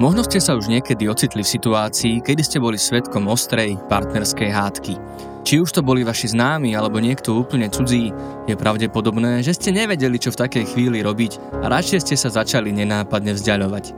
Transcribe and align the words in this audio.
Možno 0.00 0.24
ste 0.24 0.40
sa 0.40 0.56
už 0.56 0.72
niekedy 0.72 1.12
ocitli 1.12 1.44
v 1.44 1.52
situácii, 1.60 2.24
kedy 2.24 2.40
ste 2.40 2.56
boli 2.56 2.80
svetkom 2.80 3.28
ostrej 3.28 3.76
partnerskej 3.92 4.48
hádky. 4.48 4.96
Či 5.44 5.60
už 5.60 5.76
to 5.76 5.84
boli 5.84 6.08
vaši 6.08 6.32
známi 6.32 6.72
alebo 6.72 6.96
niekto 7.04 7.36
úplne 7.36 7.68
cudzí, 7.68 8.08
je 8.48 8.56
pravdepodobné, 8.56 9.44
že 9.44 9.52
ste 9.52 9.76
nevedeli, 9.76 10.16
čo 10.16 10.32
v 10.32 10.40
takej 10.40 10.72
chvíli 10.72 11.04
robiť 11.04 11.60
a 11.60 11.68
radšej 11.68 12.00
ste 12.00 12.16
sa 12.16 12.32
začali 12.32 12.72
nenápadne 12.72 13.36
vzdialovať. 13.36 13.92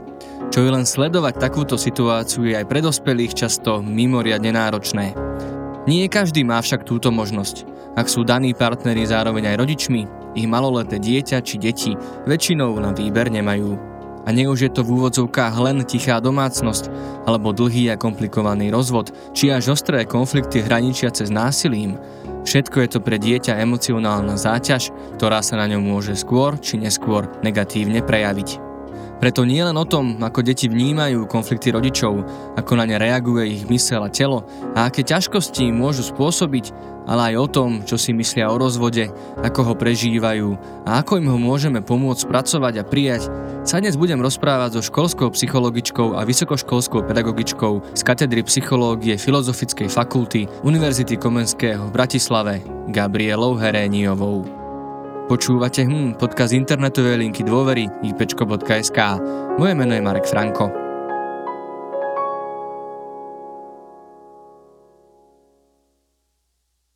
Čo 0.51 0.67
je 0.67 0.75
len 0.75 0.83
sledovať 0.83 1.39
takúto 1.39 1.79
situáciu 1.79 2.51
je 2.51 2.59
aj 2.59 2.67
pre 2.67 2.83
dospelých 2.83 3.47
často 3.47 3.79
mimoriadne 3.79 4.51
náročné. 4.51 5.15
Nie 5.87 6.11
každý 6.11 6.43
má 6.43 6.59
však 6.59 6.83
túto 6.83 7.15
možnosť. 7.15 7.63
Ak 7.95 8.11
sú 8.11 8.27
daní 8.27 8.51
partneri 8.51 9.07
zároveň 9.07 9.55
aj 9.55 9.59
rodičmi, 9.63 10.01
ich 10.35 10.51
maloleté 10.51 10.99
dieťa 10.99 11.39
či 11.39 11.55
deti 11.55 11.95
väčšinou 12.27 12.75
na 12.83 12.91
výber 12.91 13.31
nemajú. 13.31 13.92
A 14.23 14.31
nie 14.31 14.47
už 14.47 14.59
je 14.67 14.71
to 14.71 14.81
v 14.87 14.99
úvodzovkách 14.99 15.55
len 15.59 15.83
tichá 15.83 16.23
domácnosť, 16.23 16.87
alebo 17.27 17.51
dlhý 17.51 17.91
a 17.91 17.99
komplikovaný 17.99 18.71
rozvod, 18.71 19.11
či 19.35 19.51
až 19.51 19.75
ostré 19.75 20.07
konflikty 20.07 20.63
hraničiace 20.63 21.27
s 21.27 21.31
násilím. 21.31 21.99
Všetko 22.43 22.83
je 22.83 22.89
to 22.91 22.99
pre 22.99 23.19
dieťa 23.19 23.59
emocionálna 23.59 24.35
záťaž, 24.35 24.91
ktorá 25.15 25.39
sa 25.39 25.59
na 25.59 25.67
ňom 25.71 25.83
môže 25.83 26.15
skôr 26.15 26.59
či 26.59 26.75
neskôr 26.75 27.27
negatívne 27.43 28.03
prejaviť. 28.03 28.72
Preto 29.23 29.47
nie 29.47 29.63
len 29.63 29.79
o 29.79 29.87
tom, 29.87 30.19
ako 30.19 30.43
deti 30.43 30.67
vnímajú 30.67 31.31
konflikty 31.31 31.71
rodičov, 31.71 32.27
ako 32.59 32.75
na 32.75 32.83
ne 32.83 32.99
reaguje 32.99 33.55
ich 33.55 33.63
mysel 33.71 34.03
a 34.03 34.11
telo 34.11 34.43
a 34.75 34.91
aké 34.91 34.99
ťažkosti 34.99 35.71
môžu 35.71 36.03
spôsobiť, 36.03 36.75
ale 37.07 37.31
aj 37.31 37.35
o 37.39 37.47
tom, 37.47 37.69
čo 37.87 37.95
si 37.95 38.11
myslia 38.11 38.51
o 38.51 38.59
rozvode, 38.59 39.07
ako 39.39 39.71
ho 39.71 39.73
prežívajú 39.79 40.59
a 40.83 40.99
ako 40.99 41.23
im 41.23 41.31
ho 41.31 41.39
môžeme 41.39 41.79
pomôcť 41.79 42.27
spracovať 42.27 42.73
a 42.75 42.83
prijať, 42.83 43.31
sa 43.63 43.79
dnes 43.79 43.95
budem 43.95 44.19
rozprávať 44.19 44.83
so 44.83 44.91
školskou 44.91 45.31
psychologičkou 45.31 46.19
a 46.19 46.27
vysokoškolskou 46.27 47.07
pedagogičkou 47.07 47.95
z 47.95 48.01
katedry 48.03 48.43
psychológie 48.43 49.15
Filozofickej 49.15 49.87
fakulty 49.87 50.51
Univerzity 50.67 51.15
Komenského 51.15 51.87
v 51.87 51.95
Bratislave, 51.95 52.59
Gabrielou 52.91 53.55
Heréniovou. 53.55 54.62
Počúvate 55.23 55.87
hm, 55.87 56.19
podcast 56.19 56.51
internetovej 56.51 57.15
linky 57.15 57.47
dôvery 57.47 57.87
ipečko.sk. 58.03 58.99
Moje 59.55 59.73
meno 59.73 59.95
je 59.95 60.03
Marek 60.03 60.27
Franko. 60.27 60.83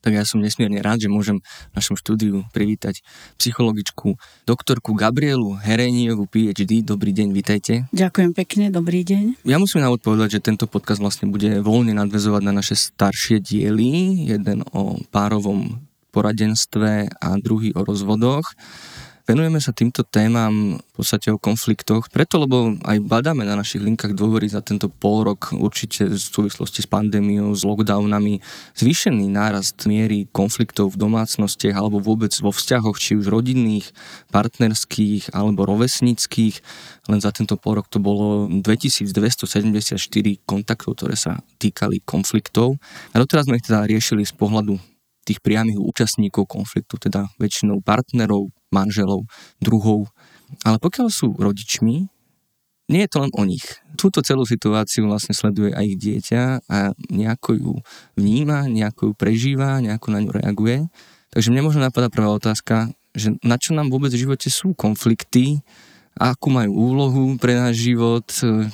tak 0.07 0.15
ja 0.15 0.23
som 0.23 0.39
nesmierne 0.39 0.79
rád, 0.79 1.03
že 1.03 1.11
môžem 1.11 1.43
v 1.43 1.73
našom 1.75 1.99
štúdiu 1.99 2.47
privítať 2.55 3.03
psychologičku 3.35 4.15
doktorku 4.47 4.95
Gabrielu 4.95 5.59
Hereniovu 5.59 6.31
PhD. 6.31 6.79
Dobrý 6.79 7.11
deň, 7.11 7.35
vitajte. 7.35 7.91
Ďakujem 7.91 8.31
pekne, 8.31 8.71
dobrý 8.71 9.03
deň. 9.03 9.43
Ja 9.43 9.59
musím 9.59 9.83
na 9.83 9.91
povedať, 9.91 10.39
že 10.39 10.47
tento 10.47 10.63
podcast 10.63 11.03
vlastne 11.03 11.27
bude 11.27 11.59
voľne 11.59 11.91
nadvezovať 11.91 12.39
na 12.39 12.55
naše 12.55 12.79
staršie 12.79 13.43
diely. 13.43 14.31
Jeden 14.31 14.63
o 14.71 14.95
párovom 15.11 15.86
poradenstve 16.17 17.13
a 17.13 17.29
druhý 17.37 17.77
o 17.77 17.85
rozvodoch. 17.85 18.49
Venujeme 19.27 19.59
sa 19.59 19.75
týmto 19.75 20.07
témam 20.07 20.79
v 20.79 20.91
podstate 20.95 21.27
o 21.35 21.35
konfliktoch, 21.35 22.07
preto 22.07 22.39
lebo 22.39 22.79
aj 22.87 22.95
badáme 23.03 23.43
na 23.43 23.59
našich 23.59 23.83
linkách 23.83 24.15
dôvery 24.15 24.47
za 24.47 24.63
tento 24.63 24.87
pol 24.87 25.27
rok 25.27 25.51
určite 25.51 26.07
v 26.07 26.15
súvislosti 26.15 26.79
s 26.79 26.87
pandémiou, 26.87 27.51
s 27.51 27.67
lockdownami, 27.67 28.39
zvýšený 28.79 29.27
nárast 29.27 29.83
miery 29.83 30.31
konfliktov 30.31 30.95
v 30.95 31.03
domácnostiach 31.03 31.75
alebo 31.75 31.99
vôbec 31.99 32.31
vo 32.39 32.55
vzťahoch, 32.55 32.95
či 32.95 33.19
už 33.19 33.27
rodinných, 33.27 33.91
partnerských 34.31 35.35
alebo 35.35 35.67
rovesnických. 35.67 36.55
Len 37.11 37.19
za 37.19 37.35
tento 37.35 37.59
pol 37.59 37.83
rok 37.83 37.91
to 37.91 37.99
bolo 37.99 38.47
2274 38.47 39.11
kontaktov, 40.47 40.95
ktoré 40.95 41.19
sa 41.19 41.43
týkali 41.59 41.99
konfliktov. 42.07 42.79
A 43.11 43.19
doteraz 43.19 43.51
sme 43.51 43.59
ich 43.59 43.67
teda 43.67 43.83
riešili 43.83 44.23
z 44.23 44.31
pohľadu 44.39 44.96
tých 45.27 45.43
priamých 45.43 45.83
účastníkov 45.83 46.47
konfliktu, 46.47 46.95
teda 46.95 47.27
väčšinou 47.35 47.83
partnerov, 47.83 48.55
manželov, 48.71 49.27
druhov. 49.59 50.07
Ale 50.63 50.79
pokiaľ 50.79 51.07
sú 51.11 51.35
rodičmi, 51.35 52.07
nie 52.87 53.01
je 53.03 53.11
to 53.11 53.19
len 53.19 53.31
o 53.35 53.43
nich. 53.43 53.67
Túto 53.99 54.23
celú 54.23 54.47
situáciu 54.47 55.11
vlastne 55.11 55.35
sleduje 55.35 55.75
aj 55.75 55.83
ich 55.83 55.99
dieťa 55.99 56.43
a 56.71 56.95
nejako 57.11 57.49
ju 57.59 57.73
vníma, 58.15 58.71
nejako 58.71 59.11
ju 59.11 59.13
prežíva, 59.19 59.83
nejako 59.83 60.07
na 60.15 60.23
ňu 60.23 60.31
reaguje. 60.31 60.87
Takže 61.35 61.51
mne 61.51 61.67
možno 61.67 61.83
napadá 61.83 62.07
prvá 62.07 62.31
otázka, 62.31 62.95
že 63.11 63.35
na 63.43 63.59
čo 63.59 63.75
nám 63.75 63.91
vôbec 63.91 64.15
v 64.15 64.23
živote 64.23 64.47
sú 64.47 64.71
konflikty, 64.71 65.59
akú 66.17 66.49
majú 66.49 66.73
úlohu 66.73 67.23
pre 67.37 67.53
náš 67.53 67.89
život, 67.89 68.25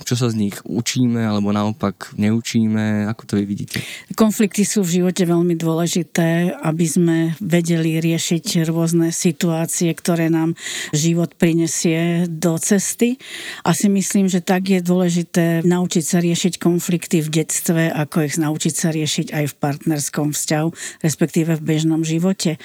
čo 0.03 0.15
sa 0.15 0.27
z 0.31 0.47
nich 0.47 0.55
učíme 0.63 1.19
alebo 1.19 1.51
naopak 1.51 2.15
neučíme, 2.15 3.05
ako 3.11 3.23
to 3.27 3.33
vy 3.39 3.45
vidíte? 3.45 3.83
Konflikty 4.15 4.63
sú 4.63 4.81
v 4.81 5.03
živote 5.03 5.27
veľmi 5.27 5.59
dôležité, 5.59 6.55
aby 6.63 6.85
sme 6.87 7.17
vedeli 7.43 7.99
riešiť 7.99 8.63
rôzne 8.71 9.11
situácie, 9.11 9.91
ktoré 9.91 10.31
nám 10.31 10.55
život 10.95 11.35
prinesie 11.35 12.29
do 12.31 12.55
cesty. 12.55 13.19
A 13.67 13.75
si 13.75 13.91
myslím, 13.91 14.31
že 14.31 14.39
tak 14.39 14.71
je 14.71 14.79
dôležité 14.79 15.67
naučiť 15.67 16.03
sa 16.03 16.23
riešiť 16.23 16.63
konflikty 16.63 17.19
v 17.19 17.43
detstve, 17.43 17.91
ako 17.91 18.23
ich 18.23 18.39
naučiť 18.39 18.73
sa 18.73 18.89
riešiť 18.95 19.35
aj 19.35 19.45
v 19.51 19.57
partnerskom 19.59 20.31
vzťahu, 20.31 20.69
respektíve 21.03 21.59
v 21.59 21.65
bežnom 21.65 22.07
živote. 22.07 22.55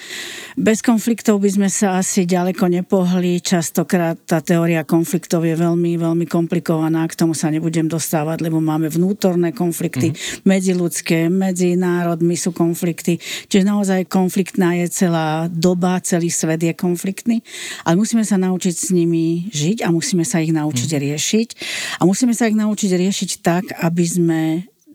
Bez 0.54 0.84
konfliktov 0.84 1.42
by 1.42 1.50
sme 1.50 1.68
sa 1.72 1.98
asi 1.98 2.28
ďaleko 2.28 2.70
nepohli. 2.70 3.42
Častokrát 3.42 4.20
tá 4.22 4.38
teória 4.38 4.67
teória 4.68 4.84
konfliktov 4.84 5.48
je 5.48 5.56
veľmi, 5.56 5.96
veľmi 5.96 6.28
komplikovaná, 6.28 7.08
k 7.08 7.16
tomu 7.16 7.32
sa 7.32 7.48
nebudem 7.48 7.88
dostávať, 7.88 8.44
lebo 8.44 8.60
máme 8.60 8.92
vnútorné 8.92 9.56
konflikty, 9.56 10.12
mm-hmm. 10.12 10.44
medziludské, 10.44 11.32
medzi 11.32 11.72
národmi 11.72 12.36
sú 12.36 12.52
konflikty, 12.52 13.16
čiže 13.48 13.64
naozaj 13.64 14.12
konfliktná 14.12 14.76
je 14.84 14.92
celá 14.92 15.48
doba, 15.48 15.96
celý 16.04 16.28
svet 16.28 16.60
je 16.60 16.76
konfliktný, 16.76 17.40
ale 17.88 17.96
musíme 17.96 18.28
sa 18.28 18.36
naučiť 18.36 18.74
s 18.76 18.92
nimi 18.92 19.48
žiť 19.48 19.88
a 19.88 19.88
musíme 19.88 20.28
sa 20.28 20.44
ich 20.44 20.52
naučiť 20.52 20.90
mm-hmm. 20.92 21.04
riešiť 21.08 21.48
a 21.96 22.02
musíme 22.04 22.36
sa 22.36 22.44
ich 22.52 22.56
naučiť 22.60 22.90
riešiť 22.92 23.30
tak, 23.40 23.72
aby 23.72 24.04
sme 24.04 24.40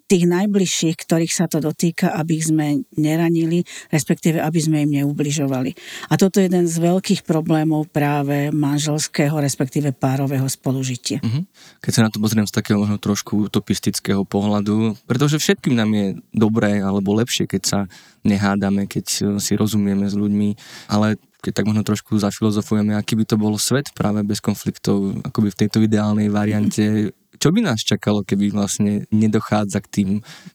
tých 0.07 0.27
najbližších, 0.27 0.95
ktorých 0.99 1.33
sa 1.33 1.47
to 1.47 1.63
dotýka, 1.63 2.11
aby 2.13 2.35
sme 2.37 2.67
neranili, 2.99 3.63
respektíve 3.89 4.37
aby 4.37 4.59
sme 4.59 4.83
im 4.83 4.91
neubližovali. 5.03 5.73
A 6.11 6.19
toto 6.19 6.43
je 6.43 6.51
jeden 6.51 6.67
z 6.67 6.75
veľkých 6.77 7.23
problémov 7.23 7.87
práve 7.89 8.51
manželského, 8.51 9.33
respektíve 9.39 9.95
párového 9.95 10.45
spolužitia. 10.45 11.23
Uh-huh. 11.23 11.47
Keď 11.79 11.91
sa 11.91 12.03
na 12.05 12.11
to 12.11 12.19
pozriem 12.19 12.45
z 12.45 12.53
takého 12.53 12.77
možno 12.77 12.99
trošku 12.99 13.47
utopistického 13.47 14.27
pohľadu, 14.27 14.99
pretože 15.07 15.39
všetkým 15.39 15.73
nám 15.73 15.89
je 15.95 16.07
dobré 16.35 16.83
alebo 16.83 17.15
lepšie, 17.15 17.47
keď 17.47 17.61
sa 17.63 17.79
nehádame, 18.27 18.85
keď 18.91 19.05
si 19.39 19.53
rozumieme 19.55 20.07
s 20.07 20.15
ľuďmi, 20.15 20.49
ale 20.91 21.15
keď 21.43 21.59
tak 21.59 21.67
možno 21.67 21.83
trošku 21.83 22.15
zafilozofujeme, 22.23 22.95
aký 22.95 23.19
by 23.19 23.27
to 23.27 23.35
bol 23.35 23.51
svet 23.59 23.91
práve 23.91 24.23
bez 24.23 24.39
konfliktov, 24.39 25.11
akoby 25.27 25.51
v 25.51 25.59
tejto 25.59 25.83
ideálnej 25.83 26.31
variante, 26.31 27.11
čo 27.43 27.51
by 27.51 27.59
nás 27.59 27.83
čakalo, 27.83 28.23
keby 28.23 28.55
vlastne 28.55 29.03
nedochádza 29.11 29.83
k 29.83 29.91
tým 29.91 30.09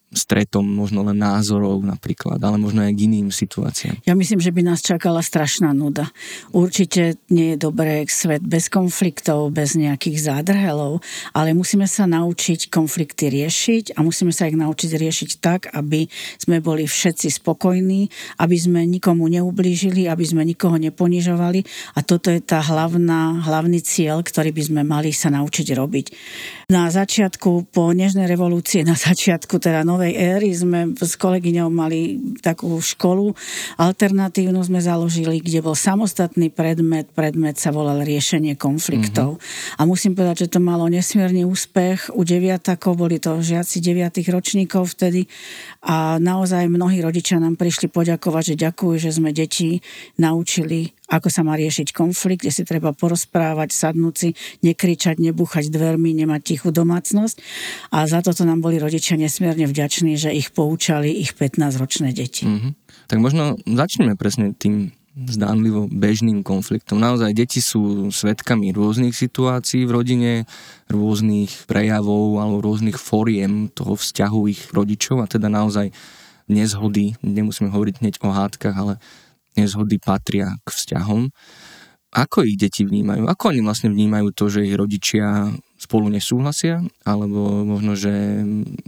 stretom 0.09 0.65
možno 0.65 1.05
len 1.05 1.21
názorov 1.21 1.85
napríklad, 1.85 2.41
ale 2.41 2.57
možno 2.57 2.81
aj 2.81 2.97
k 2.97 3.05
iným 3.05 3.29
situáciám? 3.29 4.01
Ja 4.09 4.17
myslím, 4.17 4.41
že 4.41 4.49
by 4.49 4.65
nás 4.65 4.81
čakala 4.81 5.21
strašná 5.21 5.69
nuda. 5.69 6.09
Určite 6.49 7.21
nie 7.29 7.53
je 7.53 7.57
dobré 7.61 8.09
svet 8.09 8.41
bez 8.41 8.73
konfliktov, 8.73 9.53
bez 9.53 9.77
nejakých 9.77 10.33
zádrhelov, 10.33 11.05
ale 11.37 11.53
musíme 11.53 11.85
sa 11.85 12.09
naučiť 12.09 12.73
konflikty 12.73 13.29
riešiť 13.29 13.93
a 13.93 14.01
musíme 14.01 14.33
sa 14.33 14.49
ich 14.49 14.57
naučiť 14.57 14.91
riešiť 14.97 15.29
tak, 15.37 15.69
aby 15.77 16.09
sme 16.41 16.57
boli 16.57 16.89
všetci 16.89 17.29
spokojní, 17.29 18.09
aby 18.41 18.57
sme 18.57 18.89
nikomu 18.89 19.29
neublížili, 19.29 20.09
aby 20.09 20.25
sme 20.25 20.41
nikoho 20.41 20.81
neponižovali 20.81 21.93
a 21.93 22.01
toto 22.01 22.33
je 22.33 22.41
tá 22.41 22.65
hlavná, 22.65 23.45
hlavný 23.45 23.77
cieľ, 23.85 24.25
ktorý 24.25 24.49
by 24.57 24.63
sme 24.73 24.81
mali 24.81 25.13
sa 25.13 25.29
naučiť 25.29 25.67
robiť. 25.77 26.05
Na 26.73 26.78
začiatku, 26.87 27.75
po 27.75 27.91
Nežnej 27.91 28.31
revolúcie, 28.31 28.87
na 28.87 28.95
začiatku 28.95 29.59
teda 29.59 29.83
novej 29.83 30.15
éry 30.15 30.55
sme 30.55 30.95
s 30.95 31.19
kolegyňou 31.19 31.67
mali 31.67 32.15
takú 32.39 32.79
školu 32.79 33.35
alternatívnu 33.75 34.61
sme 34.63 34.79
založili, 34.79 35.43
kde 35.43 35.59
bol 35.65 35.75
samostatný 35.75 36.47
predmet. 36.53 37.11
Predmet 37.11 37.59
sa 37.59 37.75
volal 37.75 38.05
riešenie 38.07 38.55
konfliktov. 38.55 39.41
Mm-hmm. 39.41 39.79
A 39.79 39.81
musím 39.83 40.13
povedať, 40.15 40.47
že 40.47 40.55
to 40.55 40.59
malo 40.63 40.87
nesmierny 40.87 41.43
úspech. 41.43 42.13
U 42.15 42.23
deviatakov 42.23 42.95
boli 42.95 43.19
to 43.19 43.41
žiaci 43.41 43.81
deviatých 43.83 44.29
ročníkov 44.31 44.95
vtedy 44.95 45.27
a 45.79 46.19
naozaj 46.19 46.67
mnohí 46.67 46.99
rodičia 46.99 47.39
nám 47.39 47.55
prišli 47.55 47.87
poďakovať, 47.87 48.53
že 48.53 48.61
ďakujú, 48.67 48.93
že 48.99 49.15
sme 49.15 49.31
deti 49.31 49.79
naučili 50.19 50.91
ako 51.09 51.27
sa 51.33 51.41
má 51.41 51.57
riešiť 51.57 51.89
konflikt, 51.91 52.45
kde 52.45 52.53
si 52.53 52.63
treba 52.63 52.93
porozprávať, 52.93 53.73
sadnúť 53.73 54.15
si, 54.15 54.29
nekričať, 54.61 55.17
nebúchať 55.17 55.73
dvermi, 55.73 56.13
nemať 56.13 56.41
tichú 56.45 56.69
domácnosť. 56.69 57.41
A 57.89 58.05
za 58.05 58.21
toto 58.21 58.45
nám 58.45 58.61
boli 58.61 58.77
rodičia 58.77 59.17
nesmierne 59.17 59.65
vďační, 59.65 60.21
že 60.21 60.29
ich 60.29 60.53
poučali 60.53 61.09
ich 61.09 61.33
15-ročné 61.33 62.13
deti. 62.13 62.45
Mm-hmm. 62.45 62.71
Tak 63.09 63.17
možno 63.17 63.57
začneme 63.65 64.13
presne 64.13 64.53
tým 64.53 64.93
zdánlivo 65.27 65.91
bežným 65.91 66.39
konfliktom. 66.45 67.03
Naozaj 67.03 67.35
deti 67.35 67.59
sú 67.59 68.07
svetkami 68.07 68.71
rôznych 68.71 69.11
situácií 69.11 69.83
v 69.83 69.91
rodine, 69.91 70.31
rôznych 70.87 71.67
prejavov 71.67 72.39
alebo 72.39 72.63
rôznych 72.63 72.95
fóriem 72.95 73.67
toho 73.67 73.99
vzťahu 73.99 74.39
ich 74.47 74.61
rodičov 74.71 75.19
a 75.19 75.27
teda 75.27 75.51
naozaj 75.51 75.91
nezhody, 76.47 77.19
nemusíme 77.21 77.69
hovoriť 77.69 77.95
hneď 78.01 78.15
o 78.23 78.31
hádkach, 78.31 78.75
ale 78.75 78.93
nezhody 79.59 79.99
patria 79.99 80.55
k 80.63 80.67
vzťahom. 80.71 81.29
Ako 82.09 82.41
ich 82.41 82.57
deti 82.57 82.81
vnímajú? 82.89 83.29
Ako 83.29 83.53
oni 83.53 83.61
vlastne 83.61 83.93
vnímajú 83.93 84.33
to, 84.33 84.49
že 84.49 84.65
ich 84.65 84.73
rodičia 84.73 85.53
spolu 85.77 86.09
nesúhlasia, 86.09 86.81
alebo 87.05 87.61
možno, 87.61 87.93
že 87.93 88.41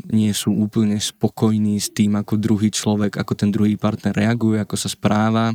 nie 0.10 0.34
sú 0.34 0.58
úplne 0.58 0.98
spokojní 0.98 1.78
s 1.78 1.94
tým, 1.94 2.18
ako 2.18 2.42
druhý 2.42 2.74
človek, 2.74 3.22
ako 3.22 3.34
ten 3.38 3.54
druhý 3.54 3.78
partner 3.78 4.18
reaguje, 4.18 4.58
ako 4.58 4.74
sa 4.74 4.90
správa. 4.90 5.54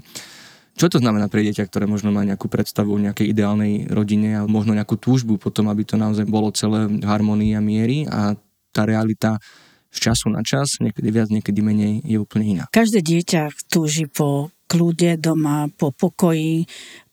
Čo 0.76 0.92
to 0.92 1.00
znamená 1.00 1.32
pre 1.32 1.40
dieťa, 1.40 1.72
ktoré 1.72 1.88
možno 1.88 2.12
má 2.12 2.20
nejakú 2.20 2.52
predstavu 2.52 3.00
o 3.00 3.02
nejakej 3.02 3.32
ideálnej 3.32 3.88
rodine 3.88 4.36
a 4.36 4.42
možno 4.44 4.76
nejakú 4.76 5.00
túžbu 5.00 5.40
potom, 5.40 5.72
aby 5.72 5.88
to 5.88 5.96
naozaj 5.96 6.28
bolo 6.28 6.52
celé 6.52 6.84
v 6.84 7.00
harmonii 7.00 7.56
a 7.56 7.64
miery 7.64 8.04
a 8.04 8.36
tá 8.76 8.84
realita 8.84 9.40
z 9.88 10.12
času 10.12 10.28
na 10.28 10.44
čas, 10.44 10.76
niekedy 10.84 11.08
viac, 11.08 11.32
niekedy 11.32 11.64
menej, 11.64 12.04
je 12.04 12.20
úplne 12.20 12.44
iná. 12.44 12.64
Každé 12.68 13.00
dieťa 13.00 13.72
túži 13.72 14.04
po 14.04 14.52
kľude 14.66 15.18
doma, 15.22 15.70
po 15.78 15.94
pokoji, 15.94 16.66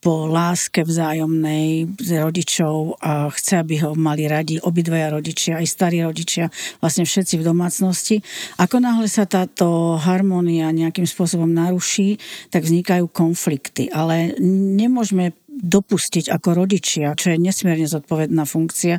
po 0.04 0.28
láske 0.28 0.84
vzájomnej 0.84 1.88
z 1.96 2.10
rodičov 2.20 3.00
a 3.00 3.32
chce, 3.32 3.64
aby 3.64 3.80
ho 3.80 3.96
mali 3.96 4.28
radi 4.28 4.60
obidvaja 4.60 5.16
rodičia, 5.16 5.62
aj 5.62 5.66
starí 5.70 6.04
rodičia, 6.04 6.52
vlastne 6.84 7.08
všetci 7.08 7.40
v 7.40 7.46
domácnosti. 7.46 8.16
Ako 8.60 8.84
náhle 8.84 9.08
sa 9.08 9.24
táto 9.24 9.96
harmónia 9.96 10.68
nejakým 10.76 11.08
spôsobom 11.08 11.48
naruší, 11.48 12.20
tak 12.52 12.68
vznikajú 12.68 13.08
konflikty. 13.08 13.88
Ale 13.88 14.36
nemôžeme 14.44 15.32
dopustiť 15.54 16.34
ako 16.34 16.66
rodičia, 16.66 17.14
čo 17.14 17.30
je 17.30 17.38
nesmierne 17.38 17.86
zodpovedná 17.86 18.44
funkcia, 18.44 18.98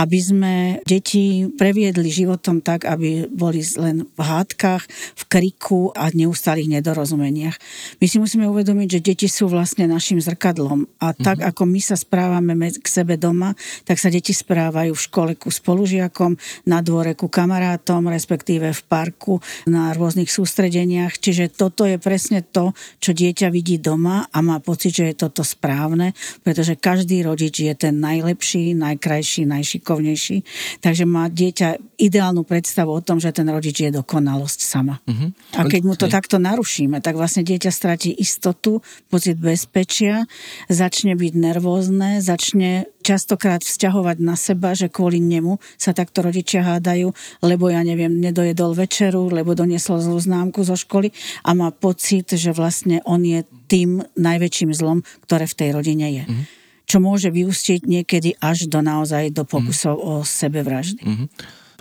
aby 0.00 0.18
sme 0.18 0.54
deti 0.88 1.44
previedli 1.46 2.08
životom 2.08 2.64
tak, 2.64 2.88
aby 2.88 3.28
boli 3.28 3.60
len 3.78 4.08
v 4.08 4.20
hádkach, 4.20 4.88
v 4.90 5.22
kriku 5.28 5.92
a 5.92 6.08
neustálých 6.10 6.80
nedorozumeniach. 6.80 7.56
My 8.00 8.06
si 8.08 8.16
musíme 8.16 8.48
uvedomiť, 8.48 8.88
že 8.98 9.04
deti 9.04 9.28
sú 9.28 9.46
vlastne 9.52 9.84
našim 9.86 10.18
zrkadlom 10.18 10.88
a 10.98 11.12
tak, 11.12 11.44
mm-hmm. 11.44 11.50
ako 11.52 11.62
my 11.68 11.80
sa 11.84 11.96
správame 12.00 12.52
k 12.72 12.86
sebe 12.88 13.14
doma, 13.20 13.52
tak 13.84 14.02
sa 14.02 14.08
deti 14.08 14.32
správajú 14.32 14.96
v 14.96 15.04
škole 15.04 15.32
ku 15.36 15.52
spolužiakom, 15.52 16.34
na 16.66 16.82
dvore 16.82 17.14
ku 17.14 17.28
kamarátom, 17.30 18.10
respektíve 18.10 18.72
v 18.72 18.82
parku, 18.88 19.38
na 19.68 19.92
rôznych 19.94 20.32
sústredeniach. 20.32 21.20
Čiže 21.20 21.52
toto 21.52 21.84
je 21.84 22.00
presne 22.00 22.42
to, 22.42 22.72
čo 22.98 23.14
dieťa 23.14 23.52
vidí 23.52 23.76
doma 23.76 24.26
a 24.32 24.38
má 24.40 24.58
pocit, 24.58 24.96
že 24.96 25.12
je 25.12 25.14
toto 25.26 25.44
správne 25.44 25.89
správne, 25.90 26.14
pretože 26.46 26.78
každý 26.78 27.26
rodič 27.26 27.66
je 27.66 27.74
ten 27.74 27.98
najlepší, 27.98 28.78
najkrajší, 28.78 29.42
najšikovnejší. 29.50 30.36
Takže 30.78 31.04
má 31.04 31.26
dieťa 31.26 31.98
ideálnu 31.98 32.46
predstavu 32.46 32.94
o 32.94 33.02
tom, 33.02 33.18
že 33.18 33.34
ten 33.34 33.50
rodič 33.50 33.82
je 33.82 33.90
dokonalosť 33.90 34.60
sama. 34.62 35.02
Uh-huh. 35.02 35.34
A 35.58 35.66
keď 35.66 35.82
mu 35.82 35.94
to 35.98 36.06
takto 36.06 36.38
narušíme, 36.38 37.02
tak 37.02 37.18
vlastne 37.18 37.42
dieťa 37.42 37.70
stratí 37.74 38.14
istotu, 38.14 38.78
pocit 39.10 39.34
bezpečia, 39.34 40.30
začne 40.70 41.18
byť 41.18 41.32
nervózne, 41.34 42.22
začne 42.22 42.86
častokrát 43.10 43.58
vzťahovať 43.66 44.22
na 44.22 44.38
seba, 44.38 44.70
že 44.78 44.86
kvôli 44.86 45.18
nemu 45.18 45.58
sa 45.74 45.90
takto 45.90 46.22
rodičia 46.22 46.62
hádajú, 46.62 47.10
lebo 47.42 47.66
ja 47.66 47.82
neviem, 47.82 48.22
nedojedol 48.22 48.78
večeru, 48.78 49.26
lebo 49.34 49.58
doniesol 49.58 49.98
zlú 49.98 50.22
známku 50.22 50.62
zo 50.62 50.78
školy 50.78 51.10
a 51.42 51.50
má 51.58 51.74
pocit, 51.74 52.30
že 52.30 52.54
vlastne 52.54 53.02
on 53.02 53.26
je 53.26 53.42
tým 53.66 54.06
najväčším 54.14 54.70
zlom, 54.70 55.02
ktoré 55.26 55.50
v 55.50 55.58
tej 55.58 55.68
rodine 55.74 56.06
je. 56.22 56.24
Mm-hmm. 56.30 56.44
Čo 56.86 56.98
môže 57.02 57.34
vyústiť 57.34 57.86
niekedy 57.86 58.38
až 58.38 58.70
do 58.70 58.78
naozaj 58.78 59.34
do 59.34 59.42
pokusov 59.42 59.98
mm-hmm. 59.98 60.10
o 60.10 60.22
sebevraždy. 60.22 61.02
Mm-hmm. 61.02 61.28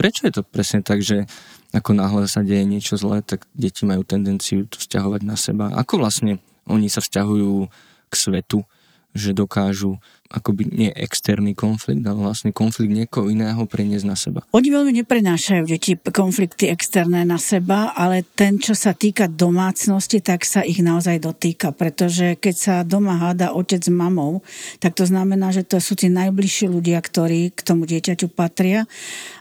Prečo 0.01 0.21
je 0.25 0.33
to 0.33 0.41
presne 0.41 0.81
tak, 0.81 1.05
že 1.05 1.29
ako 1.69 1.93
náhle 1.93 2.25
sa 2.25 2.41
deje 2.41 2.65
niečo 2.65 2.97
zlé, 2.97 3.21
tak 3.21 3.45
deti 3.53 3.85
majú 3.85 4.01
tendenciu 4.01 4.65
to 4.65 4.81
vzťahovať 4.81 5.21
na 5.21 5.37
seba? 5.37 5.69
Ako 5.77 6.01
vlastne 6.01 6.41
oni 6.65 6.89
sa 6.89 7.05
vzťahujú 7.05 7.69
k 8.09 8.13
svetu, 8.17 8.65
že 9.13 9.37
dokážu 9.37 9.97
akoby 10.29 10.69
nie 10.69 10.91
externý 10.93 11.57
konflikt, 11.57 12.05
ale 12.05 12.21
vlastne 12.21 12.53
konflikt 12.53 12.93
niekoho 12.93 13.33
iného 13.33 13.65
preniesť 13.65 14.05
na 14.05 14.13
seba. 14.13 14.45
Oni 14.53 14.69
veľmi 14.69 14.93
neprenášajú 15.01 15.65
deti 15.65 15.97
konflikty 15.97 16.69
externé 16.69 17.25
na 17.25 17.41
seba, 17.41 17.97
ale 17.97 18.21
ten, 18.37 18.61
čo 18.61 18.77
sa 18.77 18.93
týka 18.93 19.25
domácnosti, 19.25 20.21
tak 20.21 20.45
sa 20.45 20.61
ich 20.61 20.85
naozaj 20.85 21.25
dotýka, 21.25 21.73
pretože 21.73 22.37
keď 22.37 22.55
sa 22.55 22.75
doma 22.85 23.17
háda 23.17 23.57
otec 23.57 23.81
s 23.81 23.89
mamou, 23.89 24.45
tak 24.77 24.93
to 24.93 25.09
znamená, 25.09 25.49
že 25.49 25.65
to 25.65 25.81
sú 25.81 25.97
tí 25.97 26.13
najbližší 26.13 26.69
ľudia, 26.69 27.01
ktorí 27.01 27.49
k 27.49 27.59
tomu 27.65 27.89
dieťaťu 27.89 28.29
patria 28.29 28.85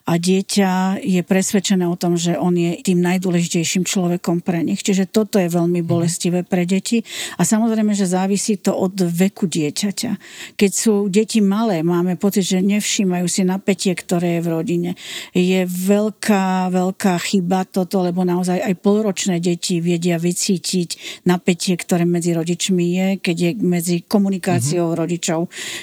a 0.08 0.16
dieťa 0.16 1.04
je 1.04 1.20
presvedčené 1.20 1.84
o 1.84 2.00
tom, 2.00 2.16
že 2.16 2.40
on 2.40 2.56
je 2.56 2.80
tým 2.80 3.04
najdôležitejším 3.04 3.84
človekom 3.84 4.40
pre 4.40 4.64
nich. 4.64 4.80
Čiže 4.80 5.04
toto 5.04 5.36
je 5.36 5.52
veľmi 5.52 5.84
mhm. 5.84 5.86
bolestivé 5.86 6.40
pre 6.48 6.64
deti 6.64 7.04
a 7.36 7.44
samozrejme, 7.44 7.92
že 7.92 8.08
závisí 8.08 8.56
to 8.56 8.72
od 8.72 8.96
veku 8.96 9.44
dieťaťa. 9.44 10.12
Keď 10.56 10.70
sú 10.78 11.10
deti 11.10 11.42
malé, 11.42 11.82
máme 11.82 12.14
pocit, 12.14 12.46
že 12.46 12.62
nevšímajú 12.62 13.26
si 13.26 13.42
napätie, 13.42 13.98
ktoré 13.98 14.38
je 14.38 14.44
v 14.46 14.48
rodine. 14.54 14.90
Je 15.34 15.66
veľká, 15.66 16.70
veľká 16.70 17.18
chyba 17.18 17.66
toto, 17.66 17.98
lebo 18.06 18.22
naozaj 18.22 18.62
aj 18.62 18.74
polročné 18.78 19.42
deti 19.42 19.82
vedia 19.82 20.22
vycítiť 20.22 21.22
napätie, 21.26 21.74
ktoré 21.74 22.06
medzi 22.06 22.30
rodičmi 22.30 22.84
je, 22.94 23.08
keď 23.18 23.36
je 23.36 23.50
medzi 23.58 23.96
komunikáciou 24.06 24.94
mm-hmm. 24.94 25.00
rodičov, 25.02 25.40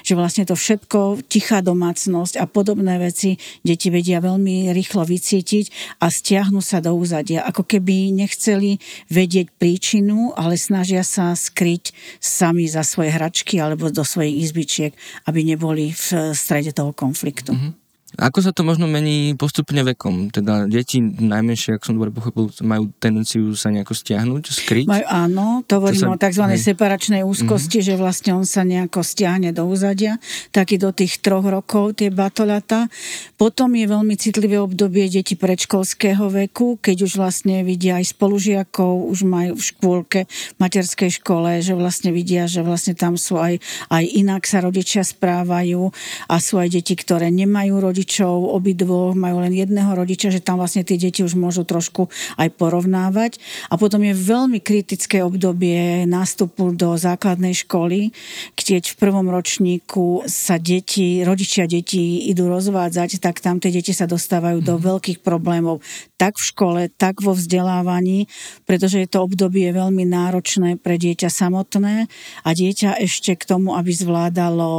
že 0.08 0.16
vlastne 0.16 0.48
to 0.48 0.56
všetko, 0.56 1.28
tichá 1.28 1.60
domácnosť 1.60 2.40
a 2.40 2.48
podobné 2.48 2.96
veci 2.96 3.36
deti 3.68 3.92
vedia 3.92 4.24
veľmi 4.24 4.72
rýchlo 4.72 5.04
vycítiť 5.04 5.98
a 6.00 6.08
stiahnu 6.08 6.64
sa 6.64 6.80
do 6.80 6.96
úzadia, 6.96 7.44
ako 7.44 7.68
keby 7.68 8.16
nechceli 8.16 8.80
vedieť 9.12 9.52
príčinu, 9.60 10.32
ale 10.40 10.56
snažia 10.56 11.04
sa 11.04 11.36
skryť 11.36 11.92
sami 12.22 12.70
za 12.70 12.86
svoje 12.86 13.12
hračky 13.12 13.60
alebo 13.60 13.92
do 13.92 14.06
svojich 14.06 14.46
izbičiek 14.46 14.85
aby 15.26 15.40
neboli 15.48 15.94
v 15.96 16.34
strede 16.36 16.74
toho 16.76 16.92
konfliktu. 16.94 17.54
Mm-hmm. 17.54 17.85
Ako 18.16 18.40
sa 18.40 18.56
to 18.56 18.64
možno 18.64 18.88
mení 18.88 19.36
postupne 19.36 19.84
vekom? 19.84 20.32
Teda 20.32 20.64
deti 20.66 21.04
najmenšie, 21.04 21.76
ak 21.76 21.84
som 21.84 22.00
dobre 22.00 22.16
pochopil, 22.16 22.48
majú 22.64 22.90
tendenciu 22.98 23.52
sa 23.60 23.68
nejako 23.70 23.92
stiahnuť, 23.92 24.44
skryť? 24.50 24.88
Majú, 24.88 25.06
áno, 25.06 25.46
to 25.68 25.84
hovorím 25.84 26.02
sa, 26.02 26.12
o 26.12 26.18
tzv. 26.18 26.44
Hej. 26.48 26.62
separačnej 26.72 27.22
úzkosti, 27.28 27.84
mm-hmm. 27.84 27.90
že 27.92 28.02
vlastne 28.02 28.32
on 28.34 28.48
sa 28.48 28.64
nejako 28.64 29.04
stiahne 29.04 29.52
do 29.52 29.68
úzadia, 29.68 30.18
taký 30.56 30.80
do 30.80 30.96
tých 30.96 31.20
troch 31.20 31.44
rokov 31.44 32.00
tie 32.00 32.08
batolata. 32.08 32.88
Potom 33.36 33.76
je 33.76 33.86
veľmi 33.86 34.16
citlivé 34.16 34.58
obdobie 34.58 35.12
deti 35.12 35.36
predškolského 35.36 36.32
veku, 36.32 36.80
keď 36.80 37.06
už 37.06 37.20
vlastne 37.20 37.62
vidia 37.68 38.00
aj 38.00 38.16
spolužiakov, 38.16 39.12
už 39.12 39.28
majú 39.28 39.54
v 39.60 39.64
škôlke, 39.64 40.20
v 40.30 40.58
materskej 40.58 41.20
škole, 41.20 41.60
že 41.60 41.76
vlastne 41.76 42.16
vidia, 42.16 42.48
že 42.48 42.64
vlastne 42.64 42.96
tam 42.96 43.20
sú 43.20 43.36
aj, 43.38 43.60
aj 43.92 44.04
inak 44.08 44.48
sa 44.48 44.64
rodičia 44.64 45.04
správajú 45.04 45.92
a 46.32 46.36
sú 46.40 46.58
aj 46.58 46.80
deti, 46.80 46.96
ktoré 46.96 47.28
nemajú 47.28 47.76
rodičia 47.84 48.05
rodičov, 48.06 48.54
obidvoch 48.54 49.18
majú 49.18 49.42
len 49.42 49.50
jedného 49.58 49.90
rodiča, 49.98 50.30
že 50.30 50.38
tam 50.38 50.62
vlastne 50.62 50.86
tie 50.86 50.94
deti 50.94 51.26
už 51.26 51.34
môžu 51.34 51.66
trošku 51.66 52.06
aj 52.38 52.54
porovnávať. 52.54 53.42
A 53.74 53.82
potom 53.82 54.06
je 54.06 54.14
veľmi 54.14 54.62
kritické 54.62 55.26
obdobie 55.26 56.06
nástupu 56.06 56.70
do 56.78 56.94
základnej 57.02 57.58
školy, 57.66 58.14
keď 58.54 58.94
v 58.94 58.96
prvom 59.02 59.26
ročníku 59.34 60.22
sa 60.30 60.62
deti, 60.62 61.26
rodičia 61.26 61.66
detí 61.66 62.30
idú 62.30 62.46
rozvádzať, 62.46 63.18
tak 63.18 63.42
tam 63.42 63.58
tie 63.58 63.74
deti 63.74 63.90
sa 63.90 64.06
dostávajú 64.06 64.62
do 64.62 64.78
mhm. 64.78 64.82
veľkých 64.86 65.20
problémov 65.26 65.82
tak 66.22 66.38
v 66.38 66.48
škole, 66.48 66.82
tak 66.94 67.26
vo 67.26 67.34
vzdelávaní, 67.34 68.30
pretože 68.70 69.02
je 69.02 69.10
to 69.10 69.26
obdobie 69.26 69.68
veľmi 69.74 70.06
náročné 70.06 70.78
pre 70.78 70.96
dieťa 70.96 71.28
samotné 71.28 72.08
a 72.46 72.50
dieťa 72.54 73.02
ešte 73.02 73.34
k 73.36 73.44
tomu, 73.44 73.76
aby 73.76 73.92
zvládalo 73.92 74.72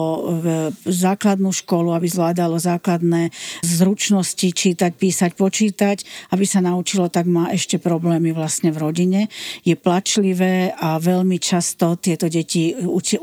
základnú 0.86 1.52
školu, 1.52 1.92
aby 1.92 2.08
zvládalo 2.08 2.56
základné 2.56 3.15
základné 3.16 3.32
zručnosti 3.64 4.48
čítať, 4.52 4.92
písať, 4.94 5.30
počítať, 5.36 5.96
aby 6.32 6.44
sa 6.44 6.60
naučilo, 6.60 7.08
tak 7.08 7.26
má 7.28 7.50
ešte 7.52 7.80
problémy 7.80 8.32
vlastne 8.32 8.70
v 8.72 8.78
rodine. 8.80 9.20
Je 9.64 9.74
plačlivé 9.76 10.72
a 10.76 11.00
veľmi 11.00 11.40
často 11.40 11.96
tieto 11.96 12.28
deti 12.28 12.76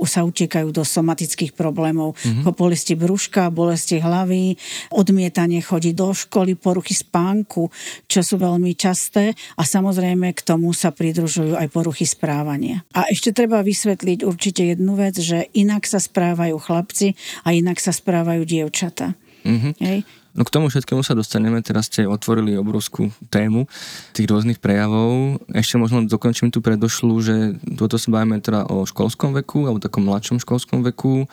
sa 0.06 0.26
utekajú 0.26 0.70
do 0.74 0.84
somatických 0.84 1.54
problémov. 1.54 2.18
Mm-hmm. 2.18 2.54
Bolesti 2.54 2.94
brúška, 2.96 3.50
bolesti 3.50 4.00
hlavy, 4.00 4.56
odmietanie 4.94 5.60
chodiť 5.62 5.94
do 5.94 6.14
školy, 6.14 6.56
poruchy 6.56 6.96
spánku, 6.96 7.70
čo 8.08 8.20
sú 8.22 8.40
veľmi 8.40 8.74
časté 8.78 9.34
a 9.58 9.64
samozrejme 9.66 10.32
k 10.34 10.42
tomu 10.46 10.72
sa 10.72 10.94
pridružujú 10.94 11.58
aj 11.58 11.68
poruchy 11.74 12.06
správania. 12.08 12.86
A 12.94 13.10
ešte 13.10 13.36
treba 13.36 13.66
vysvetliť 13.66 14.24
určite 14.24 14.64
jednu 14.64 14.96
vec, 14.96 15.18
že 15.18 15.50
inak 15.58 15.84
sa 15.90 16.00
správajú 16.00 16.56
chlapci 16.62 17.18
a 17.44 17.52
inak 17.52 17.82
sa 17.82 17.92
správajú 17.92 18.46
dievčata. 18.48 19.18
Mm-hmm. 19.44 19.74
Hej. 19.84 20.00
No 20.34 20.42
k 20.42 20.50
tomu 20.50 20.66
všetkému 20.74 21.06
sa 21.06 21.14
dostaneme, 21.14 21.62
teraz 21.62 21.94
ste 21.94 22.10
otvorili 22.10 22.58
obrovskú 22.58 23.14
tému 23.30 23.70
tých 24.18 24.26
rôznych 24.26 24.58
prejavov. 24.58 25.38
Ešte 25.54 25.78
možno 25.78 26.10
dokončím 26.10 26.50
tu 26.50 26.58
predošlu, 26.58 27.14
že 27.22 27.36
toto 27.78 28.02
sa 28.02 28.10
bavíme 28.10 28.42
teda 28.42 28.66
o 28.66 28.82
školskom 28.82 29.38
veku, 29.38 29.70
alebo 29.70 29.78
takom 29.78 30.10
mladšom 30.10 30.42
školskom 30.42 30.82
veku. 30.90 31.30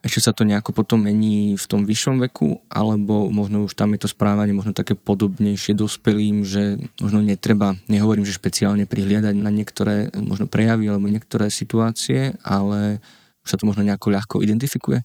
Ešte 0.00 0.20
sa 0.24 0.32
to 0.32 0.48
nejako 0.48 0.72
potom 0.72 1.04
mení 1.04 1.54
v 1.60 1.64
tom 1.68 1.84
vyššom 1.84 2.24
veku, 2.26 2.58
alebo 2.72 3.28
možno 3.28 3.68
už 3.68 3.76
tam 3.76 3.92
je 3.94 4.02
to 4.02 4.08
správanie 4.08 4.56
možno 4.56 4.72
také 4.72 4.96
podobnejšie 4.96 5.76
dospelým, 5.76 6.42
že 6.42 6.80
možno 6.98 7.20
netreba, 7.20 7.76
nehovorím, 7.86 8.24
že 8.24 8.34
špeciálne 8.34 8.88
prihliadať 8.88 9.36
na 9.36 9.52
niektoré 9.52 10.08
možno 10.16 10.48
prejavy 10.48 10.88
alebo 10.88 11.06
niektoré 11.06 11.52
situácie, 11.52 12.32
ale 12.42 13.04
už 13.44 13.48
sa 13.52 13.56
to 13.60 13.68
možno 13.68 13.84
nejako 13.84 14.08
ľahko 14.10 14.36
identifikuje. 14.40 15.04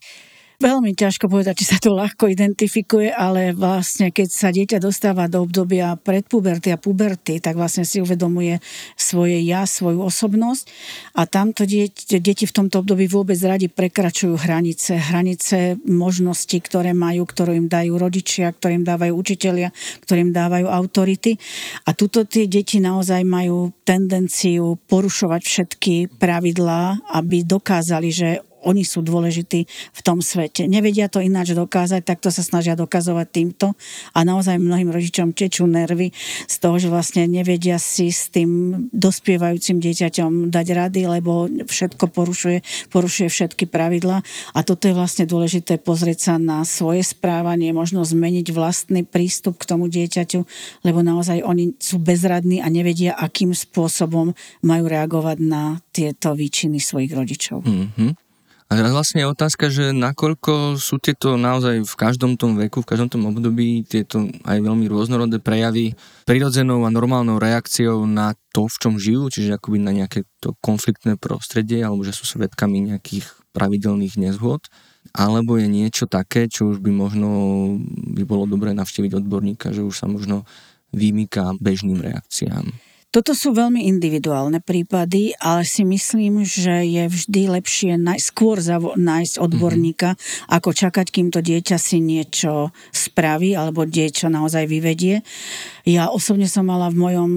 Veľmi 0.55 0.95
ťažko 0.95 1.27
povedať, 1.27 1.59
či 1.59 1.65
sa 1.67 1.77
to 1.83 1.91
ľahko 1.91 2.31
identifikuje, 2.31 3.11
ale 3.11 3.51
vlastne 3.51 4.07
keď 4.15 4.27
sa 4.31 4.49
dieťa 4.55 4.79
dostáva 4.79 5.27
do 5.27 5.43
obdobia 5.43 5.99
predpuberty 5.99 6.71
a 6.71 6.79
puberty, 6.79 7.43
tak 7.43 7.59
vlastne 7.59 7.83
si 7.83 7.99
uvedomuje 7.99 8.63
svoje 8.95 9.43
ja, 9.43 9.67
svoju 9.67 9.99
osobnosť 9.99 10.63
a 11.19 11.27
tamto 11.27 11.67
dieť, 11.67 12.23
deti 12.23 12.47
v 12.47 12.55
tomto 12.55 12.79
období 12.87 13.03
vôbec 13.11 13.35
radi 13.43 13.67
prekračujú 13.67 14.39
hranice, 14.39 14.95
hranice 14.95 15.75
možností, 15.83 16.63
ktoré 16.63 16.95
majú, 16.95 17.27
ktoré 17.27 17.59
im 17.59 17.67
dajú 17.67 17.99
rodičia, 17.99 18.55
ktoré 18.55 18.79
im 18.79 18.87
dávajú 18.87 19.11
učitelia, 19.11 19.75
ktoré 20.07 20.23
im 20.23 20.31
dávajú 20.31 20.71
autority. 20.71 21.35
A 21.83 21.91
tuto 21.91 22.23
tie 22.23 22.47
deti 22.47 22.79
naozaj 22.79 23.27
majú 23.27 23.75
tendenciu 23.83 24.79
porušovať 24.87 25.41
všetky 25.43 25.95
pravidlá, 26.15 27.11
aby 27.11 27.43
dokázali, 27.43 28.09
že 28.09 28.29
oni 28.65 28.83
sú 28.83 29.05
dôležití 29.05 29.69
v 29.69 30.01
tom 30.01 30.19
svete. 30.19 30.65
Nevedia 30.65 31.07
to 31.07 31.21
ináč 31.21 31.53
dokázať, 31.53 32.01
tak 32.01 32.19
to 32.19 32.33
sa 32.33 32.41
snažia 32.41 32.73
dokazovať 32.73 33.27
týmto 33.29 33.77
a 34.11 34.19
naozaj 34.25 34.57
mnohým 34.57 34.89
rodičom 34.89 35.31
tečú 35.31 35.69
nervy 35.69 36.11
z 36.49 36.55
toho, 36.57 36.75
že 36.81 36.89
vlastne 36.89 37.29
nevedia 37.29 37.77
si 37.77 38.09
s 38.09 38.33
tým 38.33 38.83
dospievajúcim 38.91 39.77
dieťaťom 39.77 40.49
dať 40.49 40.67
rady, 40.73 41.01
lebo 41.05 41.47
všetko 41.47 42.09
porušuje, 42.09 42.89
porušuje 42.89 43.27
všetky 43.29 43.69
pravidla 43.69 44.25
a 44.57 44.59
toto 44.65 44.89
je 44.89 44.97
vlastne 44.97 45.29
dôležité 45.29 45.77
pozrieť 45.77 46.31
sa 46.31 46.33
na 46.41 46.65
svoje 46.65 47.05
správanie, 47.05 47.69
možno 47.71 48.01
zmeniť 48.01 48.49
vlastný 48.49 49.05
prístup 49.05 49.61
k 49.61 49.69
tomu 49.69 49.87
dieťaťu, 49.87 50.41
lebo 50.81 51.05
naozaj 51.05 51.45
oni 51.45 51.77
sú 51.77 52.01
bezradní 52.01 52.59
a 52.59 52.67
nevedia, 52.73 53.13
akým 53.13 53.53
spôsobom 53.53 54.33
majú 54.65 54.83
reagovať 54.89 55.37
na 55.43 55.77
tieto 55.93 56.33
výčiny 56.33 56.81
svojich 56.81 57.13
rodičov. 57.13 57.61
Mm-hmm. 57.61 58.24
A 58.65 58.73
teraz 58.73 58.97
vlastne 58.97 59.21
je 59.21 59.29
otázka, 59.29 59.69
že 59.69 59.93
nakoľko 59.93 60.81
sú 60.81 60.97
tieto 60.97 61.37
naozaj 61.37 61.85
v 61.85 61.95
každom 61.95 62.33
tom 62.33 62.57
veku, 62.57 62.81
v 62.81 62.89
každom 62.89 63.13
tom 63.13 63.29
období 63.29 63.85
tieto 63.85 64.25
aj 64.41 64.57
veľmi 64.57 64.89
rôznorodé 64.89 65.37
prejavy 65.37 65.93
prirodzenou 66.25 66.81
a 66.81 66.89
normálnou 66.89 67.37
reakciou 67.37 68.09
na 68.09 68.33
to, 68.49 68.65
v 68.65 68.77
čom 68.81 68.93
žijú, 68.97 69.29
čiže 69.29 69.61
akoby 69.61 69.77
na 69.77 69.93
nejaké 69.93 70.25
to 70.41 70.57
konfliktné 70.65 71.13
prostredie, 71.13 71.85
alebo 71.85 72.01
že 72.01 72.17
sú 72.17 72.25
svetkami 72.25 72.89
nejakých 72.89 73.29
pravidelných 73.53 74.17
nezhôd, 74.17 74.65
alebo 75.13 75.61
je 75.61 75.69
niečo 75.69 76.09
také, 76.09 76.49
čo 76.49 76.73
už 76.73 76.81
by 76.81 76.89
možno 76.89 77.29
by 78.17 78.25
bolo 78.25 78.49
dobré 78.49 78.73
navštíviť 78.73 79.21
odborníka, 79.21 79.77
že 79.77 79.85
už 79.85 79.93
sa 79.93 80.09
možno 80.09 80.41
vymýka 80.89 81.53
bežným 81.61 82.01
reakciám. 82.01 82.94
Toto 83.15 83.31
sú 83.31 83.55
veľmi 83.55 83.87
individuálne 83.87 84.59
prípady, 84.59 85.31
ale 85.39 85.63
si 85.63 85.87
myslím, 85.87 86.43
že 86.43 86.83
je 86.83 87.07
vždy 87.07 87.47
lepšie 87.47 87.95
najskôr 87.95 88.59
nájsť 88.99 89.39
odborníka, 89.39 90.19
mm-hmm. 90.19 90.51
ako 90.51 90.75
čakať, 90.75 91.07
kým 91.15 91.31
to 91.31 91.39
dieťa 91.39 91.79
si 91.79 92.03
niečo 92.03 92.75
spraví 92.91 93.55
alebo 93.55 93.87
dieťa 93.87 94.27
naozaj 94.27 94.67
vyvedie. 94.67 95.23
Ja 95.87 96.11
osobne 96.11 96.51
som 96.51 96.67
mala 96.67 96.91
v 96.91 96.99
mojom 96.99 97.31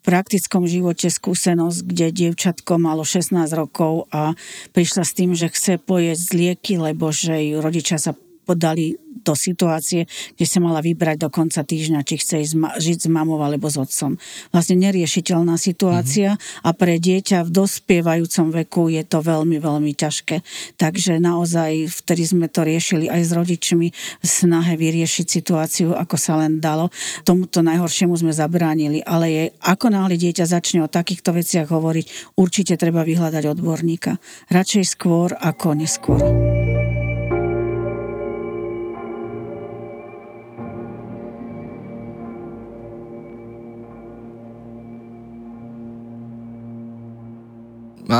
praktickom 0.00 0.64
živote 0.64 1.12
skúsenosť, 1.12 1.78
kde 1.84 2.06
dievčatko 2.08 2.80
malo 2.80 3.04
16 3.04 3.36
rokov 3.52 4.08
a 4.16 4.32
prišla 4.72 5.04
s 5.04 5.12
tým, 5.12 5.36
že 5.36 5.52
chce 5.52 5.76
pojesť 5.76 6.28
lieky, 6.32 6.80
lebo 6.80 7.12
že 7.12 7.36
ju 7.52 7.60
rodičia 7.60 8.00
sa 8.00 8.16
podali 8.42 8.98
do 9.22 9.38
situácie, 9.38 10.10
kde 10.34 10.46
sa 10.46 10.58
mala 10.58 10.82
vybrať 10.82 11.16
do 11.22 11.28
konca 11.30 11.62
týždňa, 11.62 12.02
či 12.02 12.18
chce 12.18 12.42
ísť 12.42 12.54
žiť 12.58 12.98
s 13.06 13.08
mamou 13.08 13.38
alebo 13.38 13.70
s 13.70 13.78
otcom. 13.78 14.18
Vlastne 14.50 14.76
neriešiteľná 14.82 15.54
situácia 15.56 16.34
mm-hmm. 16.34 16.66
a 16.66 16.70
pre 16.74 16.98
dieťa 16.98 17.46
v 17.46 17.54
dospievajúcom 17.54 18.46
veku 18.64 18.90
je 18.90 19.02
to 19.06 19.22
veľmi, 19.22 19.62
veľmi 19.62 19.92
ťažké. 19.94 20.42
Takže 20.74 21.22
naozaj 21.22 21.86
vtedy 22.02 22.22
sme 22.26 22.46
to 22.50 22.66
riešili 22.66 23.06
aj 23.06 23.22
s 23.22 23.30
rodičmi 23.32 23.88
v 23.94 24.26
snahe 24.26 24.74
vyriešiť 24.74 25.26
situáciu, 25.30 25.94
ako 25.94 26.16
sa 26.18 26.42
len 26.42 26.58
dalo. 26.58 26.90
Tomuto 27.22 27.62
najhoršiemu 27.62 28.18
sme 28.18 28.34
zabránili, 28.34 29.06
ale 29.06 29.26
je, 29.30 29.44
ako 29.62 29.94
náhle 29.94 30.18
dieťa 30.18 30.50
začne 30.50 30.82
o 30.82 30.90
takýchto 30.90 31.30
veciach 31.30 31.70
hovoriť, 31.70 32.34
určite 32.34 32.74
treba 32.74 33.06
vyhľadať 33.06 33.44
odborníka. 33.54 34.18
Radšej 34.50 34.84
skôr 34.98 35.30
ako 35.38 35.78
neskôr. 35.78 36.81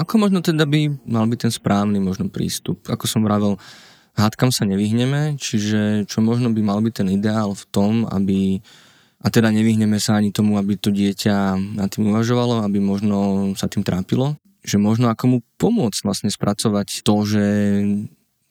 Ako 0.01 0.25
možno 0.25 0.41
teda 0.41 0.65
by 0.65 1.05
mal 1.05 1.29
byť 1.29 1.39
ten 1.45 1.53
správny 1.53 2.01
možno 2.01 2.33
prístup? 2.33 2.89
Ako 2.89 3.05
som 3.05 3.21
vravel, 3.21 3.61
hádkam 4.17 4.49
sa 4.49 4.65
nevyhneme, 4.65 5.37
čiže 5.37 6.09
čo 6.09 6.25
možno 6.25 6.49
by 6.49 6.61
mal 6.65 6.81
byť 6.81 6.95
ten 7.05 7.09
ideál 7.13 7.53
v 7.53 7.65
tom, 7.69 7.93
aby 8.09 8.65
a 9.23 9.31
teda 9.31 9.55
nevyhneme 9.55 10.03
sa 10.03 10.19
ani 10.19 10.35
tomu, 10.35 10.59
aby 10.59 10.75
to 10.75 10.91
dieťa 10.91 11.55
nad 11.79 11.87
tým 11.87 12.11
uvažovalo, 12.11 12.67
aby 12.67 12.83
možno 12.83 13.51
sa 13.55 13.71
tým 13.71 13.87
trápilo, 13.87 14.35
že 14.67 14.83
možno 14.83 15.07
ako 15.15 15.25
mu 15.31 15.39
pomôcť 15.63 16.03
vlastne 16.03 16.31
spracovať 16.31 17.07
to, 17.07 17.17
že 17.23 17.45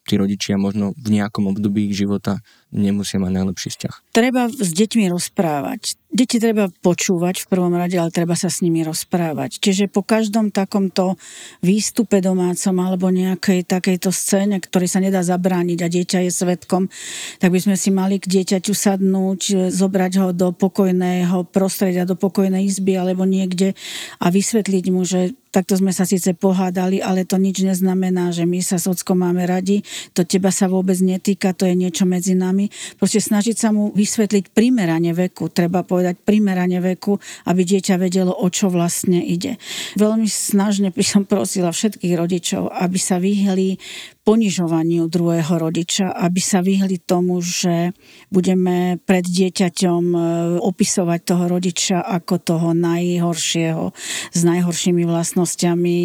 tí 0.08 0.14
rodičia 0.16 0.56
možno 0.56 0.96
v 0.96 1.20
nejakom 1.20 1.52
období 1.52 1.92
ich 1.92 2.00
života 2.00 2.40
nemusia 2.72 3.20
mať 3.20 3.32
najlepší 3.36 3.70
vzťah. 3.76 3.94
Treba 4.16 4.48
s 4.48 4.72
deťmi 4.72 5.12
rozprávať. 5.12 6.00
Deti 6.12 6.44
treba 6.44 6.68
počúvať 6.68 7.48
v 7.48 7.50
prvom 7.56 7.72
rade, 7.72 7.96
ale 7.96 8.12
treba 8.12 8.36
sa 8.36 8.52
s 8.52 8.60
nimi 8.60 8.84
rozprávať. 8.84 9.64
Čiže 9.64 9.88
po 9.88 10.04
každom 10.04 10.52
takomto 10.52 11.16
výstupe 11.64 12.20
domácom 12.20 12.76
alebo 12.84 13.08
nejakej 13.08 13.64
takejto 13.64 14.12
scéne, 14.12 14.60
ktorý 14.60 14.92
sa 14.92 15.00
nedá 15.00 15.24
zabrániť 15.24 15.80
a 15.80 15.88
dieťa 15.88 16.20
je 16.28 16.32
svetkom, 16.36 16.92
tak 17.40 17.56
by 17.56 17.60
sme 17.64 17.76
si 17.80 17.96
mali 17.96 18.20
k 18.20 18.28
dieťaťu 18.28 18.76
sadnúť, 18.76 19.72
zobrať 19.72 20.14
ho 20.20 20.28
do 20.36 20.52
pokojného 20.52 21.48
prostredia, 21.48 22.04
do 22.04 22.20
pokojnej 22.20 22.68
izby 22.68 23.00
alebo 23.00 23.24
niekde 23.24 23.72
a 24.20 24.28
vysvetliť 24.28 24.86
mu, 24.92 25.08
že 25.08 25.32
takto 25.52 25.80
sme 25.80 25.96
sa 25.96 26.04
síce 26.04 26.36
pohádali, 26.36 27.00
ale 27.04 27.24
to 27.28 27.36
nič 27.40 27.64
neznamená, 27.64 28.32
že 28.36 28.44
my 28.48 28.60
sa 28.64 28.80
s 28.80 28.88
máme 29.12 29.44
radi, 29.44 29.84
to 30.16 30.24
teba 30.24 30.52
sa 30.52 30.72
vôbec 30.72 30.96
netýka, 31.00 31.52
to 31.56 31.68
je 31.68 31.76
niečo 31.76 32.08
medzi 32.08 32.36
nami. 32.36 32.61
Proste 33.00 33.24
snažiť 33.24 33.56
sa 33.56 33.70
mu 33.72 33.96
vysvetliť 33.96 34.52
primerane 34.52 35.16
veku, 35.16 35.48
treba 35.48 35.82
povedať 35.88 36.20
primerane 36.20 36.84
veku, 36.84 37.16
aby 37.48 37.62
dieťa 37.64 37.96
vedelo, 37.96 38.36
o 38.36 38.48
čo 38.52 38.68
vlastne 38.68 39.24
ide. 39.24 39.56
Veľmi 39.96 40.28
snažne 40.28 40.92
by 40.92 41.04
som 41.06 41.24
prosila 41.24 41.72
všetkých 41.72 42.14
rodičov, 42.20 42.68
aby 42.70 42.98
sa 43.00 43.18
vyhli 43.18 43.80
ponižovaniu 44.22 45.10
druhého 45.10 45.50
rodiča, 45.58 46.14
aby 46.14 46.38
sa 46.38 46.62
vyhli 46.62 47.02
tomu, 47.02 47.42
že 47.42 47.94
budeme 48.30 49.02
pred 49.02 49.26
dieťaťom 49.26 50.04
e, 50.14 50.20
opisovať 50.62 51.20
toho 51.26 51.44
rodiča 51.50 51.98
ako 52.06 52.36
toho 52.38 52.70
najhoršieho, 52.78 53.90
s 54.30 54.42
najhoršími 54.46 55.04
vlastnosťami, 55.10 55.98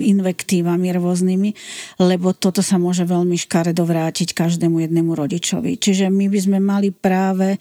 invektívami 0.00 0.86
rôznymi, 0.96 1.50
lebo 2.00 2.32
toto 2.32 2.64
sa 2.64 2.80
môže 2.80 3.04
veľmi 3.04 3.36
škaredo 3.36 3.84
vrátiť 3.84 4.32
každému 4.32 4.88
jednému 4.88 5.12
rodičovi. 5.12 5.76
Čiže 5.76 6.08
my 6.08 6.26
by 6.32 6.38
sme 6.40 6.58
mali 6.64 6.88
práve 6.88 7.60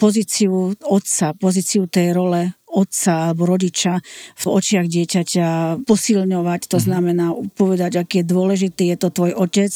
pozíciu 0.00 0.72
otca, 0.80 1.36
pozíciu 1.36 1.86
tej 1.86 2.16
role 2.16 2.56
otca 2.72 3.30
alebo 3.30 3.44
rodiča 3.44 4.00
v 4.40 4.44
očiach 4.48 4.88
dieťaťa 4.88 5.46
posilňovať. 5.84 6.60
To 6.72 6.78
mhm. 6.80 6.84
znamená 6.84 7.26
povedať, 7.54 8.00
aký 8.00 8.24
je 8.24 8.30
dôležitý 8.32 8.84
je 8.92 8.96
to 8.96 9.08
tvoj 9.12 9.32
otec. 9.36 9.72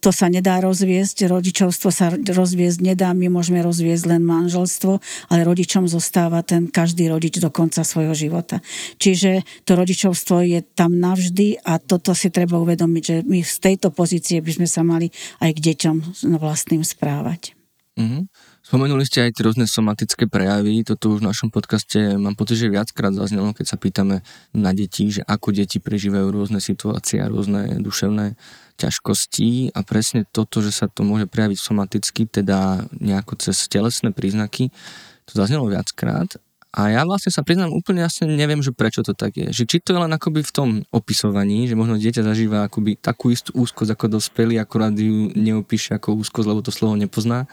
To 0.00 0.10
sa 0.10 0.32
nedá 0.32 0.58
rozviesť, 0.64 1.28
rodičovstvo 1.28 1.88
sa 1.92 2.08
rozviesť 2.10 2.80
nedá, 2.80 3.12
my 3.12 3.28
môžeme 3.28 3.60
rozviesť 3.60 4.08
len 4.08 4.24
manželstvo, 4.24 4.92
ale 5.28 5.40
rodičom 5.44 5.86
zostáva 5.86 6.40
ten 6.40 6.66
každý 6.66 7.12
rodič 7.12 7.36
do 7.38 7.52
konca 7.52 7.84
svojho 7.84 8.16
života. 8.16 8.64
Čiže 8.96 9.44
to 9.68 9.76
rodičovstvo 9.76 10.40
je 10.42 10.60
tam 10.64 10.96
navždy 10.96 11.60
a 11.60 11.76
toto 11.76 12.16
si 12.16 12.32
treba 12.32 12.56
uvedomiť, 12.56 13.02
že 13.04 13.16
my 13.28 13.44
z 13.44 13.56
tejto 13.60 13.92
pozície 13.92 14.40
by 14.40 14.52
sme 14.56 14.68
sa 14.68 14.80
mali 14.80 15.12
aj 15.44 15.50
k 15.52 15.62
deťom 15.72 15.96
vlastným 16.40 16.80
správať. 16.80 17.52
Mm-hmm. 18.00 18.49
Spomenuli 18.70 19.02
ste 19.02 19.26
aj 19.26 19.34
tie 19.34 19.42
rôzne 19.42 19.66
somatické 19.66 20.30
prejavy, 20.30 20.86
toto 20.86 21.10
už 21.10 21.26
v 21.26 21.34
našom 21.34 21.50
podcaste 21.50 22.14
mám 22.14 22.38
pocit, 22.38 22.54
že 22.54 22.70
viackrát 22.70 23.10
zaznelo, 23.10 23.50
keď 23.50 23.66
sa 23.66 23.74
pýtame 23.74 24.22
na 24.54 24.70
deti, 24.70 25.10
že 25.10 25.26
ako 25.26 25.50
deti 25.50 25.82
prežívajú 25.82 26.30
rôzne 26.30 26.62
situácie 26.62 27.18
a 27.18 27.26
rôzne 27.26 27.82
duševné 27.82 28.38
ťažkosti. 28.78 29.74
A 29.74 29.82
presne 29.82 30.22
toto, 30.22 30.62
že 30.62 30.70
sa 30.70 30.86
to 30.86 31.02
môže 31.02 31.26
prejaviť 31.26 31.58
somaticky, 31.58 32.30
teda 32.30 32.86
nejako 32.94 33.42
cez 33.42 33.66
telesné 33.66 34.14
príznaky, 34.14 34.70
to 35.26 35.32
zaznelo 35.34 35.66
viackrát. 35.66 36.30
A 36.70 36.94
ja 36.94 37.02
vlastne 37.02 37.34
sa 37.34 37.42
priznám 37.42 37.74
úplne 37.74 38.06
jasne 38.06 38.30
neviem, 38.30 38.62
že 38.62 38.70
prečo 38.70 39.02
to 39.02 39.18
tak 39.18 39.34
je. 39.34 39.50
Že 39.50 39.64
či 39.66 39.76
to 39.82 39.98
je 39.98 40.02
len 40.06 40.14
akoby 40.14 40.46
v 40.46 40.54
tom 40.54 40.68
opisovaní, 40.94 41.66
že 41.66 41.74
možno 41.74 41.98
dieťa 41.98 42.22
zažíva 42.22 42.70
akoby 42.70 43.02
takú 43.02 43.34
istú 43.34 43.50
úzkosť 43.58 43.98
ako 43.98 44.06
dospelý, 44.14 44.62
akorát 44.62 44.94
ju 44.94 45.34
neopíše 45.34 45.98
ako 45.98 46.22
úzkosť, 46.22 46.46
lebo 46.46 46.62
to 46.62 46.70
slovo 46.70 46.94
nepozná 46.94 47.50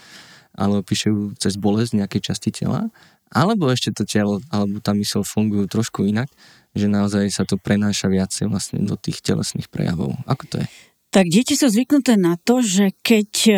ale 0.58 0.82
opíše 0.82 1.14
ju 1.14 1.32
cez 1.38 1.56
bolesť 1.56 2.02
nejakej 2.04 2.34
časti 2.34 2.50
tela, 2.52 2.90
alebo 3.32 3.70
ešte 3.70 3.94
to 3.94 4.04
telo, 4.04 4.42
alebo 4.50 4.82
tá 4.82 4.92
mysl 4.98 5.22
fungujú 5.22 5.70
trošku 5.70 6.08
inak, 6.08 6.28
že 6.74 6.90
naozaj 6.90 7.30
sa 7.30 7.44
to 7.46 7.56
prenáša 7.62 8.10
viacej 8.10 8.50
vlastne 8.50 8.82
do 8.84 8.98
tých 8.98 9.22
telesných 9.22 9.70
prejavov. 9.70 10.18
Ako 10.26 10.44
to 10.50 10.56
je? 10.64 10.68
Tak 11.08 11.32
deti 11.32 11.56
sú 11.56 11.72
zvyknuté 11.72 12.20
na 12.20 12.36
to, 12.36 12.60
že 12.60 12.92
keď 13.00 13.32
uh, 13.56 13.58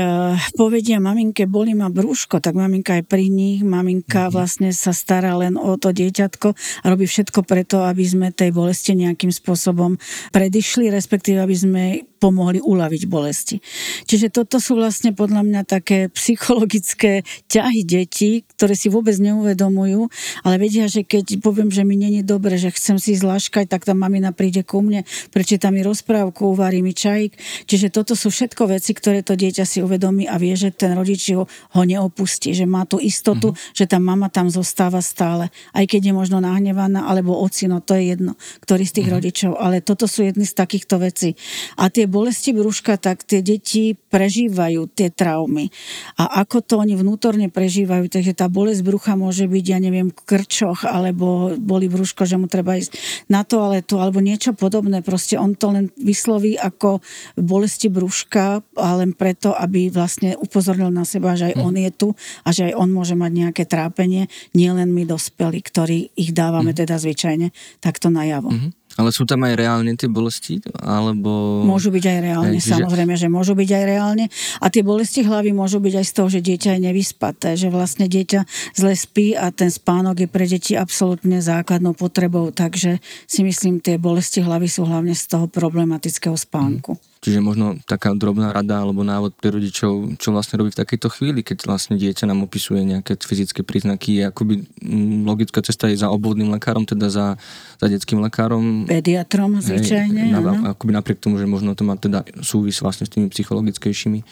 povedia 0.53 1.01
maminke, 1.01 1.49
boli 1.49 1.73
ma 1.73 1.89
brúško, 1.89 2.37
tak 2.37 2.53
maminka 2.53 3.01
je 3.01 3.03
pri 3.03 3.25
nich, 3.25 3.65
maminka 3.65 4.29
mm-hmm. 4.29 4.35
vlastne 4.37 4.69
sa 4.69 4.93
stará 4.93 5.33
len 5.33 5.57
o 5.57 5.73
to 5.73 5.89
dieťatko 5.89 6.47
a 6.53 6.85
robí 6.85 7.09
všetko 7.09 7.41
preto, 7.41 7.81
aby 7.89 8.05
sme 8.05 8.29
tej 8.29 8.53
bolesti 8.53 8.93
nejakým 8.93 9.33
spôsobom 9.33 9.97
predišli, 10.29 10.93
respektíve 10.93 11.41
aby 11.41 11.55
sme 11.57 11.83
pomohli 12.19 12.59
uľaviť 12.59 13.03
bolesti. 13.07 13.63
Čiže 14.05 14.29
toto 14.29 14.59
sú 14.59 14.75
vlastne 14.75 15.15
podľa 15.15 15.41
mňa 15.47 15.61
také 15.65 16.07
psychologické 16.19 17.25
ťahy 17.49 17.81
detí, 17.87 18.45
ktoré 18.59 18.75
si 18.75 18.91
vôbec 18.91 19.15
neuvedomujú, 19.17 20.11
ale 20.43 20.55
vedia, 20.61 20.85
že 20.85 21.07
keď 21.07 21.39
poviem, 21.41 21.71
že 21.71 21.87
mi 21.87 21.95
není 21.95 22.21
dobre, 22.21 22.59
že 22.59 22.69
chcem 22.69 22.99
si 23.01 23.15
zlaškať, 23.17 23.71
tak 23.71 23.87
tá 23.87 23.95
mamina 23.95 24.35
príde 24.35 24.61
ku 24.61 24.83
mne, 24.83 25.07
prečíta 25.33 25.71
mi 25.73 25.81
rozprávku, 25.81 26.53
uvarí 26.53 26.83
mi 26.83 26.91
čajík. 26.91 27.39
Čiže 27.65 27.93
toto 27.93 28.13
sú 28.13 28.29
všetko 28.29 28.69
veci, 28.69 28.91
ktoré 28.93 29.21
to 29.25 29.37
dieťa 29.37 29.65
si 29.65 29.79
uvedomí 29.83 30.25
a 30.25 30.35
vie, 30.39 30.55
že 30.55 30.73
ten 30.73 30.93
rodič 30.95 31.31
ho, 31.33 31.45
ho 31.45 31.81
neopustí, 31.83 32.53
že 32.55 32.69
má 32.69 32.85
tú 32.85 32.97
istotu, 33.01 33.53
mm-hmm. 33.53 33.75
že 33.75 33.85
tá 33.85 33.97
mama 33.97 34.27
tam 34.31 34.49
zostáva 34.49 34.99
stále. 34.99 35.51
Aj 35.75 35.85
keď 35.85 36.11
je 36.11 36.13
možno 36.13 36.37
nahnevaná, 36.39 37.05
alebo 37.09 37.37
ocino, 37.37 37.81
to 37.83 37.97
je 37.97 38.15
jedno, 38.15 38.33
ktorý 38.63 38.83
z 38.85 38.93
tých 38.99 39.07
mm-hmm. 39.09 39.17
rodičov. 39.17 39.51
Ale 39.57 39.81
toto 39.81 40.05
sú 40.05 40.25
jedny 40.25 40.45
z 40.45 40.53
takýchto 40.53 41.01
vecí. 41.01 41.33
A 41.77 41.89
tie 41.93 42.05
bolesti 42.05 42.51
brúška, 42.55 42.97
tak 42.99 43.25
tie 43.25 43.39
deti 43.45 43.93
prežívajú 43.95 44.89
tie 44.91 45.09
traumy. 45.13 45.69
A 46.17 46.43
ako 46.43 46.63
to 46.65 46.73
oni 46.81 46.95
vnútorne 46.95 47.47
prežívajú, 47.51 48.09
takže 48.09 48.33
tá 48.33 48.47
bolesť 48.47 48.81
brucha 48.85 49.13
môže 49.13 49.45
byť, 49.45 49.65
ja 49.65 49.79
neviem, 49.79 50.09
krčoch, 50.11 50.85
alebo 50.87 51.53
boli 51.57 51.91
brúško, 51.91 52.25
že 52.25 52.39
mu 52.39 52.47
treba 52.47 52.77
ísť 52.77 52.95
na 53.27 53.45
toaletu, 53.45 53.97
alebo 53.97 54.23
niečo 54.23 54.55
podobné. 54.55 55.01
Proste 55.05 55.39
on 55.39 55.55
to 55.55 55.71
len 55.71 55.91
vysloví 55.99 56.55
ako 56.59 56.99
bolesti 57.39 57.87
brúška, 57.87 58.61
ale 58.75 59.09
preto, 59.15 59.55
aby 59.55 59.89
vlastne 59.89 60.35
upozornil 60.39 60.91
na 60.91 61.03
seba, 61.07 61.35
že 61.39 61.51
aj 61.51 61.55
on 61.59 61.75
je 61.75 61.91
tu 61.91 62.09
a 62.43 62.49
že 62.51 62.71
aj 62.71 62.73
on 62.77 62.89
môže 62.91 63.15
mať 63.15 63.31
nejaké 63.31 63.63
trápenie, 63.65 64.27
nielen 64.53 64.91
my 64.91 65.07
dospelí, 65.07 65.59
ktorí 65.63 66.13
ich 66.15 66.31
dávame 66.35 66.75
mm. 66.75 66.77
teda 66.85 66.95
zvyčajne 66.99 67.51
takto 67.79 68.11
najavo. 68.11 68.51
Mm-hmm. 68.51 68.79
Ale 68.99 69.15
sú 69.15 69.23
tam 69.23 69.47
aj 69.47 69.55
reálne 69.55 69.95
tie 69.95 70.11
bolesti? 70.11 70.59
Alebo... 70.81 71.63
Môžu 71.63 71.87
byť 71.87 72.03
aj 72.03 72.19
reálne, 72.19 72.59
aj, 72.59 72.67
samozrejme, 72.67 73.15
že 73.15 73.31
môžu 73.31 73.55
byť 73.55 73.69
aj 73.71 73.83
reálne. 73.87 74.25
A 74.59 74.67
tie 74.67 74.83
bolesti 74.83 75.23
hlavy 75.23 75.55
môžu 75.55 75.79
byť 75.79 76.03
aj 76.03 76.05
z 76.09 76.13
toho, 76.19 76.27
že 76.27 76.43
dieťa 76.43 76.75
je 76.75 76.83
nevyspaté, 76.83 77.49
že 77.55 77.71
vlastne 77.71 78.11
dieťa 78.11 78.43
zle 78.75 78.91
spí 78.97 79.39
a 79.39 79.55
ten 79.55 79.71
spánok 79.71 80.25
je 80.25 80.27
pre 80.27 80.43
deti 80.43 80.75
absolútne 80.75 81.39
základnou 81.39 81.95
potrebou, 81.95 82.51
takže 82.51 82.99
si 83.23 83.41
myslím, 83.47 83.79
tie 83.79 83.95
bolesti 83.95 84.43
hlavy 84.43 84.67
sú 84.67 84.83
hlavne 84.83 85.15
z 85.15 85.23
toho 85.31 85.47
problematického 85.47 86.35
spánku. 86.35 86.99
Hmm. 86.99 87.08
Čiže 87.19 87.43
možno 87.43 87.75
taká 87.83 88.15
drobná 88.15 88.55
rada 88.55 88.79
alebo 88.79 89.03
návod 89.03 89.35
pre 89.35 89.51
rodičov, 89.51 90.15
čo 90.15 90.31
vlastne 90.31 90.55
robí 90.55 90.71
v 90.71 90.79
takejto 90.79 91.11
chvíli, 91.11 91.43
keď 91.43 91.67
vlastne 91.67 91.99
dieťa 91.99 92.23
nám 92.23 92.47
opisuje 92.47 92.79
nejaké 92.87 93.19
fyzické 93.19 93.59
príznaky, 93.59 94.23
akoby 94.31 94.63
mm, 94.79 95.27
logická 95.27 95.59
cesta 95.59 95.91
je 95.91 95.99
za 95.99 96.07
obvodným 96.07 96.47
lekárom, 96.47 96.87
teda 96.87 97.11
za, 97.11 97.35
za 97.75 97.87
detským 97.91 98.23
lekárom. 98.23 98.87
Pediatrom 98.87 99.59
zvyčajne, 99.59 100.31
hej, 100.31 100.33
na, 100.33 100.71
Akoby 100.71 100.95
napriek 100.95 101.19
tomu, 101.19 101.35
že 101.35 101.43
možno 101.43 101.75
to 101.75 101.83
má 101.83 101.99
teda 101.99 102.23
súvis 102.39 102.79
vlastne 102.79 103.03
s 103.03 103.11
tými 103.11 103.27
psychologickejšími 103.27 104.23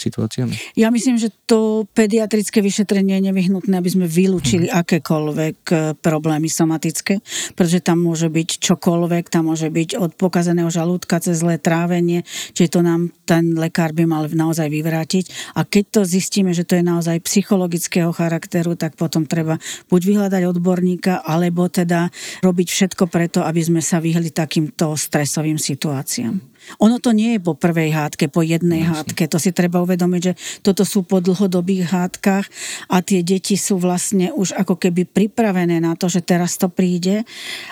situáciami? 0.00 0.54
Ja 0.74 0.88
myslím, 0.88 1.20
že 1.20 1.28
to 1.44 1.84
pediatrické 1.92 2.64
vyšetrenie 2.64 3.20
je 3.20 3.26
nevyhnutné, 3.28 3.76
aby 3.76 3.90
sme 3.92 4.06
vylúčili 4.08 4.72
hmm. 4.72 4.76
akékoľvek 4.80 5.58
e, 5.68 5.74
problémy 6.00 6.48
somatické, 6.48 7.20
pretože 7.52 7.84
tam 7.84 8.00
môže 8.00 8.32
byť 8.32 8.48
čokoľvek, 8.64 9.24
tam 9.28 9.52
môže 9.52 9.68
byť 9.68 10.00
od 10.00 10.16
pokazeného 10.16 10.72
žalúdka 10.72 11.20
cez 11.20 11.38
zlé 11.38 11.60
trávenie, 11.60 12.24
čiže 12.56 12.78
to 12.78 12.80
nám 12.80 13.12
ten 13.28 13.54
lekár 13.54 13.94
by 13.94 14.08
mal 14.08 14.26
naozaj 14.26 14.66
vyvrátiť. 14.66 15.54
A 15.54 15.62
keď 15.62 15.84
to 15.94 16.00
zistíme, 16.02 16.50
že 16.50 16.66
to 16.66 16.80
je 16.80 16.84
naozaj 16.84 17.22
psychologického 17.22 18.10
charakteru, 18.10 18.74
tak 18.74 18.98
potom 18.98 19.28
treba 19.28 19.60
buď 19.86 20.00
vyhľadať 20.02 20.42
odborníka, 20.50 21.22
alebo 21.22 21.70
teda 21.70 22.10
robiť 22.42 22.68
všetko 22.68 23.06
preto, 23.06 23.46
aby 23.46 23.62
sme 23.62 23.80
sa 23.84 24.02
vyhli 24.02 24.34
takýmto 24.34 24.98
stresovým 24.98 25.60
situáciám. 25.60 26.49
Ono 26.82 27.02
to 27.02 27.10
nie 27.10 27.36
je 27.36 27.40
po 27.40 27.56
prvej 27.56 27.90
hádke, 27.94 28.30
po 28.30 28.44
jednej 28.44 28.84
Jasne. 28.84 28.92
hádke. 28.94 29.24
To 29.30 29.38
si 29.40 29.50
treba 29.50 29.82
uvedomiť, 29.82 30.22
že 30.22 30.32
toto 30.60 30.84
sú 30.86 31.02
po 31.02 31.18
dlhodobých 31.18 31.90
hádkach 31.90 32.46
a 32.92 32.96
tie 33.00 33.24
deti 33.24 33.56
sú 33.56 33.80
vlastne 33.80 34.30
už 34.30 34.54
ako 34.54 34.76
keby 34.76 35.08
pripravené 35.08 35.82
na 35.82 35.96
to, 35.96 36.06
že 36.06 36.22
teraz 36.22 36.60
to 36.60 36.68
príde 36.68 37.26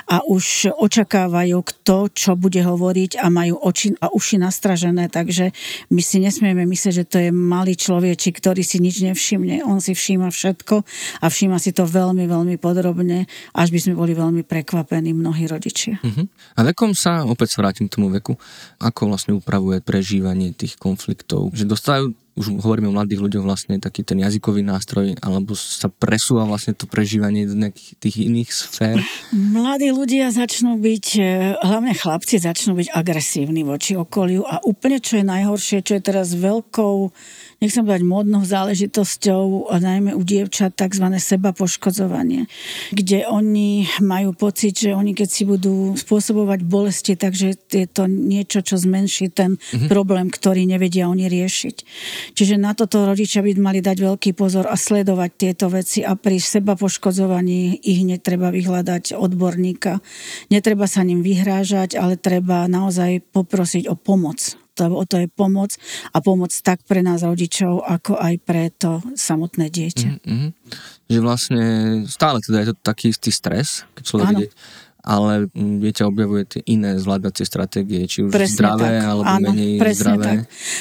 a 0.08 0.24
už 0.24 0.72
očakávajú 0.74 1.58
kto, 1.62 2.10
čo 2.12 2.34
bude 2.34 2.60
hovoriť 2.64 3.20
a 3.20 3.28
majú 3.28 3.60
oči 3.60 3.94
a 3.98 4.10
uši 4.12 4.36
nastražené, 4.40 5.10
takže 5.10 5.50
my 5.90 6.02
si 6.02 6.18
nesmieme 6.22 6.64
myslieť, 6.68 6.94
že 7.04 7.08
to 7.08 7.18
je 7.18 7.30
malý 7.32 7.74
človečik, 7.74 8.38
ktorý 8.38 8.60
si 8.62 8.78
nič 8.78 9.02
nevšimne. 9.02 9.64
On 9.64 9.80
si 9.82 9.92
všíma 9.96 10.28
všetko 10.30 10.84
a 11.22 11.26
všíma 11.26 11.56
si 11.58 11.72
to 11.72 11.88
veľmi, 11.88 12.28
veľmi 12.28 12.56
podrobne, 12.60 13.26
až 13.54 13.68
by 13.72 13.78
sme 13.80 13.94
boli 13.98 14.12
veľmi 14.14 14.42
prekvapení 14.44 15.16
mnohí 15.16 15.48
rodičia. 15.48 15.98
Uh-huh. 16.02 16.26
A 16.54 16.60
vekom 16.62 16.92
sa, 16.92 17.24
opäť 17.24 17.58
vrátim 17.58 17.90
k 17.90 17.94
tomu 17.98 18.12
veku, 18.12 18.38
ako 18.78 19.10
vlastne 19.10 19.34
upravuje 19.34 19.82
prežívanie 19.82 20.54
tých 20.54 20.78
konfliktov. 20.78 21.50
Že 21.50 21.66
dostávajú, 21.66 22.06
už 22.38 22.62
hovoríme 22.62 22.86
o 22.86 22.94
mladých 22.94 23.18
ľuďoch 23.18 23.42
vlastne 23.42 23.82
taký 23.82 24.06
ten 24.06 24.22
jazykový 24.22 24.62
nástroj, 24.62 25.18
alebo 25.18 25.58
sa 25.58 25.90
presúva 25.90 26.46
vlastne 26.46 26.78
to 26.78 26.86
prežívanie 26.86 27.42
do 27.42 27.58
nejakých 27.58 27.98
tých 27.98 28.16
iných 28.30 28.50
sfér. 28.54 29.02
Mladí 29.34 29.90
ľudia 29.90 30.30
začnú 30.30 30.78
byť, 30.78 31.06
e, 31.18 31.22
hlavne 31.58 31.92
chlapci 31.98 32.38
začnú 32.38 32.78
byť 32.78 32.94
agresívni 32.94 33.66
voči 33.66 33.98
okoliu 33.98 34.46
a 34.46 34.62
úplne 34.62 35.02
čo 35.02 35.18
je 35.18 35.26
najhoršie, 35.26 35.82
čo 35.82 35.98
je 35.98 36.02
teraz 36.02 36.38
veľkou 36.38 37.10
nechcem 37.58 37.82
povedať 37.82 38.04
modnou 38.06 38.42
záležitosťou, 38.46 39.70
a 39.74 39.82
najmä 39.82 40.14
u 40.14 40.22
dievčat, 40.22 40.78
tzv. 40.78 41.06
seba 41.18 41.50
poškodzovanie, 41.50 42.46
kde 42.94 43.26
oni 43.26 43.90
majú 43.98 44.30
pocit, 44.34 44.78
že 44.78 44.94
oni 44.94 45.12
keď 45.18 45.28
si 45.28 45.42
budú 45.42 45.98
spôsobovať 45.98 46.62
bolesti, 46.62 47.18
takže 47.18 47.58
je 47.66 47.86
to 47.90 48.06
niečo, 48.06 48.62
čo 48.62 48.78
zmenší 48.78 49.34
ten 49.34 49.58
mm-hmm. 49.58 49.90
problém, 49.90 50.30
ktorý 50.30 50.62
nevedia 50.70 51.10
oni 51.10 51.26
riešiť. 51.26 51.76
Čiže 52.38 52.54
na 52.54 52.78
toto 52.78 53.02
rodičia 53.02 53.42
by 53.42 53.58
mali 53.58 53.80
dať 53.82 53.98
veľký 53.98 54.30
pozor 54.38 54.70
a 54.70 54.78
sledovať 54.78 55.30
tieto 55.34 55.66
veci 55.66 56.06
a 56.06 56.14
pri 56.14 56.38
seba 56.38 56.78
poškodzovaní 56.78 57.82
ich 57.82 58.06
netreba 58.06 58.54
vyhľadať 58.54 59.18
odborníka. 59.18 59.98
Netreba 60.54 60.86
sa 60.86 61.02
ním 61.02 61.26
vyhrážať, 61.26 61.98
ale 61.98 62.14
treba 62.14 62.70
naozaj 62.70 63.26
poprosiť 63.34 63.90
o 63.90 63.98
pomoc 63.98 64.67
lebo 64.80 65.02
to 65.04 65.18
je 65.18 65.26
pomoc 65.26 65.74
a 66.14 66.18
pomoc 66.22 66.54
tak 66.62 66.82
pre 66.86 67.02
nás 67.02 67.26
rodičov, 67.26 67.82
ako 67.82 68.18
aj 68.18 68.34
pre 68.42 68.70
to 68.70 69.02
samotné 69.18 69.68
dieťa. 69.68 70.10
Mm-hmm. 70.22 70.50
Že 71.08 71.18
vlastne 71.24 71.62
stále 72.06 72.38
teda 72.44 72.62
je 72.62 72.68
to 72.70 72.76
taký 72.80 73.10
istý 73.10 73.34
stres, 73.34 73.88
keď 73.98 74.02
človek 74.04 74.26
ide 74.38 74.48
ale 75.06 75.46
mm, 75.54 75.78
dieťa 75.78 76.04
objavuje 76.10 76.42
tie 76.58 76.62
iné 76.66 76.98
zvládacie 76.98 77.46
stratégie, 77.46 78.02
či 78.10 78.26
už 78.26 78.34
presne 78.34 78.58
zdravé, 78.58 78.90
tak. 78.98 79.06
alebo 79.06 79.22
Áno, 79.24 79.48
menej 79.54 79.72
zdravé. 79.94 80.24
Tak. 80.26 80.38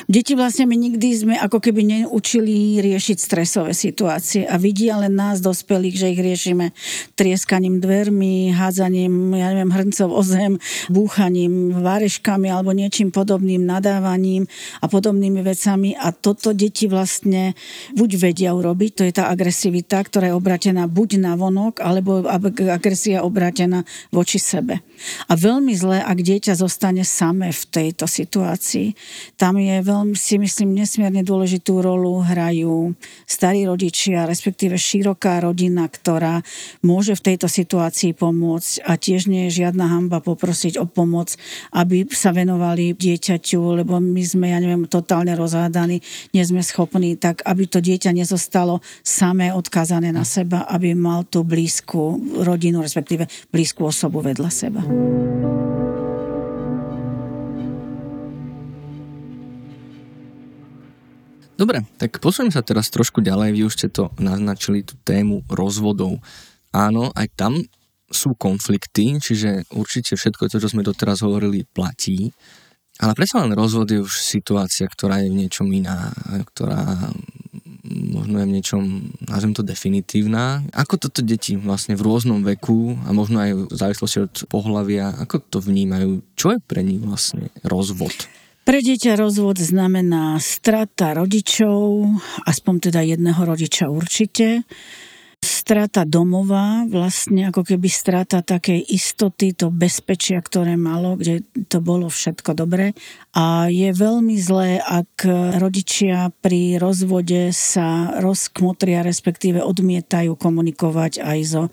Deti 0.10 0.34
vlastne 0.34 0.66
my 0.66 0.76
nikdy 0.76 1.08
sme 1.14 1.36
ako 1.38 1.62
keby 1.62 1.82
neučili 1.86 2.82
riešiť 2.82 3.18
stresové 3.18 3.78
situácie 3.78 4.50
a 4.50 4.58
vidia 4.58 4.98
len 4.98 5.14
nás, 5.14 5.40
dospelých, 5.40 5.96
že 5.96 6.08
ich 6.12 6.22
riešime 6.22 6.74
trieskaním 7.14 7.78
dvermi, 7.78 8.52
hádzaním, 8.52 9.38
ja 9.38 9.54
neviem, 9.54 9.70
hrncov 9.70 10.10
o 10.10 10.22
zem, 10.26 10.58
búchaním, 10.90 11.78
váreškami 11.78 12.50
alebo 12.50 12.74
niečím 12.74 13.14
podobným, 13.14 13.64
nadávaním 13.64 14.50
a 14.82 14.90
podobnými 14.90 15.46
vecami 15.46 15.94
a 15.94 16.10
toto 16.10 16.58
deti 16.58 16.90
vlastne 16.90 17.54
buď 17.94 18.10
vedia 18.18 18.52
urobiť, 18.58 18.92
to 18.98 19.04
je 19.06 19.14
tá 19.14 19.30
agresivita, 19.30 20.02
ktorá 20.02 20.34
je 20.34 20.38
obratená 20.38 20.90
buď 20.90 21.22
na 21.22 21.34
vonok, 21.38 21.80
alebo 21.80 22.26
agresia 22.26 23.22
obratená 23.22 23.86
voči 24.18 24.42
sebe. 24.42 24.82
A 25.30 25.38
veľmi 25.38 25.78
zle, 25.78 26.02
ak 26.02 26.18
dieťa 26.26 26.58
zostane 26.58 27.06
samé 27.06 27.54
v 27.54 27.64
tejto 27.70 28.10
situácii. 28.10 28.98
Tam 29.38 29.62
je 29.62 29.78
veľmi, 29.86 30.18
si 30.18 30.42
myslím, 30.42 30.74
nesmierne 30.74 31.22
dôležitú 31.22 31.86
rolu 31.86 32.26
hrajú 32.26 32.98
starí 33.30 33.70
rodičia, 33.70 34.26
respektíve 34.26 34.74
široká 34.74 35.46
rodina, 35.46 35.86
ktorá 35.86 36.42
môže 36.82 37.14
v 37.14 37.26
tejto 37.34 37.46
situácii 37.46 38.18
pomôcť 38.18 38.90
a 38.90 38.98
tiež 38.98 39.30
nie 39.30 39.54
je 39.54 39.62
žiadna 39.62 39.86
hamba 39.86 40.18
poprosiť 40.18 40.82
o 40.82 40.90
pomoc, 40.90 41.38
aby 41.78 42.10
sa 42.10 42.34
venovali 42.34 42.98
dieťaťu, 42.98 43.86
lebo 43.86 44.02
my 44.02 44.24
sme, 44.26 44.50
ja 44.50 44.58
neviem, 44.58 44.90
totálne 44.90 45.38
rozhádaní, 45.38 46.02
nie 46.34 46.42
sme 46.42 46.66
schopní, 46.66 47.22
tak 47.22 47.46
aby 47.46 47.70
to 47.70 47.78
dieťa 47.86 48.10
nezostalo 48.18 48.82
samé 49.06 49.54
odkázané 49.54 50.10
na 50.10 50.26
seba, 50.26 50.66
aby 50.66 50.98
mal 50.98 51.22
tú 51.30 51.46
blízku 51.46 52.18
rodinu, 52.42 52.82
respektíve 52.82 53.30
blízku 53.54 53.86
osobu 53.86 53.97
vedľa 54.06 54.50
seba. 54.54 54.86
Dobre, 61.58 61.82
tak 61.98 62.22
posuniem 62.22 62.54
sa 62.54 62.62
teraz 62.62 62.94
trošku 62.94 63.26
ďalej. 63.26 63.50
Vy 63.58 63.62
už 63.66 63.74
ste 63.74 63.90
to 63.90 64.14
naznačili, 64.22 64.86
tú 64.86 64.94
tému 65.02 65.42
rozvodov. 65.50 66.22
Áno, 66.70 67.10
aj 67.18 67.28
tam 67.34 67.58
sú 68.14 68.38
konflikty, 68.38 69.18
čiže 69.18 69.66
určite 69.74 70.14
všetko 70.14 70.54
to, 70.54 70.62
čo 70.62 70.70
sme 70.70 70.86
doteraz 70.86 71.26
hovorili, 71.26 71.66
platí. 71.66 72.30
Ale 73.02 73.18
predsa 73.18 73.42
len 73.42 73.58
rozvod 73.58 73.90
je 73.90 74.06
už 74.06 74.14
situácia, 74.22 74.86
ktorá 74.86 75.26
je 75.26 75.34
v 75.34 75.40
niečom 75.46 75.66
iná, 75.74 76.14
ktorá 76.54 77.10
možno 78.18 78.42
je 78.42 78.48
v 78.50 78.56
niečom, 78.58 78.84
nazvem 79.30 79.54
to 79.54 79.62
definitívna. 79.62 80.66
Ako 80.74 80.98
toto 80.98 81.22
deti 81.22 81.54
vlastne 81.54 81.94
v 81.94 82.02
rôznom 82.02 82.42
veku 82.42 82.98
a 83.06 83.14
možno 83.14 83.38
aj 83.38 83.52
v 83.54 83.76
závislosti 83.78 84.20
od 84.26 84.34
pohľavia, 84.50 85.14
ako 85.22 85.36
to 85.46 85.58
vnímajú? 85.62 86.26
Čo 86.34 86.58
je 86.58 86.60
pre 86.66 86.82
nich 86.82 86.98
vlastne 86.98 87.54
rozvod? 87.62 88.14
Pre 88.68 88.84
dieťa 88.84 89.16
rozvod 89.16 89.64
znamená 89.64 90.36
strata 90.44 91.16
rodičov, 91.16 92.04
aspoň 92.44 92.92
teda 92.92 93.00
jedného 93.00 93.40
rodiča 93.40 93.88
určite, 93.88 94.68
strata 95.44 96.08
domova, 96.08 96.88
vlastne 96.88 97.52
ako 97.52 97.68
keby 97.68 97.92
strata 97.92 98.40
takej 98.40 98.88
istoty, 98.88 99.52
to 99.52 99.68
bezpečia, 99.68 100.40
ktoré 100.40 100.80
malo, 100.80 101.20
kde 101.20 101.44
to 101.68 101.84
bolo 101.84 102.08
všetko 102.08 102.56
dobré. 102.56 102.96
A 103.36 103.68
je 103.68 103.92
veľmi 103.92 104.40
zlé, 104.40 104.80
ak 104.80 105.28
rodičia 105.60 106.32
pri 106.40 106.80
rozvode 106.80 107.52
sa 107.52 108.16
rozkmotria, 108.24 109.04
respektíve 109.04 109.60
odmietajú 109.60 110.40
komunikovať 110.40 111.20
aj 111.20 111.40
so, 111.44 111.64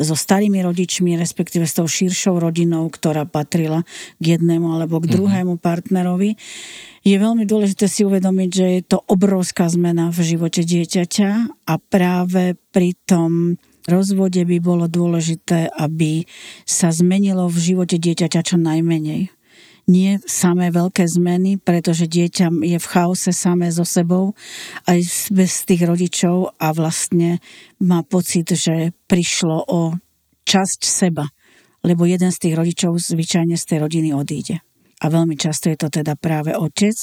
so 0.00 0.16
starými 0.16 0.64
rodičmi, 0.64 1.12
respektíve 1.20 1.68
s 1.68 1.76
tou 1.76 1.84
širšou 1.84 2.40
rodinou, 2.40 2.88
ktorá 2.88 3.28
patrila 3.28 3.84
k 4.16 4.40
jednému 4.40 4.72
alebo 4.72 4.96
k 4.96 5.12
mhm. 5.12 5.12
druhému 5.12 5.54
partnerovi 5.60 6.40
je 7.02 7.16
veľmi 7.18 7.42
dôležité 7.42 7.90
si 7.90 8.06
uvedomiť, 8.06 8.50
že 8.50 8.66
je 8.78 8.82
to 8.86 8.98
obrovská 9.10 9.66
zmena 9.66 10.14
v 10.14 10.22
živote 10.22 10.62
dieťaťa 10.62 11.30
a 11.66 11.74
práve 11.78 12.54
pri 12.70 12.94
tom 13.02 13.58
rozvode 13.90 14.38
by 14.38 14.58
bolo 14.62 14.86
dôležité, 14.86 15.66
aby 15.74 16.22
sa 16.62 16.94
zmenilo 16.94 17.50
v 17.50 17.58
živote 17.58 17.98
dieťaťa 17.98 18.40
čo 18.46 18.56
najmenej. 18.58 19.34
Nie 19.90 20.22
samé 20.30 20.70
veľké 20.70 21.02
zmeny, 21.10 21.58
pretože 21.58 22.06
dieťa 22.06 22.54
je 22.54 22.78
v 22.78 22.86
chaose 22.86 23.34
samé 23.34 23.74
so 23.74 23.82
sebou, 23.82 24.38
aj 24.86 25.02
bez 25.34 25.66
tých 25.66 25.82
rodičov 25.82 26.54
a 26.54 26.70
vlastne 26.70 27.42
má 27.82 28.06
pocit, 28.06 28.46
že 28.54 28.94
prišlo 29.10 29.58
o 29.66 29.98
časť 30.46 30.80
seba, 30.86 31.26
lebo 31.82 32.06
jeden 32.06 32.30
z 32.30 32.38
tých 32.46 32.54
rodičov 32.54 32.94
zvyčajne 32.94 33.58
z 33.58 33.64
tej 33.66 33.78
rodiny 33.82 34.14
odíde 34.14 34.62
a 35.02 35.04
veľmi 35.10 35.34
často 35.34 35.66
je 35.66 35.76
to 35.76 35.88
teda 35.90 36.14
práve 36.14 36.54
otec, 36.54 36.94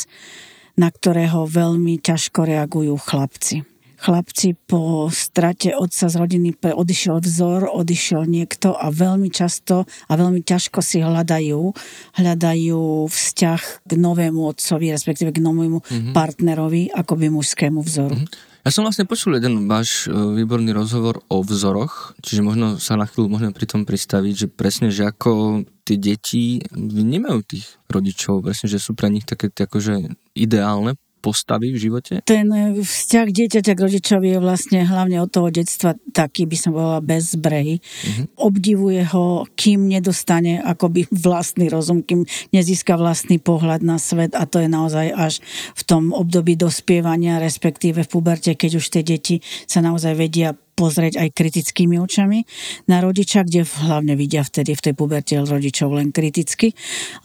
na 0.80 0.88
ktorého 0.88 1.44
veľmi 1.44 2.00
ťažko 2.00 2.48
reagujú 2.48 2.96
chlapci. 2.96 3.68
Chlapci 4.00 4.56
po 4.56 5.12
strate 5.12 5.76
otca 5.76 6.08
z 6.08 6.16
rodiny 6.16 6.56
odišiel 6.56 7.20
vzor, 7.20 7.68
odišiel 7.68 8.24
niekto 8.32 8.72
a 8.72 8.88
veľmi 8.96 9.28
často 9.28 9.84
a 10.08 10.12
veľmi 10.16 10.40
ťažko 10.40 10.80
si 10.80 11.04
hľadajú, 11.04 11.76
hľadajú 12.16 13.12
vzťah 13.12 13.62
k 13.84 13.92
novému 14.00 14.40
otcovi, 14.56 14.96
respektíve 14.96 15.36
k 15.36 15.44
novému 15.44 15.84
mm-hmm. 15.84 16.14
partnerovi, 16.16 16.96
by 16.96 17.28
mužskému 17.28 17.84
vzoru. 17.84 18.16
Mm-hmm. 18.24 18.48
Ja 18.64 18.72
som 18.72 18.88
vlastne 18.88 19.08
počul 19.08 19.40
jeden 19.40 19.68
váš 19.68 20.08
e, 20.08 20.12
výborný 20.12 20.72
rozhovor 20.76 21.24
o 21.32 21.44
vzoroch, 21.44 22.16
čiže 22.24 22.44
možno 22.44 22.76
sa 22.80 23.00
na 23.00 23.08
chvíľu 23.08 23.36
môžeme 23.36 23.56
pri 23.56 23.68
tom 23.68 23.84
pristaviť, 23.84 24.34
že 24.36 24.48
presne, 24.48 24.92
že 24.92 25.08
ako 25.08 25.64
tie 25.90 25.98
deti 25.98 26.62
nemajú 26.78 27.42
tých 27.42 27.66
rodičov, 27.90 28.46
presne, 28.46 28.70
že 28.70 28.78
sú 28.78 28.94
pre 28.94 29.10
nich 29.10 29.26
také 29.26 29.50
akože 29.50 30.14
ideálne 30.38 30.94
postavy 31.20 31.76
v 31.76 31.78
živote? 31.78 32.24
Ten 32.24 32.48
vzťah 32.80 33.28
dieťaťa 33.28 33.74
k 33.76 33.84
rodičovi 33.84 34.28
je 34.32 34.40
vlastne 34.40 34.80
hlavne 34.88 35.20
od 35.20 35.28
toho 35.28 35.52
detstva 35.52 35.94
taký, 36.16 36.48
by 36.48 36.58
som 36.58 36.72
bola 36.72 37.04
bezbrehy. 37.04 37.84
Mm-hmm. 37.84 38.26
Obdivuje 38.40 39.04
ho, 39.12 39.44
kým 39.60 39.92
nedostane 39.92 40.64
akoby 40.64 41.12
vlastný 41.12 41.68
rozum, 41.68 42.02
kým 42.02 42.24
nezíska 42.56 42.96
vlastný 42.96 43.38
pohľad 43.44 43.84
na 43.84 44.00
svet 44.00 44.32
a 44.32 44.48
to 44.48 44.64
je 44.64 44.72
naozaj 44.72 45.12
až 45.12 45.44
v 45.76 45.84
tom 45.84 46.16
období 46.16 46.56
dospievania, 46.56 47.44
respektíve 47.44 48.08
v 48.08 48.10
puberte, 48.10 48.56
keď 48.56 48.80
už 48.80 48.86
tie 48.88 49.04
deti 49.04 49.44
sa 49.68 49.84
naozaj 49.84 50.16
vedia 50.16 50.56
pozrieť 50.80 51.20
aj 51.20 51.36
kritickými 51.36 52.00
očami 52.00 52.48
na 52.88 53.04
rodiča, 53.04 53.44
kde 53.44 53.68
hlavne 53.68 54.16
vidia 54.16 54.48
vtedy 54.48 54.72
v 54.80 54.84
tej 54.88 54.94
puberte 54.96 55.36
rodičov 55.36 55.92
len 55.92 56.16
kriticky, 56.16 56.72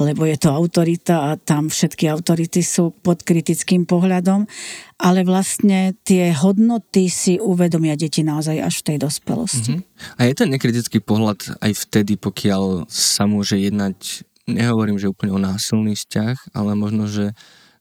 lebo 0.02 0.26
je 0.26 0.34
to 0.34 0.50
autorita 0.50 1.30
a 1.30 1.38
tam 1.38 1.70
všetky 1.70 2.10
autority 2.10 2.66
sú 2.66 2.90
pod 2.90 3.22
kritickým 3.22 3.86
pohľadom, 3.86 4.50
ale 4.98 5.22
vlastne 5.22 5.94
tie 6.02 6.34
hodnoty 6.34 7.06
si 7.06 7.38
uvedomia 7.38 7.94
deti 7.94 8.26
naozaj 8.26 8.58
až 8.58 8.74
v 8.82 8.86
tej 8.90 8.96
dospelosti. 9.06 9.72
Mm-hmm. 9.78 10.18
A 10.18 10.20
je 10.26 10.34
ten 10.34 10.50
nekritický 10.50 10.98
pohľad 10.98 11.62
aj 11.62 11.72
vtedy, 11.86 12.18
pokiaľ 12.18 12.90
sa 12.90 13.30
môže 13.30 13.54
jednať, 13.54 14.26
nehovorím, 14.50 14.98
že 14.98 15.12
úplne 15.12 15.38
o 15.38 15.38
násilný 15.38 15.94
vzťah, 15.94 16.58
ale 16.58 16.74
možno, 16.74 17.06
že 17.06 17.30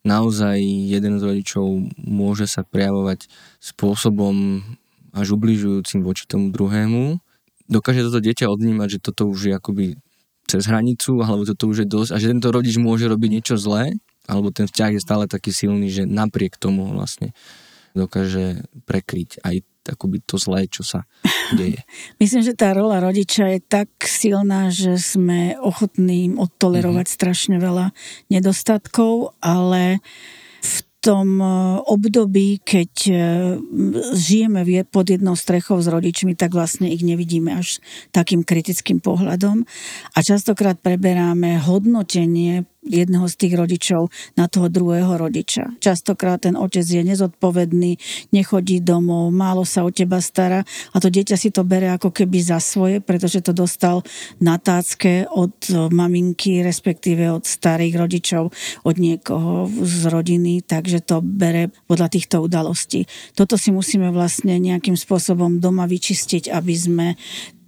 naozaj 0.03 0.59
jeden 0.91 1.17
z 1.17 1.23
rodičov 1.23 1.65
môže 1.97 2.45
sa 2.45 2.61
prejavovať 2.67 3.31
spôsobom 3.63 4.61
až 5.13 5.37
ubližujúcim 5.37 6.01
voči 6.01 6.25
tomu 6.25 6.49
druhému, 6.49 7.21
dokáže 7.69 8.03
toto 8.03 8.19
dieťa 8.19 8.49
odnímať, 8.49 8.97
že 8.97 8.99
toto 8.99 9.29
už 9.29 9.39
je 9.49 9.53
akoby 9.53 9.85
cez 10.49 10.67
hranicu, 10.67 11.23
alebo 11.23 11.47
toto 11.47 11.71
už 11.71 11.85
je 11.85 11.87
dosť 11.87 12.11
a 12.11 12.17
že 12.19 12.31
tento 12.33 12.49
rodič 12.51 12.75
môže 12.75 13.07
robiť 13.07 13.29
niečo 13.31 13.55
zlé, 13.55 13.95
alebo 14.27 14.51
ten 14.51 14.67
vzťah 14.67 14.97
je 14.97 15.01
stále 15.01 15.25
taký 15.29 15.55
silný, 15.55 15.87
že 15.87 16.03
napriek 16.03 16.59
tomu 16.59 16.91
vlastne 16.91 17.31
dokáže 17.93 18.65
prekryť 18.89 19.39
aj 19.45 19.55
akoby 19.83 20.23
to 20.23 20.39
zlé, 20.39 20.65
čo 20.71 20.81
sa 20.81 21.03
deje. 21.53 21.83
Myslím, 22.21 22.41
že 22.41 22.55
tá 22.55 22.71
rola 22.71 23.03
rodiča 23.03 23.51
je 23.57 23.59
tak 23.59 23.91
silná, 24.07 24.71
že 24.71 24.95
sme 24.95 25.59
ochotní 25.59 26.31
im 26.31 26.35
odtolerovať 26.39 27.05
mm-hmm. 27.05 27.19
strašne 27.19 27.57
veľa 27.59 27.91
nedostatkov, 28.31 29.35
ale 29.43 29.99
tom 31.03 31.43
e, 31.43 31.45
období, 31.83 32.63
keď 32.63 32.91
e, 33.11 33.13
žijeme 34.15 34.63
pod 34.87 35.11
jednou 35.11 35.35
strechou 35.35 35.83
s 35.83 35.91
rodičmi, 35.91 36.39
tak 36.39 36.55
vlastne 36.55 36.87
ich 36.87 37.03
nevidíme 37.03 37.59
až 37.59 37.83
takým 38.15 38.47
kritickým 38.47 39.03
pohľadom. 39.03 39.67
A 40.15 40.17
častokrát 40.23 40.79
preberáme 40.79 41.59
hodnotenie 41.59 42.63
jedného 42.85 43.25
z 43.27 43.35
tých 43.35 43.53
rodičov 43.55 44.11
na 44.35 44.51
toho 44.51 44.67
druhého 44.67 45.15
rodiča. 45.15 45.79
Častokrát 45.79 46.43
ten 46.43 46.59
otec 46.59 46.83
je 46.83 47.01
nezodpovedný, 47.03 47.97
nechodí 48.35 48.83
domov, 48.83 49.31
málo 49.31 49.63
sa 49.63 49.87
o 49.87 49.91
teba 49.91 50.19
stará 50.19 50.67
a 50.91 50.97
to 50.99 51.07
dieťa 51.07 51.35
si 51.39 51.49
to 51.49 51.63
bere 51.63 51.89
ako 51.95 52.11
keby 52.11 52.43
za 52.43 52.59
svoje, 52.59 52.99
pretože 52.99 53.43
to 53.43 53.55
dostal 53.55 54.03
na 54.43 54.59
tácke 54.59 55.25
od 55.31 55.55
maminky, 55.91 56.61
respektíve 56.61 57.31
od 57.31 57.47
starých 57.47 57.95
rodičov, 57.95 58.51
od 58.83 58.95
niekoho 58.99 59.67
z 59.69 60.11
rodiny, 60.11 60.63
takže 60.63 61.03
to 61.03 61.23
bere 61.23 61.71
podľa 61.87 62.07
týchto 62.11 62.43
udalostí. 62.43 63.07
Toto 63.33 63.55
si 63.55 63.71
musíme 63.71 64.11
vlastne 64.11 64.59
nejakým 64.59 64.99
spôsobom 64.99 65.57
doma 65.63 65.87
vyčistiť, 65.87 66.51
aby 66.51 66.73
sme 66.75 67.07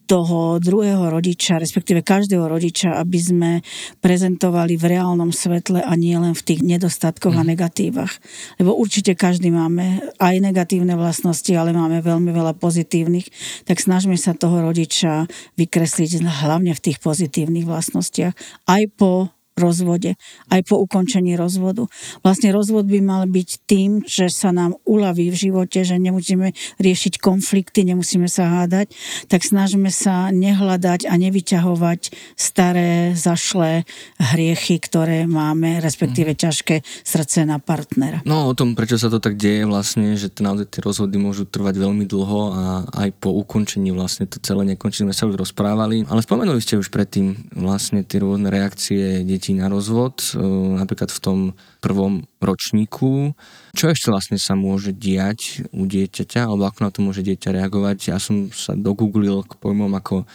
toho 0.05 0.57
druhého 0.61 1.11
rodiča, 1.11 1.59
respektíve 1.59 2.05
každého 2.05 2.47
rodiča, 2.47 2.95
aby 2.97 3.19
sme 3.19 3.51
prezentovali 3.99 4.79
v 4.79 4.97
reálnom 4.97 5.35
svetle 5.35 5.83
a 5.83 5.93
nie 5.99 6.15
len 6.15 6.31
v 6.31 6.45
tých 6.45 6.61
nedostatkoch 6.63 7.35
mm. 7.35 7.39
a 7.39 7.43
mhm. 7.43 7.49
negatívach. 7.51 8.13
Lebo 8.57 8.77
určite 8.77 9.17
každý 9.17 9.51
máme 9.51 9.99
aj 10.17 10.35
negatívne 10.39 10.95
vlastnosti, 10.95 11.51
ale 11.51 11.75
máme 11.75 11.99
veľmi 11.99 12.31
veľa 12.31 12.55
pozitívnych, 12.55 13.27
tak 13.67 13.83
snažme 13.83 14.15
sa 14.15 14.31
toho 14.31 14.63
rodiča 14.63 15.27
vykresliť 15.59 16.23
hlavne 16.23 16.71
v 16.71 16.83
tých 16.83 17.03
pozitívnych 17.03 17.67
vlastnostiach. 17.67 18.33
Aj 18.69 18.83
po 18.95 19.34
rozvode, 19.55 20.19
aj 20.51 20.61
po 20.67 20.83
ukončení 20.83 21.39
rozvodu. 21.39 21.87
Vlastne 22.21 22.51
rozvod 22.51 22.91
by 22.91 22.99
mal 22.99 23.23
byť 23.23 23.49
tým, 23.63 24.03
že 24.03 24.27
sa 24.27 24.51
nám 24.51 24.75
uľaví 24.83 25.31
v 25.31 25.37
živote, 25.47 25.87
že 25.87 25.95
nemusíme 25.95 26.51
riešiť 26.83 27.23
konflikty, 27.23 27.87
nemusíme 27.87 28.27
sa 28.27 28.51
hádať, 28.61 28.91
tak 29.31 29.47
snažíme 29.47 29.87
sa 29.95 30.27
nehľadať 30.35 31.07
a 31.07 31.13
nevyťahovať 31.15 32.01
staré, 32.35 33.15
zašlé 33.15 33.87
hriechy, 34.19 34.75
ktoré 34.83 35.23
máme, 35.23 35.79
respektíve 35.79 36.35
mhm. 36.35 36.39
ťažké 36.39 36.75
srdce 37.07 37.47
na 37.47 37.55
partnera. 37.63 38.19
No 38.27 38.51
o 38.51 38.53
tom, 38.53 38.75
prečo 38.75 38.99
sa 38.99 39.07
to 39.07 39.23
tak 39.23 39.39
deje 39.39 39.63
vlastne, 39.63 40.19
že 40.19 40.27
naozaj 40.35 40.67
tie 40.67 40.81
rozvody 40.83 41.15
môžu 41.15 41.47
trvať 41.47 41.79
veľmi 41.79 42.03
dlho 42.03 42.41
a 42.51 42.63
aj 43.07 43.09
po 43.23 43.31
ukončení 43.31 43.95
vlastne 43.95 44.27
to 44.27 44.35
celé 44.43 44.75
nekončí, 44.75 45.07
sme 45.07 45.15
sa 45.15 45.31
už 45.31 45.39
rozprávali, 45.39 46.03
ale 46.11 46.19
spomenuli 46.19 46.59
ste 46.59 46.75
už 46.75 46.91
predtým 46.91 47.55
vlastne 47.55 48.03
tie 48.03 48.19
rôzne 48.19 48.51
reakcie 48.51 49.23
detí 49.23 49.44
na 49.53 49.69
rozvod, 49.69 50.33
e, 50.33 50.41
napríklad 50.81 51.13
v 51.13 51.19
tom 51.21 51.39
prvom 51.83 52.25
ročníku. 52.41 53.37
Čo 53.77 53.93
ešte 53.93 54.09
vlastne 54.09 54.41
sa 54.41 54.57
môže 54.57 54.89
diať 54.95 55.67
u 55.69 55.85
dieťaťa, 55.85 56.49
alebo 56.49 56.65
ako 56.65 56.79
na 56.81 56.89
to 56.89 56.99
môže 57.05 57.21
dieťa 57.21 57.53
reagovať? 57.53 57.97
Ja 58.09 58.17
som 58.17 58.49
sa 58.49 58.73
dogooglil 58.73 59.45
k 59.45 59.53
pojmom 59.61 59.93
ako 59.93 60.25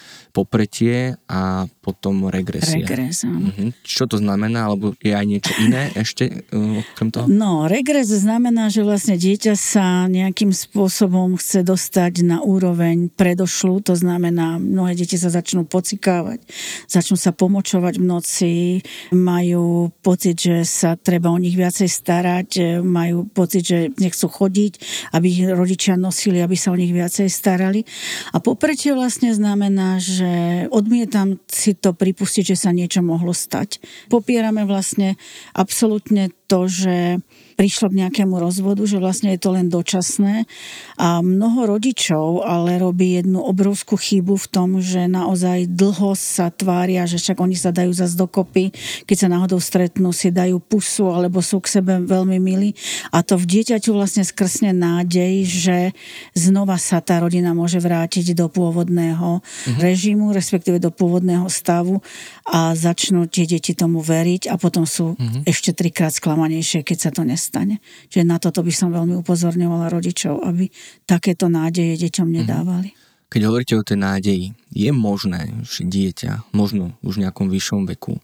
popretie 0.40 1.20
a 1.28 1.68
potom 1.84 2.32
regresia. 2.32 2.80
Regres, 2.80 3.28
uh-huh. 3.28 3.76
Čo 3.84 4.08
to 4.08 4.16
znamená, 4.16 4.72
alebo 4.72 4.96
je 5.04 5.12
aj 5.12 5.26
niečo 5.28 5.52
iné 5.60 5.92
ešte 5.92 6.48
uh, 6.48 6.80
okrem 6.96 7.08
toho? 7.12 7.26
No, 7.28 7.68
regres 7.68 8.08
znamená, 8.08 8.72
že 8.72 8.80
vlastne 8.80 9.20
dieťa 9.20 9.54
sa 9.58 10.08
nejakým 10.08 10.56
spôsobom 10.56 11.36
chce 11.36 11.60
dostať 11.60 12.24
na 12.24 12.38
úroveň 12.40 13.12
predošlu, 13.12 13.84
to 13.84 13.92
znamená, 13.92 14.56
mnohé 14.56 14.96
deti 14.96 15.20
sa 15.20 15.28
začnú 15.28 15.68
pocikávať, 15.68 16.40
začnú 16.88 17.20
sa 17.20 17.36
pomočovať 17.36 18.00
v 18.00 18.04
noci, 18.04 18.54
majú 19.12 19.92
pocit, 20.00 20.40
že 20.40 20.64
sa 20.64 20.96
treba 20.96 21.28
o 21.28 21.38
nich 21.42 21.58
viacej 21.58 21.90
starať, 21.90 22.48
e, 22.56 22.62
majú 22.80 23.26
pocit, 23.28 23.66
že 23.66 23.78
nechcú 23.98 24.30
chodiť, 24.30 24.72
aby 25.12 25.26
ich 25.26 25.42
rodičia 25.50 25.98
nosili, 25.98 26.38
aby 26.40 26.54
sa 26.54 26.72
o 26.72 26.80
nich 26.80 26.94
viacej 26.94 27.26
starali. 27.26 27.82
A 28.30 28.38
popretie 28.38 28.94
vlastne 28.94 29.34
znamená, 29.34 29.98
že 29.98 30.29
odmietam 30.70 31.38
si 31.46 31.76
to 31.76 31.94
pripustiť, 31.94 32.54
že 32.54 32.56
sa 32.56 32.70
niečo 32.70 33.00
mohlo 33.04 33.34
stať. 33.34 33.82
Popierame 34.08 34.64
vlastne 34.64 35.20
absolútne 35.54 36.30
to, 36.50 36.66
že 36.66 37.22
prišlo 37.60 37.92
k 37.92 38.08
nejakému 38.08 38.40
rozvodu, 38.40 38.80
že 38.88 38.96
vlastne 38.96 39.36
je 39.36 39.40
to 39.44 39.52
len 39.52 39.68
dočasné. 39.68 40.48
A 40.96 41.20
mnoho 41.20 41.76
rodičov 41.76 42.40
ale 42.40 42.80
robí 42.80 43.20
jednu 43.20 43.44
obrovskú 43.44 44.00
chybu 44.00 44.40
v 44.40 44.46
tom, 44.48 44.68
že 44.80 45.04
naozaj 45.04 45.68
dlho 45.68 46.16
sa 46.16 46.48
tvária, 46.48 47.04
že 47.04 47.20
však 47.20 47.36
oni 47.36 47.52
sa 47.60 47.68
dajú 47.68 47.92
zase 47.92 48.16
dokopy, 48.16 48.72
keď 49.04 49.16
sa 49.20 49.28
náhodou 49.28 49.60
stretnú, 49.60 50.08
si 50.16 50.32
dajú 50.32 50.56
pusu 50.56 51.12
alebo 51.12 51.44
sú 51.44 51.60
k 51.60 51.84
sebe 51.84 52.00
veľmi 52.00 52.40
milí. 52.40 52.72
A 53.12 53.20
to 53.20 53.36
v 53.36 53.44
dieťaťu 53.44 53.92
vlastne 53.92 54.24
skrsne 54.24 54.72
nádej, 54.72 55.44
že 55.44 55.78
znova 56.32 56.80
sa 56.80 57.04
tá 57.04 57.20
rodina 57.20 57.52
môže 57.52 57.76
vrátiť 57.76 58.32
do 58.32 58.48
pôvodného 58.48 59.44
mhm. 59.44 59.80
režimu, 59.84 60.32
respektíve 60.32 60.80
do 60.80 60.88
pôvodného 60.88 61.44
stavu 61.52 62.00
a 62.50 62.74
začnú 62.74 63.30
tie 63.30 63.46
deti 63.46 63.78
tomu 63.78 64.02
veriť 64.02 64.50
a 64.50 64.58
potom 64.58 64.82
sú 64.82 65.14
mhm. 65.14 65.46
ešte 65.46 65.70
trikrát 65.70 66.10
sklamanejšie, 66.10 66.82
keď 66.82 66.98
sa 66.98 67.10
to 67.14 67.22
nestane 67.22 67.50
stane. 67.50 67.76
Čiže 68.08 68.24
na 68.26 68.38
toto 68.38 68.62
by 68.62 68.72
som 68.72 68.94
veľmi 68.94 69.18
upozorňovala 69.20 69.90
rodičov, 69.90 70.42
aby 70.46 70.70
takéto 71.04 71.50
nádeje 71.50 72.08
deťom 72.08 72.26
mhm. 72.26 72.34
nedávali. 72.42 72.90
Keď 73.30 73.42
hovoríte 73.46 73.78
o 73.78 73.86
tej 73.86 73.98
nádeji, 73.98 74.46
je 74.74 74.90
možné, 74.90 75.54
že 75.62 75.86
dieťa, 75.86 76.50
možno 76.50 76.98
už 77.06 77.22
v 77.22 77.22
nejakom 77.26 77.46
vyššom 77.46 77.86
veku, 77.94 78.18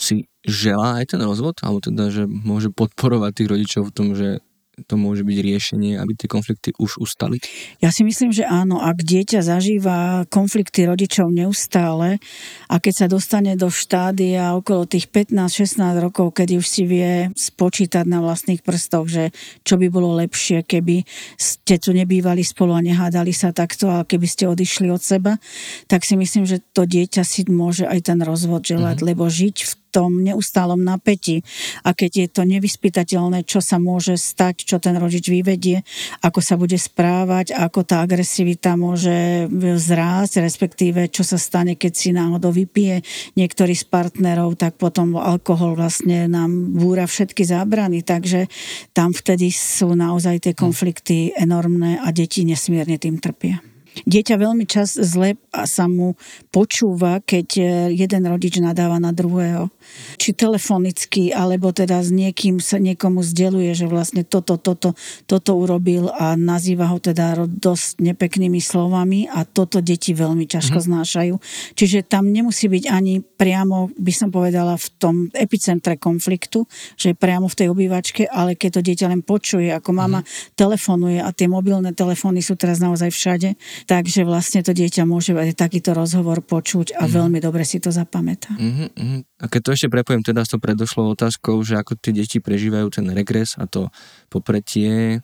si 0.00 0.28
želá 0.44 1.00
aj 1.00 1.16
ten 1.16 1.20
rozvod, 1.20 1.60
alebo 1.60 1.84
teda, 1.84 2.08
že 2.08 2.24
môže 2.24 2.72
podporovať 2.72 3.32
tých 3.32 3.48
rodičov 3.52 3.82
v 3.88 3.94
tom, 3.96 4.08
že 4.16 4.40
to 4.84 5.00
môže 5.00 5.24
byť 5.24 5.38
riešenie, 5.40 5.96
aby 5.96 6.12
tie 6.12 6.28
konflikty 6.28 6.76
už 6.76 7.00
ustali? 7.00 7.40
Ja 7.80 7.88
si 7.88 8.04
myslím, 8.04 8.28
že 8.28 8.44
áno. 8.44 8.76
Ak 8.76 9.00
dieťa 9.00 9.40
zažíva 9.40 10.28
konflikty 10.28 10.84
rodičov 10.84 11.32
neustále 11.32 12.20
a 12.68 12.76
keď 12.76 12.94
sa 12.94 13.06
dostane 13.08 13.56
do 13.56 13.72
štádia 13.72 14.52
okolo 14.52 14.84
tých 14.84 15.08
15-16 15.08 15.80
rokov, 16.04 16.36
kedy 16.36 16.60
už 16.60 16.66
si 16.68 16.84
vie 16.84 17.32
spočítať 17.32 18.04
na 18.04 18.20
vlastných 18.20 18.60
prstoch, 18.60 19.08
že 19.08 19.32
čo 19.64 19.80
by 19.80 19.88
bolo 19.88 20.12
lepšie, 20.20 20.60
keby 20.60 21.08
ste 21.40 21.80
tu 21.80 21.96
nebývali 21.96 22.44
spolu 22.44 22.76
a 22.76 22.84
nehádali 22.84 23.32
sa 23.32 23.56
takto, 23.56 23.88
ale 23.88 24.04
keby 24.04 24.28
ste 24.28 24.44
odišli 24.44 24.92
od 24.92 25.00
seba, 25.00 25.40
tak 25.88 26.04
si 26.04 26.20
myslím, 26.20 26.44
že 26.44 26.60
to 26.76 26.84
dieťa 26.84 27.24
si 27.24 27.48
môže 27.48 27.88
aj 27.88 28.12
ten 28.12 28.20
rozvod 28.20 28.60
želať, 28.60 29.00
mm-hmm. 29.00 29.08
lebo 29.08 29.24
žiť 29.24 29.56
v 29.64 29.72
tom 29.96 30.20
neustálom 30.20 30.76
napätí 30.76 31.40
a 31.80 31.96
keď 31.96 32.10
je 32.12 32.26
to 32.28 32.42
nevyspytateľné, 32.44 33.48
čo 33.48 33.64
sa 33.64 33.80
môže 33.80 34.20
stať, 34.20 34.68
čo 34.68 34.76
ten 34.76 34.92
rodič 35.00 35.24
vyvedie, 35.32 35.80
ako 36.20 36.44
sa 36.44 36.60
bude 36.60 36.76
správať, 36.76 37.56
ako 37.56 37.80
tá 37.88 38.04
agresivita 38.04 38.76
môže 38.76 39.48
zrásť, 39.80 40.44
respektíve 40.44 41.08
čo 41.08 41.24
sa 41.24 41.40
stane, 41.40 41.80
keď 41.80 41.92
si 41.96 42.12
náhodou 42.12 42.52
vypije 42.52 43.00
niektorý 43.40 43.72
z 43.72 43.88
partnerov, 43.88 44.60
tak 44.60 44.76
potom 44.76 45.16
alkohol 45.16 45.72
vlastne 45.80 46.28
nám 46.28 46.76
búra 46.76 47.08
všetky 47.08 47.48
zábrany, 47.48 48.04
takže 48.04 48.52
tam 48.92 49.16
vtedy 49.16 49.48
sú 49.48 49.96
naozaj 49.96 50.44
tie 50.44 50.52
konflikty 50.52 51.32
enormné 51.32 52.04
a 52.04 52.12
deti 52.12 52.44
nesmierne 52.44 53.00
tým 53.00 53.16
trpia. 53.16 53.64
Dieťa 54.04 54.36
veľmi 54.36 54.68
čas 54.68 54.92
zle 54.92 55.40
sa 55.64 55.88
mu 55.88 56.20
počúva, 56.52 57.24
keď 57.24 57.48
e, 57.56 57.62
jeden 57.96 58.28
rodič 58.28 58.60
nadáva 58.60 59.00
na 59.00 59.08
druhého. 59.08 59.72
Či 60.16 60.36
telefonicky, 60.36 61.34
alebo 61.34 61.74
teda 61.74 62.00
s 62.00 62.14
niekým 62.14 62.62
sa 62.62 62.78
niekomu 62.78 63.24
zdeluje, 63.24 63.72
že 63.74 63.90
vlastne 63.90 64.22
toto, 64.22 64.60
toto, 64.60 64.94
toto 65.26 65.50
urobil 65.56 66.12
a 66.14 66.38
nazýva 66.38 66.92
ho 66.92 66.98
teda 67.00 67.48
dosť 67.48 68.00
nepeknými 68.00 68.60
slovami 68.62 69.26
a 69.26 69.42
toto 69.42 69.82
deti 69.82 70.12
veľmi 70.12 70.46
ťažko 70.46 70.78
mm-hmm. 70.78 70.92
znášajú. 70.92 71.34
Čiže 71.74 72.06
tam 72.06 72.30
nemusí 72.30 72.70
byť 72.70 72.84
ani 72.88 73.20
priamo, 73.24 73.90
by 73.96 74.12
som 74.14 74.28
povedala, 74.30 74.78
v 74.78 74.88
tom 75.00 75.14
epicentre 75.32 75.96
konfliktu, 75.96 76.68
že 76.94 77.16
priamo 77.16 77.48
v 77.48 77.58
tej 77.58 77.68
obývačke, 77.72 78.22
ale 78.28 78.54
keď 78.54 78.80
to 78.80 78.86
dieťa 78.86 79.06
len 79.10 79.22
počuje, 79.24 79.72
ako 79.72 79.90
mama 79.92 80.20
mm-hmm. 80.22 80.54
telefonuje 80.54 81.18
a 81.20 81.28
tie 81.32 81.48
mobilné 81.50 81.96
telefóny 81.96 82.44
sú 82.44 82.54
teraz 82.54 82.78
naozaj 82.78 83.10
všade, 83.12 83.56
Takže 83.86 84.26
vlastne 84.26 84.60
to 84.66 84.74
dieťa 84.74 85.06
môže 85.06 85.36
aj 85.36 85.56
takýto 85.56 85.94
rozhovor 85.94 86.42
počuť 86.42 86.98
a 86.98 87.06
mm. 87.06 87.10
veľmi 87.10 87.38
dobre 87.38 87.62
si 87.62 87.78
to 87.78 87.94
zapamätá. 87.94 88.50
Mm-hmm, 88.56 88.88
mm-hmm. 88.92 89.20
A 89.36 89.44
keď 89.52 89.60
to 89.62 89.72
ešte 89.76 89.92
prepojem 89.92 90.24
teda 90.24 90.42
s 90.42 90.50
tou 90.50 90.58
predošlou 90.58 91.12
otázkou, 91.12 91.60
že 91.60 91.76
ako 91.76 92.00
tie 92.00 92.16
deti 92.16 92.40
prežívajú 92.40 92.88
ten 92.88 93.06
regres 93.12 93.60
a 93.60 93.68
to 93.68 93.92
popretie, 94.32 95.20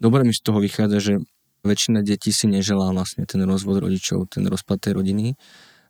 dobre 0.00 0.24
mi 0.24 0.32
z 0.32 0.40
toho 0.40 0.58
vychádza, 0.58 0.98
že 0.98 1.14
väčšina 1.64 2.04
detí 2.04 2.32
si 2.32 2.48
neželá 2.48 2.92
vlastne 2.92 3.24
ten 3.24 3.40
rozvod 3.44 3.84
rodičov, 3.84 4.28
ten 4.32 4.44
rozpad 4.44 4.80
tej 4.80 4.92
rodiny. 5.00 5.36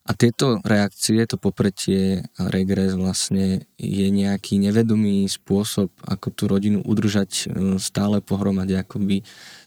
A 0.04 0.12
tieto 0.12 0.60
reakcie, 0.60 1.24
to 1.24 1.40
popretie 1.40 2.28
a 2.36 2.52
regres 2.52 2.92
vlastne 2.92 3.64
je 3.80 4.06
nejaký 4.12 4.60
nevedomý 4.60 5.24
spôsob, 5.32 5.88
ako 6.04 6.28
tú 6.28 6.44
rodinu 6.44 6.84
udržať 6.84 7.30
e, 7.32 7.44
stále 7.80 8.20
pohromade, 8.20 8.76
akoby 8.76 9.24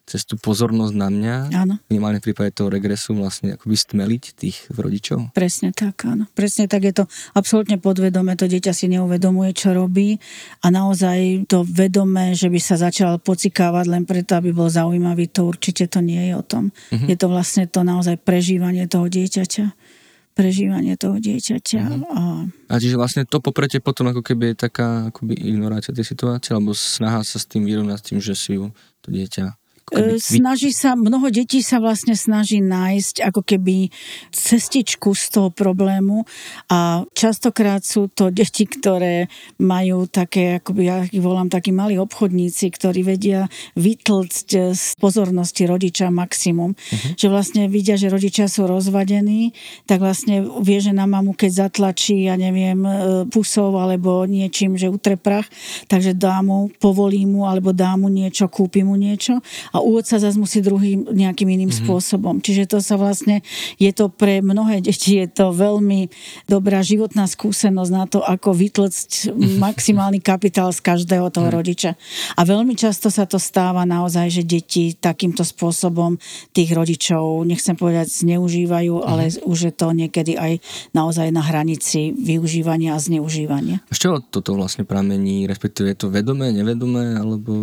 cez 0.07 0.23
tú 0.23 0.39
pozornosť 0.39 0.93
na 0.93 1.09
mňa, 1.11 1.35
áno. 1.51 1.75
minimálne 1.91 2.23
v 2.23 2.31
prípade 2.31 2.55
toho 2.55 2.71
regresu, 2.71 3.11
vlastne 3.17 3.59
akoby 3.59 3.75
stmeliť 3.75 4.23
tých 4.37 4.57
rodičov? 4.71 5.35
Presne 5.35 5.75
tak, 5.75 5.99
áno. 6.05 6.29
Presne 6.31 6.69
tak 6.69 6.87
je 6.87 7.01
to 7.01 7.03
absolútne 7.35 7.81
podvedomé, 7.81 8.39
to 8.39 8.47
dieťa 8.47 8.71
si 8.71 8.87
neuvedomuje, 8.93 9.51
čo 9.51 9.75
robí 9.75 10.21
a 10.63 10.71
naozaj 10.71 11.49
to 11.51 11.67
vedomé, 11.67 12.37
že 12.37 12.47
by 12.47 12.59
sa 12.61 12.79
začal 12.79 13.19
pocikávať 13.19 13.89
len 13.89 14.07
preto, 14.07 14.39
aby 14.39 14.55
bol 14.55 14.71
zaujímavý, 14.71 15.27
to 15.27 15.43
určite 15.43 15.91
to 15.91 15.99
nie 15.99 16.31
je 16.31 16.33
o 16.39 16.43
tom. 16.45 16.71
Uh-huh. 16.93 17.09
Je 17.09 17.17
to 17.19 17.27
vlastne 17.27 17.67
to 17.67 17.83
naozaj 17.83 18.15
prežívanie 18.21 18.87
toho 18.87 19.11
dieťaťa 19.11 19.96
prežívanie 20.37 20.93
toho 20.93 21.17
dieťaťa. 21.17 21.81
Uh-huh. 21.81 22.13
A... 22.13 22.21
a 22.69 22.73
čiže 22.77 22.93
vlastne 22.93 23.25
to 23.25 23.41
popretie 23.41 23.81
potom 23.81 24.13
ako 24.13 24.21
keby 24.21 24.53
je 24.53 24.69
taká 24.69 25.09
akoby 25.09 25.33
ignorácia 25.33 25.89
tej 25.89 26.05
situácie, 26.05 26.53
alebo 26.53 26.77
snaha 26.77 27.25
sa 27.25 27.41
s 27.41 27.49
tým 27.49 27.65
vyrovnať 27.65 27.97
s 27.97 28.05
tým, 28.05 28.19
že 28.21 28.33
si 28.37 28.61
ju 28.61 28.69
to 29.01 29.09
dieťa 29.09 29.57
E, 29.87 30.19
snaží 30.19 30.75
sa, 30.75 30.99
mnoho 30.99 31.31
detí 31.31 31.63
sa 31.63 31.79
vlastne 31.79 32.11
snaží 32.11 32.59
nájsť 32.59 33.23
ako 33.23 33.39
keby 33.39 33.87
cestičku 34.35 35.15
z 35.15 35.25
toho 35.31 35.47
problému 35.47 36.27
a 36.67 37.07
častokrát 37.15 37.87
sú 37.87 38.11
to 38.11 38.27
deti, 38.27 38.67
ktoré 38.67 39.31
majú 39.63 40.03
také, 40.11 40.59
akoby 40.59 40.81
ja 40.83 41.07
ich 41.07 41.23
volám 41.23 41.47
takí 41.47 41.71
malí 41.71 41.95
obchodníci, 41.95 42.67
ktorí 42.67 43.07
vedia 43.07 43.47
vytlcť 43.79 44.75
z 44.75 44.85
pozornosti 44.99 45.63
rodiča 45.63 46.11
maximum. 46.11 46.75
Uh-huh. 46.75 47.15
Že 47.15 47.27
vlastne 47.31 47.63
vidia, 47.71 47.95
že 47.95 48.11
rodičia 48.11 48.51
sú 48.51 48.67
rozvadení, 48.67 49.55
tak 49.87 50.03
vlastne 50.03 50.43
vie, 50.67 50.83
že 50.83 50.91
na 50.91 51.07
mamu, 51.07 51.31
keď 51.31 51.71
zatlačí, 51.71 52.27
ja 52.27 52.35
neviem, 52.35 52.83
e, 52.83 52.91
pusov 53.31 53.71
alebo 53.79 54.27
niečím, 54.27 54.75
že 54.75 54.91
utre 54.91 55.15
prach, 55.15 55.47
takže 55.87 56.11
dá 56.11 56.43
mu, 56.43 56.67
povolí 56.75 57.23
mu 57.23 57.47
alebo 57.47 57.71
dá 57.71 57.95
mu 57.95 58.11
niečo, 58.11 58.51
kúpi 58.51 58.83
mu 58.83 58.99
niečo 58.99 59.39
a 59.77 59.79
a 59.79 59.81
u 59.85 60.01
otca 60.01 60.17
zase 60.17 60.41
musí 60.41 60.57
druhým 60.65 61.13
nejakým 61.13 61.45
iným 61.45 61.69
mm-hmm. 61.69 61.85
spôsobom. 61.85 62.41
Čiže 62.41 62.73
to 62.73 62.77
sa 62.81 62.97
vlastne, 62.97 63.45
je 63.77 63.93
to 63.93 64.09
pre 64.09 64.41
mnohé 64.41 64.81
deti, 64.81 65.21
je 65.21 65.29
to 65.29 65.53
veľmi 65.53 66.09
dobrá 66.49 66.81
životná 66.81 67.29
skúsenosť 67.29 67.91
na 67.93 68.09
to, 68.09 68.25
ako 68.25 68.57
vytlcť 68.57 69.37
maximálny 69.69 70.17
kapitál 70.17 70.73
z 70.73 70.81
každého 70.81 71.29
toho 71.29 71.53
mm. 71.53 71.53
rodiča. 71.53 71.91
A 72.33 72.41
veľmi 72.41 72.73
často 72.73 73.13
sa 73.13 73.29
to 73.29 73.37
stáva 73.37 73.85
naozaj, 73.85 74.33
že 74.33 74.41
deti 74.41 74.97
takýmto 74.97 75.45
spôsobom 75.45 76.17
tých 76.57 76.73
rodičov, 76.73 77.45
nechcem 77.45 77.77
povedať, 77.77 78.09
zneužívajú, 78.25 78.97
mm. 78.97 79.05
ale 79.05 79.29
už 79.45 79.69
je 79.69 79.73
to 79.77 79.93
niekedy 79.93 80.33
aj 80.33 80.57
naozaj 80.97 81.29
na 81.29 81.45
hranici 81.45 82.17
využívania 82.17 82.97
a 82.97 82.99
zneužívania. 82.99 83.85
Z 83.93 84.09
čoho 84.09 84.17
toto 84.25 84.57
vlastne 84.57 84.87
pramení, 84.87 85.45
respektíve 85.45 85.93
je 85.93 85.97
to 86.01 86.07
vedomé, 86.09 86.49
nevedomé, 86.49 87.19
alebo... 87.19 87.53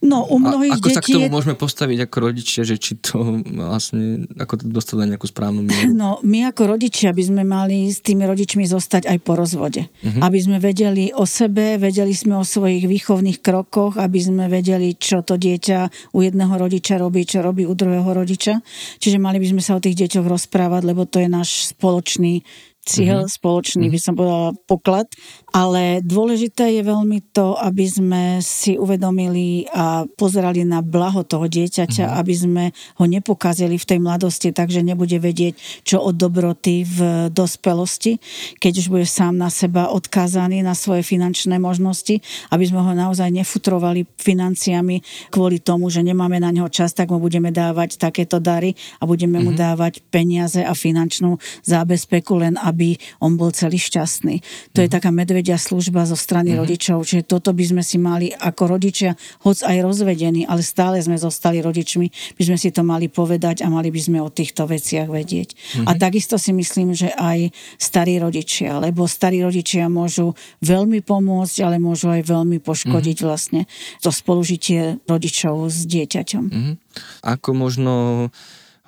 No, 0.00 0.24
u 0.30 0.38
mnohých 0.40 0.72
a, 0.72 0.80
ako 0.80 0.88
detí... 0.88 0.96
sa 0.96 1.02
k 1.02 1.12
tomu 1.18 1.28
je... 1.28 1.34
môžeme 1.34 1.57
postaviť 1.58 2.06
ako 2.06 2.16
rodičia, 2.30 2.62
že 2.62 2.78
či 2.78 2.96
to 3.02 3.42
vlastne, 3.42 4.30
ako 4.38 4.62
to 4.62 4.64
dostať 4.70 4.96
na 5.02 5.06
nejakú 5.14 5.26
správnu 5.26 5.66
mieru? 5.66 5.90
No, 5.90 6.22
my 6.22 6.46
ako 6.54 6.78
rodičia 6.78 7.10
by 7.10 7.22
sme 7.26 7.42
mali 7.42 7.90
s 7.90 7.98
tými 7.98 8.22
rodičmi 8.22 8.62
zostať 8.62 9.10
aj 9.10 9.18
po 9.26 9.34
rozvode. 9.34 9.90
Uh-huh. 9.90 10.20
Aby 10.22 10.38
sme 10.38 10.62
vedeli 10.62 11.10
o 11.10 11.26
sebe, 11.26 11.74
vedeli 11.82 12.14
sme 12.14 12.38
o 12.38 12.46
svojich 12.46 12.86
výchovných 12.86 13.42
krokoch, 13.42 13.98
aby 13.98 14.18
sme 14.22 14.46
vedeli, 14.46 14.94
čo 14.94 15.26
to 15.26 15.34
dieťa 15.34 16.14
u 16.14 16.22
jedného 16.22 16.54
rodiča 16.54 17.02
robí, 17.02 17.26
čo 17.26 17.42
robí 17.42 17.66
u 17.66 17.74
druhého 17.74 18.08
rodiča. 18.08 18.62
Čiže 19.02 19.18
mali 19.18 19.42
by 19.42 19.58
sme 19.58 19.62
sa 19.64 19.74
o 19.74 19.82
tých 19.82 19.98
deťoch 20.06 20.24
rozprávať, 20.24 20.82
lebo 20.86 21.04
to 21.04 21.18
je 21.18 21.28
náš 21.28 21.74
spoločný 21.74 22.46
cieľ, 22.88 23.28
mm-hmm. 23.28 23.36
spoločný, 23.36 23.84
by 23.92 24.00
som 24.00 24.16
povedala, 24.16 24.56
poklad. 24.64 25.12
Ale 25.52 26.00
dôležité 26.00 26.80
je 26.80 26.82
veľmi 26.82 27.30
to, 27.36 27.54
aby 27.60 27.84
sme 27.84 28.22
si 28.40 28.80
uvedomili 28.80 29.68
a 29.68 30.08
pozerali 30.08 30.64
na 30.64 30.80
blaho 30.80 31.22
toho 31.22 31.44
dieťaťa, 31.44 32.04
mm-hmm. 32.08 32.20
aby 32.24 32.34
sme 32.34 32.64
ho 32.96 33.04
nepokazili 33.04 33.76
v 33.76 33.88
tej 33.88 33.98
mladosti, 34.00 34.48
takže 34.56 34.80
nebude 34.80 35.20
vedieť, 35.20 35.84
čo 35.84 36.00
od 36.00 36.16
dobroty 36.16 36.88
v 36.88 37.28
dospelosti, 37.30 38.16
keď 38.56 38.72
už 38.80 38.86
bude 38.88 39.06
sám 39.06 39.36
na 39.36 39.52
seba 39.52 39.92
odkázaný 39.92 40.64
na 40.64 40.72
svoje 40.72 41.04
finančné 41.04 41.60
možnosti, 41.60 42.18
aby 42.48 42.64
sme 42.64 42.80
ho 42.80 42.92
naozaj 42.96 43.28
nefutrovali 43.28 44.08
financiami 44.16 45.04
kvôli 45.28 45.60
tomu, 45.60 45.92
že 45.92 46.00
nemáme 46.00 46.40
na 46.40 46.48
neho 46.48 46.72
čas, 46.72 46.96
tak 46.96 47.12
mu 47.12 47.20
budeme 47.20 47.52
dávať 47.52 48.00
takéto 48.00 48.40
dary 48.40 48.72
a 48.98 49.04
budeme 49.04 49.36
mm-hmm. 49.36 49.44
mu 49.44 49.52
mhm. 49.52 49.60
dávať 49.60 49.92
peniaze 50.08 50.64
a 50.64 50.72
finančnú 50.72 51.36
zábezpeku 51.68 52.32
len 52.40 52.56
aby 52.56 52.78
aby 52.78 52.94
on 53.18 53.34
bol 53.34 53.50
celý 53.50 53.74
šťastný. 53.74 54.38
To 54.70 54.78
mm. 54.78 54.82
je 54.86 54.88
mhm. 54.88 54.94
taká 54.94 55.10
medvedia 55.10 55.37
služba 55.44 56.08
zo 56.08 56.18
strany 56.18 56.54
mm. 56.54 56.58
rodičov, 56.58 56.98
čiže 57.06 57.28
toto 57.28 57.54
by 57.54 57.64
sme 57.64 57.82
si 57.84 58.00
mali 58.00 58.32
ako 58.32 58.78
rodičia, 58.78 59.14
hoc 59.46 59.62
aj 59.62 59.76
rozvedení, 59.84 60.48
ale 60.48 60.64
stále 60.64 60.98
sme 60.98 61.14
zostali 61.14 61.62
rodičmi, 61.62 62.34
by 62.34 62.42
sme 62.42 62.56
si 62.58 62.74
to 62.74 62.82
mali 62.82 63.06
povedať 63.06 63.62
a 63.62 63.70
mali 63.70 63.92
by 63.92 64.00
sme 64.00 64.18
o 64.18 64.32
týchto 64.32 64.66
veciach 64.66 65.06
vedieť. 65.06 65.48
Mm. 65.82 65.86
A 65.86 65.90
takisto 65.94 66.40
si 66.40 66.50
myslím, 66.50 66.96
že 66.96 67.14
aj 67.14 67.52
starí 67.78 68.18
rodičia, 68.18 68.82
lebo 68.82 69.06
starí 69.06 69.44
rodičia 69.44 69.86
môžu 69.86 70.34
veľmi 70.64 71.04
pomôcť, 71.04 71.56
ale 71.62 71.76
môžu 71.78 72.10
aj 72.10 72.26
veľmi 72.26 72.58
poškodiť 72.58 73.16
mm. 73.20 73.24
vlastne 73.24 73.60
to 74.02 74.10
spolužitie 74.10 74.98
rodičov 75.06 75.70
s 75.70 75.86
dieťaťom. 75.86 76.44
Mm. 76.48 76.74
Ako 77.22 77.54
možno 77.54 77.94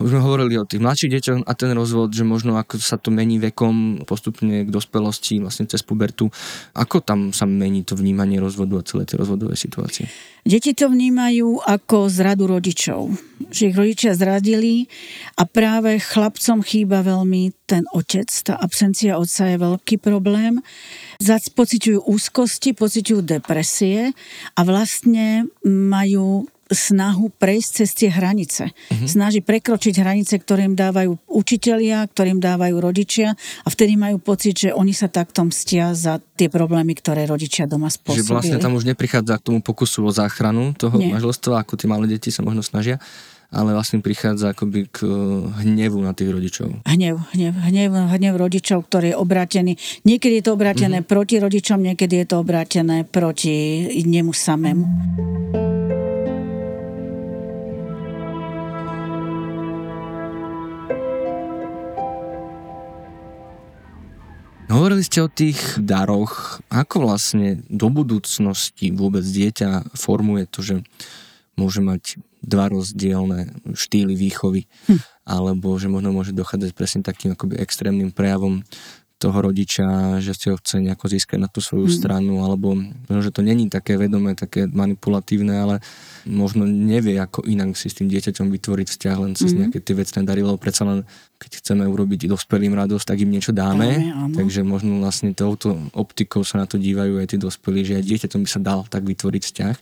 už 0.00 0.16
sme 0.16 0.24
hovorili 0.24 0.56
o 0.56 0.64
tých 0.64 0.80
mladších 0.80 1.12
deťoch 1.12 1.38
a 1.44 1.52
ten 1.52 1.76
rozvod, 1.76 2.16
že 2.16 2.24
možno 2.24 2.56
ako 2.56 2.80
sa 2.80 2.96
to 2.96 3.12
mení 3.12 3.36
vekom 3.36 4.02
postupne 4.08 4.64
k 4.64 4.72
dospelosti, 4.72 5.44
vlastne 5.44 5.68
cez 5.68 5.84
pubertu. 5.84 6.32
Ako 6.72 7.04
tam 7.04 7.36
sa 7.36 7.44
mení 7.44 7.84
to 7.84 7.94
vnímanie 7.94 8.40
rozvodu 8.40 8.80
a 8.80 8.86
celé 8.88 9.04
tie 9.04 9.20
rozvodové 9.20 9.60
situácie? 9.60 10.08
Deti 10.40 10.72
to 10.72 10.88
vnímajú 10.88 11.60
ako 11.60 12.08
zradu 12.08 12.48
rodičov. 12.48 13.12
Že 13.52 13.62
ich 13.68 13.76
rodičia 13.76 14.12
zradili 14.16 14.88
a 15.36 15.44
práve 15.44 16.00
chlapcom 16.00 16.64
chýba 16.64 17.04
veľmi 17.04 17.52
ten 17.68 17.84
otec. 17.92 18.32
Tá 18.48 18.56
absencia 18.56 19.20
otca 19.20 19.52
je 19.52 19.56
veľký 19.60 20.00
problém. 20.00 20.64
Zac 21.20 21.52
pociťujú 21.52 22.08
úzkosti, 22.08 22.72
pociťujú 22.72 23.20
depresie 23.20 24.16
a 24.56 24.60
vlastne 24.64 25.44
majú 25.68 26.48
snahu 26.70 27.35
prejsť 27.35 27.70
cez 27.83 27.90
tie 27.92 28.09
hranice. 28.09 28.70
Uh-huh. 28.70 29.06
Snaží 29.11 29.42
prekročiť 29.42 30.00
hranice, 30.00 30.38
ktoré 30.38 30.70
im 30.70 30.78
dávajú 30.78 31.18
učitelia, 31.26 32.06
ktorým 32.06 32.38
dávajú 32.38 32.78
rodičia 32.78 33.35
a 33.66 33.68
vtedy 33.68 33.98
majú 33.98 34.22
pocit, 34.22 34.54
že 34.56 34.70
oni 34.70 34.94
sa 34.94 35.11
takto 35.11 35.42
mstia 35.42 35.92
za 35.92 36.22
tie 36.38 36.46
problémy, 36.46 36.94
ktoré 36.94 37.26
rodičia 37.26 37.66
doma 37.66 37.90
spôsobili. 37.90 38.24
Že 38.24 38.35
vlastne 38.35 38.59
tam 38.62 38.78
už 38.78 38.87
neprichádza 38.87 39.42
k 39.42 39.46
tomu 39.50 39.59
pokusu 39.61 40.06
o 40.06 40.12
záchranu 40.14 40.72
toho 40.78 40.96
Nie. 40.96 41.12
manželstva, 41.12 41.66
ako 41.66 41.74
tie 41.74 41.90
malé 41.90 42.06
deti 42.06 42.30
sa 42.30 42.46
možno 42.46 42.62
snažia, 42.62 43.02
ale 43.50 43.74
vlastne 43.74 43.98
prichádza 43.98 44.54
akoby 44.54 44.87
k 44.88 45.04
eh, 45.04 45.11
hnevu 45.66 45.98
na 45.98 46.14
tých 46.14 46.30
rodičov. 46.30 46.87
Hnev, 46.87 47.18
hnev, 47.35 47.54
hnev, 47.66 47.90
hnev 47.90 48.35
rodičov, 48.38 48.87
ktorý 48.87 49.12
je 49.12 49.16
obrátený. 49.18 49.72
Niekedy 50.06 50.40
je 50.40 50.44
to 50.46 50.54
obrátené 50.54 51.02
mm-hmm. 51.02 51.12
proti 51.12 51.37
rodičom, 51.42 51.78
niekedy 51.83 52.24
je 52.24 52.26
to 52.30 52.37
obrátené 52.38 53.02
proti 53.02 53.87
nemu 54.06 54.30
samému. 54.30 54.87
Hovorili 64.70 65.02
ste 65.02 65.18
o 65.18 65.26
tých 65.26 65.83
daroch. 65.83 66.62
Ako 66.70 67.02
vlastne 67.02 67.59
do 67.66 67.90
budúcnosti 67.90 68.94
vôbec 68.94 69.26
dieťa 69.26 69.98
formuje 69.98 70.46
to, 70.46 70.62
že 70.62 70.87
môže 71.59 71.83
mať 71.83 72.22
dva 72.38 72.70
rozdielne 72.70 73.50
štýly 73.74 74.14
výchovy, 74.14 74.70
hm. 74.87 75.02
alebo 75.26 75.74
že 75.74 75.90
možno 75.90 76.14
môže 76.14 76.30
dochádzať 76.30 76.70
presne 76.72 77.02
takým 77.02 77.35
akoby 77.35 77.59
extrémnym 77.59 78.14
prejavom 78.14 78.62
toho 79.20 79.37
rodiča, 79.37 80.16
že 80.24 80.33
si 80.33 80.48
ho 80.48 80.56
chce 80.56 80.80
nejako 80.80 81.12
získať 81.12 81.37
na 81.37 81.52
tú 81.52 81.61
svoju 81.61 81.92
mm. 81.92 81.94
stranu, 82.00 82.40
alebo 82.40 82.72
že 83.06 83.28
to 83.28 83.44
není 83.44 83.68
také 83.68 84.00
vedomé, 84.00 84.33
také 84.33 84.64
manipulatívne, 84.64 85.52
ale 85.52 85.76
možno 86.24 86.64
nevie, 86.64 87.20
ako 87.20 87.44
inak 87.44 87.76
si 87.76 87.92
s 87.92 88.00
tým 88.00 88.09
dieťaťom 88.09 88.48
vytvoriť 88.48 88.87
vzťah 88.88 89.16
len 89.20 89.33
cez 89.37 89.52
mm. 89.52 89.56
nejaké 89.61 89.78
tie 89.85 89.92
vecné 89.92 90.20
dary, 90.24 90.40
lebo 90.40 90.56
predsa 90.56 90.88
len 90.88 91.04
keď 91.37 91.61
chceme 91.61 91.85
urobiť 91.85 92.33
dospelým 92.33 92.72
radosť, 92.72 93.04
tak 93.04 93.20
im 93.20 93.33
niečo 93.37 93.52
dáme, 93.52 94.00
dáme 94.00 94.33
takže 94.33 94.64
možno 94.64 95.04
vlastne 95.04 95.37
touto 95.37 95.76
optikou 95.92 96.40
sa 96.40 96.64
na 96.64 96.66
to 96.66 96.80
dívajú 96.80 97.20
aj 97.20 97.28
tí 97.28 97.37
dospelí, 97.37 97.85
že 97.85 98.00
aj 98.00 98.04
dieťaťom 98.09 98.40
by 98.40 98.48
sa 98.48 98.61
dal 98.64 98.88
tak 98.88 99.04
vytvoriť 99.04 99.42
vzťah. 99.44 99.76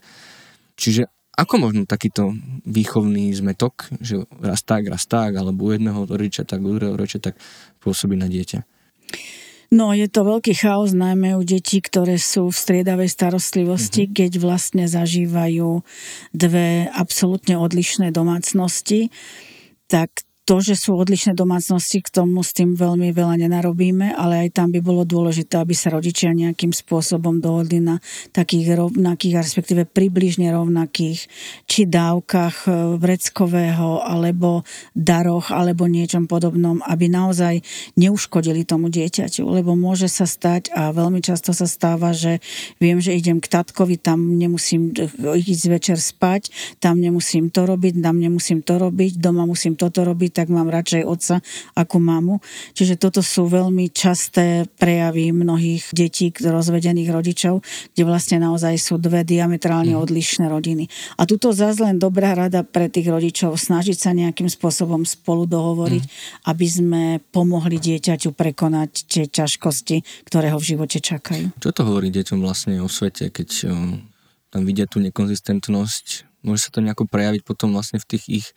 Čiže 0.75 1.07
ako 1.39 1.55
možno 1.55 1.87
takýto 1.87 2.35
výchovný 2.67 3.31
zmetok, 3.31 3.87
že 4.03 4.27
raz 4.43 4.59
tak, 4.67 4.91
raz 4.91 5.07
tak, 5.07 5.39
alebo 5.39 5.67
u 5.67 5.71
jedného 5.71 6.03
rodiča 6.03 6.43
tak, 6.43 6.59
u 6.59 6.75
druhého 6.75 6.99
rodiča 6.99 7.31
tak 7.31 7.39
pôsobí 7.79 8.19
na 8.19 8.27
dieťa? 8.27 8.78
No, 9.69 9.93
je 9.93 10.09
to 10.09 10.25
veľký 10.25 10.57
chaos, 10.57 10.97
najmä 10.97 11.37
u 11.37 11.45
detí, 11.45 11.77
ktoré 11.77 12.17
sú 12.17 12.49
v 12.49 12.57
striedavej 12.57 13.05
starostlivosti, 13.05 14.09
mm-hmm. 14.09 14.17
keď 14.17 14.31
vlastne 14.41 14.85
zažívajú 14.89 15.85
dve 16.33 16.89
absolútne 16.89 17.53
odlišné 17.53 18.09
domácnosti, 18.09 19.13
tak 19.85 20.25
to, 20.49 20.65
že 20.65 20.81
sú 20.81 20.97
odlišné 20.97 21.37
domácnosti, 21.37 22.01
k 22.01 22.09
tomu 22.09 22.41
s 22.41 22.57
tým 22.57 22.73
veľmi 22.73 23.13
veľa 23.13 23.45
nenarobíme, 23.45 24.17
ale 24.17 24.49
aj 24.49 24.57
tam 24.57 24.73
by 24.73 24.81
bolo 24.81 25.05
dôležité, 25.05 25.61
aby 25.61 25.77
sa 25.77 25.93
rodičia 25.93 26.33
nejakým 26.33 26.73
spôsobom 26.73 27.37
dohodli 27.37 27.77
na 27.77 28.01
takých 28.33 28.73
rovnakých, 28.81 29.45
respektíve 29.45 29.85
približne 29.85 30.49
rovnakých, 30.49 31.29
či 31.69 31.85
dávkach 31.85 32.65
e, 32.65 32.97
vreckového, 32.97 34.01
alebo 34.01 34.65
daroch, 34.97 35.53
alebo 35.53 35.85
niečom 35.85 36.25
podobnom, 36.25 36.81
aby 36.81 37.13
naozaj 37.13 37.61
neuškodili 37.93 38.65
tomu 38.65 38.89
dieťaťu, 38.89 39.45
lebo 39.45 39.77
môže 39.77 40.09
sa 40.09 40.25
stať 40.25 40.73
a 40.73 40.89
veľmi 40.89 41.21
často 41.21 41.53
sa 41.53 41.69
stáva, 41.69 42.09
že 42.09 42.41
viem, 42.81 42.97
že 42.97 43.13
idem 43.13 43.37
k 43.37 43.53
tatkovi, 43.53 44.01
tam 44.01 44.41
nemusím 44.41 44.97
ísť 45.21 45.65
večer 45.69 46.01
spať, 46.01 46.49
tam 46.81 46.97
nemusím 46.97 47.53
to 47.53 47.69
robiť, 47.69 48.01
tam 48.01 48.17
nemusím 48.17 48.65
to 48.65 48.81
robiť, 48.81 49.21
doma 49.21 49.45
musím 49.45 49.77
toto 49.77 50.01
robiť, 50.01 50.38
tak 50.39 50.47
mám 50.47 50.71
radšej 50.71 51.03
otca 51.03 51.43
ako 51.75 51.99
mamu. 51.99 52.39
Čiže 52.71 52.95
toto 52.95 53.19
sú 53.19 53.51
veľmi 53.51 53.91
časté 53.91 54.63
prejavy 54.79 55.35
mnohých 55.35 55.91
detí, 55.91 56.31
rozvedených 56.31 57.11
rodičov, 57.11 57.59
kde 57.91 58.03
vlastne 58.07 58.39
naozaj 58.39 58.79
sú 58.79 58.95
dve 58.95 59.27
diametrálne 59.27 59.91
mhm. 59.91 59.99
odlišné 59.99 60.47
rodiny. 60.47 60.87
A 61.19 61.27
tuto 61.27 61.51
zase 61.51 61.83
len 61.83 61.99
dobrá 61.99 62.31
rada 62.31 62.63
pre 62.63 62.87
tých 62.87 63.11
rodičov 63.11 63.59
snažiť 63.59 63.97
sa 63.99 64.15
nejakým 64.15 64.47
spôsobom 64.47 65.03
spolu 65.03 65.43
dohovoriť, 65.49 66.03
mm. 66.05 66.11
aby 66.47 66.67
sme 66.69 67.03
pomohli 67.33 67.81
dieťaťu 67.81 68.31
prekonať 68.31 69.09
tie 69.09 69.25
ťažkosti, 69.27 70.27
ktoré 70.29 70.53
ho 70.53 70.61
v 70.61 70.75
živote 70.75 71.01
čakajú. 71.01 71.51
Čo 71.57 71.75
to 71.75 71.81
hovorí 71.83 72.13
deťom 72.13 72.39
vlastne 72.39 72.79
o 72.79 72.87
svete, 72.87 73.33
keď 73.33 73.73
tam 74.53 74.61
vidia 74.63 74.85
tú 74.85 75.01
nekonzistentnosť? 75.01 76.29
Môže 76.45 76.69
sa 76.69 76.71
to 76.71 76.79
nejako 76.79 77.03
prejaviť 77.09 77.41
potom 77.43 77.75
vlastne 77.75 77.99
v 77.99 78.07
tých 78.15 78.23
ich 78.29 78.47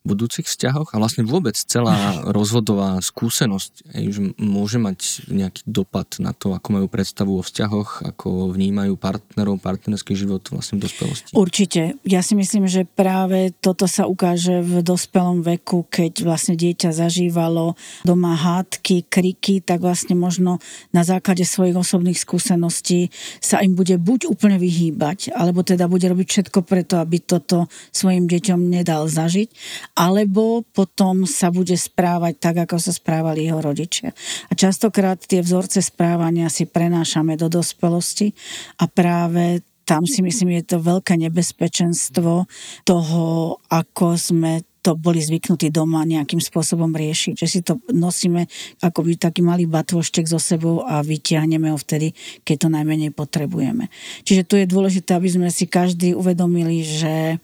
budúcich 0.00 0.48
vzťahoch 0.48 0.96
a 0.96 1.00
vlastne 1.00 1.28
vôbec 1.28 1.52
celá 1.54 2.16
rozvodová 2.36 2.96
skúsenosť 3.04 3.92
hej, 3.96 4.06
že 4.16 4.20
môže 4.40 4.80
mať 4.80 5.28
nejaký 5.28 5.62
dopad 5.68 6.08
na 6.18 6.32
to, 6.32 6.56
ako 6.56 6.68
majú 6.80 6.86
predstavu 6.88 7.36
o 7.36 7.42
vzťahoch, 7.44 8.08
ako 8.08 8.56
vnímajú 8.56 8.96
partnerov, 8.96 9.60
partnerský 9.60 10.16
život 10.16 10.40
vlastne 10.48 10.80
v 10.80 10.88
dospelosti. 10.88 11.30
Určite. 11.36 12.00
Ja 12.08 12.24
si 12.24 12.32
myslím, 12.32 12.64
že 12.64 12.88
práve 12.88 13.52
toto 13.60 13.84
sa 13.84 14.08
ukáže 14.08 14.64
v 14.64 14.80
dospelom 14.80 15.44
veku, 15.44 15.84
keď 15.88 16.24
vlastne 16.24 16.56
dieťa 16.56 16.96
zažívalo 16.96 17.76
doma 18.02 18.34
hádky, 18.34 19.04
kriky, 19.06 19.60
tak 19.60 19.84
vlastne 19.84 20.16
možno 20.16 20.58
na 20.96 21.04
základe 21.04 21.44
svojich 21.44 21.76
osobných 21.76 22.16
skúseností 22.16 23.12
sa 23.38 23.60
im 23.60 23.76
bude 23.76 24.00
buď 24.00 24.32
úplne 24.32 24.56
vyhýbať, 24.56 25.34
alebo 25.36 25.60
teda 25.60 25.86
bude 25.86 26.08
robiť 26.08 26.26
všetko 26.28 26.64
preto, 26.64 26.98
aby 26.98 27.20
toto 27.20 27.68
svojim 27.92 28.24
deťom 28.24 28.60
nedal 28.70 29.06
zažiť, 29.10 29.48
alebo 29.94 30.62
potom 30.74 31.26
sa 31.26 31.50
bude 31.52 31.74
správať 31.74 32.34
tak, 32.38 32.56
ako 32.68 32.76
sa 32.78 32.92
správali 32.94 33.46
jeho 33.46 33.60
rodičia. 33.60 34.14
A 34.48 34.52
častokrát 34.54 35.18
tie 35.20 35.42
vzorce 35.42 35.82
správania 35.82 36.48
si 36.48 36.64
prenášame 36.66 37.34
do 37.34 37.50
dospelosti 37.50 38.32
a 38.78 38.86
práve 38.86 39.64
tam 39.90 40.06
si 40.06 40.22
myslím, 40.22 40.62
je 40.62 40.78
to 40.78 40.78
veľké 40.78 41.18
nebezpečenstvo 41.18 42.46
toho, 42.86 43.24
ako 43.66 44.14
sme 44.14 44.62
to 44.80 44.96
boli 44.96 45.20
zvyknutí 45.20 45.68
doma 45.68 46.08
nejakým 46.08 46.40
spôsobom 46.40 46.94
riešiť. 46.94 47.34
Že 47.36 47.46
si 47.46 47.60
to 47.60 47.82
nosíme 47.92 48.48
ako 48.80 49.04
by 49.04 49.12
taký 49.20 49.44
malý 49.44 49.68
batvoštek 49.68 50.24
so 50.24 50.40
sebou 50.40 50.86
a 50.86 51.04
vytiahneme 51.04 51.68
ho 51.68 51.76
vtedy, 51.76 52.16
keď 52.46 52.56
to 52.56 52.68
najmenej 52.72 53.10
potrebujeme. 53.12 53.92
Čiže 54.24 54.46
tu 54.48 54.54
je 54.56 54.70
dôležité, 54.70 55.18
aby 55.18 55.28
sme 55.28 55.48
si 55.52 55.68
každý 55.68 56.16
uvedomili, 56.16 56.80
že 56.80 57.36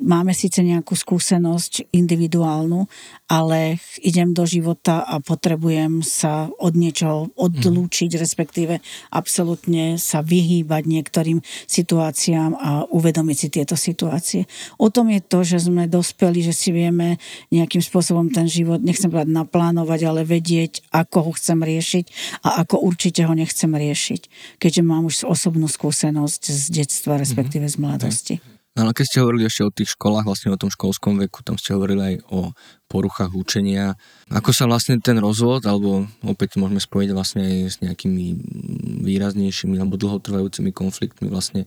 máme 0.00 0.36
síce 0.36 0.60
nejakú 0.60 0.92
skúsenosť 0.92 1.88
individuálnu, 1.92 2.84
ale 3.26 3.80
idem 4.04 4.36
do 4.36 4.44
života 4.44 5.02
a 5.02 5.18
potrebujem 5.18 6.04
sa 6.04 6.52
od 6.60 6.76
niečoho 6.76 7.32
odlúčiť, 7.34 8.10
mm. 8.14 8.20
respektíve 8.20 8.74
absolútne 9.10 9.96
sa 9.96 10.20
vyhýbať 10.20 10.82
niektorým 10.84 11.40
situáciám 11.66 12.52
a 12.56 12.70
uvedomiť 12.92 13.36
si 13.36 13.48
tieto 13.48 13.74
situácie. 13.74 14.44
O 14.76 14.92
tom 14.92 15.08
je 15.08 15.20
to, 15.24 15.42
že 15.42 15.66
sme 15.66 15.88
dospeli, 15.88 16.44
že 16.44 16.52
si 16.52 16.70
vieme 16.70 17.16
nejakým 17.48 17.80
spôsobom 17.80 18.28
ten 18.28 18.46
život, 18.46 18.82
nechcem 18.84 19.08
povedať 19.08 19.32
naplánovať, 19.32 20.00
ale 20.06 20.22
vedieť, 20.28 20.84
ako 20.92 21.30
ho 21.30 21.30
chcem 21.34 21.58
riešiť 21.62 22.04
a 22.44 22.62
ako 22.64 22.84
určite 22.84 23.24
ho 23.24 23.32
nechcem 23.32 23.70
riešiť, 23.72 24.22
keďže 24.60 24.82
mám 24.84 25.08
už 25.08 25.24
osobnú 25.24 25.66
skúsenosť 25.66 26.42
z 26.52 26.64
detstva, 26.84 27.16
respektíve 27.16 27.66
z 27.66 27.76
mladosti. 27.80 28.36
Okay. 28.38 28.55
No 28.76 28.84
ale 28.84 28.92
keď 28.92 29.04
ste 29.08 29.22
hovorili 29.24 29.48
ešte 29.48 29.64
o 29.64 29.72
tých 29.72 29.96
školách, 29.96 30.28
vlastne 30.28 30.52
o 30.52 30.60
tom 30.60 30.68
školskom 30.68 31.16
veku, 31.24 31.40
tam 31.40 31.56
ste 31.56 31.72
hovorili 31.72 32.02
aj 32.12 32.14
o 32.28 32.52
poruchách 32.92 33.32
učenia. 33.32 33.96
Ako 34.28 34.52
sa 34.52 34.68
vlastne 34.68 35.00
ten 35.00 35.16
rozvod, 35.16 35.64
alebo 35.64 36.04
opäť 36.20 36.60
môžeme 36.60 36.78
spojiť 36.78 37.10
vlastne 37.16 37.40
aj 37.40 37.56
s 37.72 37.76
nejakými 37.80 38.36
výraznejšími 39.00 39.80
alebo 39.80 39.96
dlhotrvajúcimi 39.96 40.76
konfliktmi 40.76 41.32
vlastne 41.32 41.64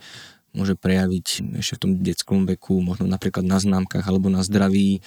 môže 0.53 0.73
prejaviť 0.73 1.57
ešte 1.61 1.77
v 1.77 1.81
tom 1.81 1.91
detskom 2.01 2.39
veku, 2.49 2.81
možno 2.81 3.05
napríklad 3.05 3.45
na 3.45 3.61
známkach 3.61 4.01
alebo 4.05 4.33
na 4.33 4.41
zdraví, 4.41 5.01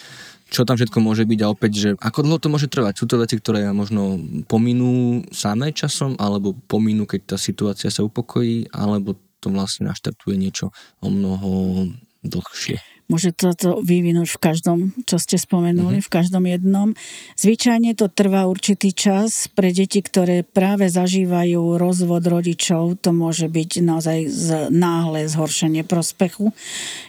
čo 0.50 0.62
tam 0.62 0.78
všetko 0.78 0.98
môže 1.02 1.26
byť 1.26 1.40
a 1.42 1.50
opäť, 1.50 1.72
že 1.74 1.88
ako 1.98 2.18
dlho 2.22 2.38
to 2.38 2.52
môže 2.52 2.68
trvať. 2.70 2.94
Sú 3.02 3.10
to 3.10 3.18
veci, 3.18 3.38
ktoré 3.38 3.66
možno 3.74 4.22
pominú 4.46 5.26
samé 5.34 5.74
časom, 5.74 6.14
alebo 6.18 6.54
pominú, 6.66 7.10
keď 7.10 7.34
tá 7.34 7.36
situácia 7.38 7.90
sa 7.90 8.06
upokojí, 8.06 8.70
alebo 8.70 9.18
to 9.42 9.50
vlastne 9.50 9.90
naštartuje 9.90 10.38
niečo 10.38 10.70
o 11.02 11.10
mnoho 11.10 11.90
dlhšie. 12.22 12.78
Môže 13.10 13.34
to, 13.36 13.52
vyvinúť 13.84 14.24
v 14.24 14.40
každom, 14.40 14.78
čo 15.04 15.20
ste 15.20 15.36
spomenuli, 15.36 16.00
mm-hmm. 16.00 16.08
v 16.08 16.14
každom 16.16 16.48
jednom. 16.48 16.88
Zvyčajne 17.36 17.92
to 17.92 18.08
trvá 18.08 18.48
určitý 18.48 18.96
čas 18.96 19.52
pre 19.52 19.68
deti, 19.68 20.00
ktoré 20.00 20.40
práve 20.46 20.88
zažívajú 20.88 21.76
rozvod 21.76 22.24
rodičov. 22.24 22.96
To 23.04 23.10
môže 23.12 23.52
byť 23.52 23.70
naozaj 23.84 24.18
z, 24.32 24.48
náhle 24.72 25.28
zhoršenie 25.28 25.84
prospechu. 25.84 26.56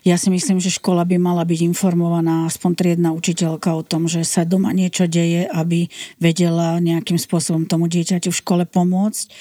Ja 0.04 0.20
si 0.20 0.28
myslím, 0.28 0.60
že 0.60 0.76
škola 0.76 1.08
by 1.08 1.16
mala 1.16 1.48
byť 1.48 1.72
informovaná, 1.72 2.52
aspoň 2.52 2.72
triedna 2.76 3.16
učiteľka 3.16 3.72
o 3.72 3.88
tom, 3.88 4.12
že 4.12 4.28
sa 4.28 4.44
doma 4.44 4.76
niečo 4.76 5.08
deje, 5.08 5.48
aby 5.48 5.88
vedela 6.20 6.84
nejakým 6.84 7.22
spôsobom 7.22 7.64
tomu 7.64 7.88
dieťaťu 7.88 8.28
v 8.28 8.42
škole 8.44 8.64
pomôcť 8.68 9.32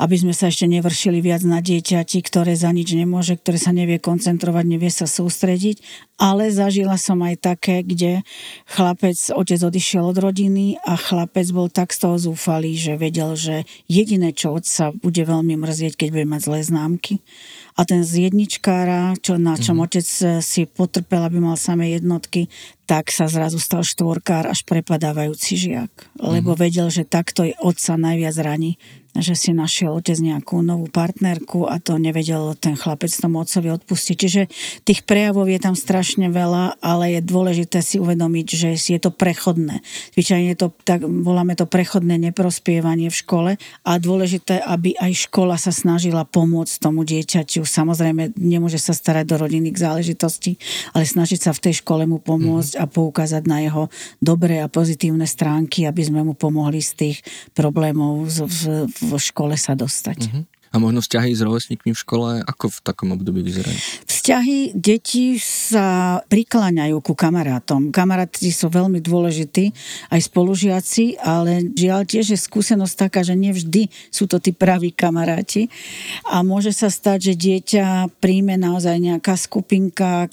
aby 0.00 0.16
sme 0.16 0.32
sa 0.32 0.48
ešte 0.48 0.64
nevršili 0.64 1.20
viac 1.20 1.44
na 1.44 1.60
dieťati, 1.60 2.24
ktoré 2.24 2.56
za 2.56 2.72
nič 2.72 2.96
nemôže, 2.96 3.36
ktoré 3.36 3.60
sa 3.60 3.76
nevie 3.76 4.00
koncentrovať, 4.00 4.64
nevie 4.64 4.88
sa 4.88 5.04
sústrediť. 5.04 6.08
Ale 6.16 6.48
zažila 6.48 6.96
som 6.96 7.20
aj 7.20 7.36
také, 7.40 7.84
kde 7.84 8.24
chlapec, 8.64 9.16
otec 9.32 9.60
odišiel 9.60 10.04
od 10.04 10.16
rodiny 10.16 10.80
a 10.84 10.96
chlapec 10.96 11.48
bol 11.52 11.68
tak 11.68 11.92
z 11.92 12.08
toho 12.08 12.16
zúfalý, 12.16 12.76
že 12.80 12.96
vedel, 12.96 13.36
že 13.36 13.68
jediné, 13.92 14.32
čo 14.32 14.56
otca 14.56 14.92
bude 14.96 15.20
veľmi 15.20 15.60
mrzieť, 15.60 16.00
keď 16.00 16.08
bude 16.12 16.26
mať 16.28 16.40
zlé 16.48 16.60
známky. 16.64 17.20
A 17.76 17.84
ten 17.84 18.04
z 18.04 18.28
jedničkára, 18.28 19.16
čo, 19.20 19.36
na 19.40 19.56
čom 19.56 19.80
mm. 19.80 19.84
otec 19.84 20.06
si 20.40 20.64
potrpel, 20.68 21.24
aby 21.24 21.40
mal 21.40 21.56
samé 21.56 21.96
jednotky, 21.96 22.52
tak 22.84 23.08
sa 23.08 23.28
zrazu 23.28 23.56
stal 23.56 23.80
štvorkár 23.80 24.48
až 24.48 24.64
prepadávajúci 24.68 25.56
žiak. 25.56 25.92
Lebo 26.20 26.52
mm. 26.52 26.58
vedel, 26.60 26.88
že 26.92 27.08
takto 27.08 27.48
je 27.48 27.56
otca 27.60 27.96
najviac 27.96 28.36
raní 28.40 28.76
že 29.18 29.34
si 29.34 29.50
našiel 29.50 29.90
otec 29.90 30.14
nejakú 30.22 30.62
novú 30.62 30.86
partnerku 30.86 31.66
a 31.66 31.82
to 31.82 31.98
nevedel 31.98 32.54
ten 32.54 32.78
chlapec 32.78 33.10
tomu 33.10 33.42
otcovi 33.42 33.74
odpustiť. 33.74 34.16
Čiže 34.16 34.42
tých 34.86 35.02
prejavov 35.02 35.50
je 35.50 35.58
tam 35.58 35.74
strašne 35.74 36.30
veľa, 36.30 36.78
ale 36.78 37.18
je 37.18 37.20
dôležité 37.26 37.82
si 37.82 37.98
uvedomiť, 37.98 38.46
že 38.46 38.68
je 38.78 39.00
to 39.02 39.10
prechodné. 39.10 39.82
Zvyčajne 40.14 40.54
to, 40.54 40.70
tak 40.86 41.02
voláme 41.02 41.58
to 41.58 41.66
prechodné 41.66 42.22
neprospievanie 42.30 43.10
v 43.10 43.18
škole 43.18 43.50
a 43.58 43.92
dôležité, 43.98 44.62
aby 44.62 44.94
aj 44.94 45.26
škola 45.26 45.58
sa 45.58 45.74
snažila 45.74 46.22
pomôcť 46.22 46.78
tomu 46.78 47.02
dieťaťu. 47.02 47.66
Samozrejme, 47.66 48.38
nemôže 48.38 48.78
sa 48.78 48.94
starať 48.94 49.26
do 49.26 49.36
rodinných 49.42 49.74
záležitostí, 49.74 50.54
ale 50.94 51.02
snažiť 51.02 51.50
sa 51.50 51.52
v 51.56 51.62
tej 51.66 51.82
škole 51.82 52.06
mu 52.06 52.22
pomôcť 52.22 52.78
mm-hmm. 52.78 52.86
a 52.86 52.92
poukázať 52.94 53.42
na 53.50 53.58
jeho 53.66 53.90
dobré 54.22 54.62
a 54.62 54.70
pozitívne 54.70 55.26
stránky, 55.26 55.84
aby 55.84 56.02
sme 56.06 56.22
mu 56.22 56.38
pomohli 56.38 56.78
z 56.78 56.92
tých 56.94 57.16
problémov 57.56 58.28
v, 58.28 58.36
v, 58.46 58.60
v 59.00 59.10
škole 59.16 59.56
sa 59.56 59.72
dostať. 59.72 60.18
Uh-huh. 60.28 60.44
A 60.70 60.78
možno 60.78 61.02
vzťahy 61.02 61.34
s 61.34 61.42
rovesníkmi 61.42 61.90
v 61.90 61.98
škole, 61.98 62.28
ako 62.46 62.70
v 62.70 62.78
takom 62.86 63.10
období 63.10 63.42
vyzerajú? 63.42 63.74
Vzťahy 64.06 64.78
detí 64.78 65.34
sa 65.42 66.22
prikláňajú 66.30 66.94
ku 67.02 67.18
kamarátom. 67.18 67.90
Kamaráti 67.90 68.54
sú 68.54 68.70
veľmi 68.70 69.02
dôležití, 69.02 69.74
aj 70.14 70.20
spolužiaci, 70.30 71.18
ale 71.18 71.74
žiaľ 71.74 72.06
tiež 72.06 72.38
je 72.38 72.38
skúsenosť 72.38 72.94
taká, 73.10 73.26
že 73.26 73.34
nevždy 73.34 73.90
sú 74.14 74.30
to 74.30 74.38
tí 74.38 74.54
praví 74.54 74.94
kamaráti. 74.94 75.66
A 76.30 76.46
môže 76.46 76.70
sa 76.70 76.86
stať, 76.86 77.34
že 77.34 77.34
dieťa 77.34 78.14
príjme 78.22 78.54
naozaj 78.54 78.94
nejaká 78.94 79.34
skupinka 79.34 80.30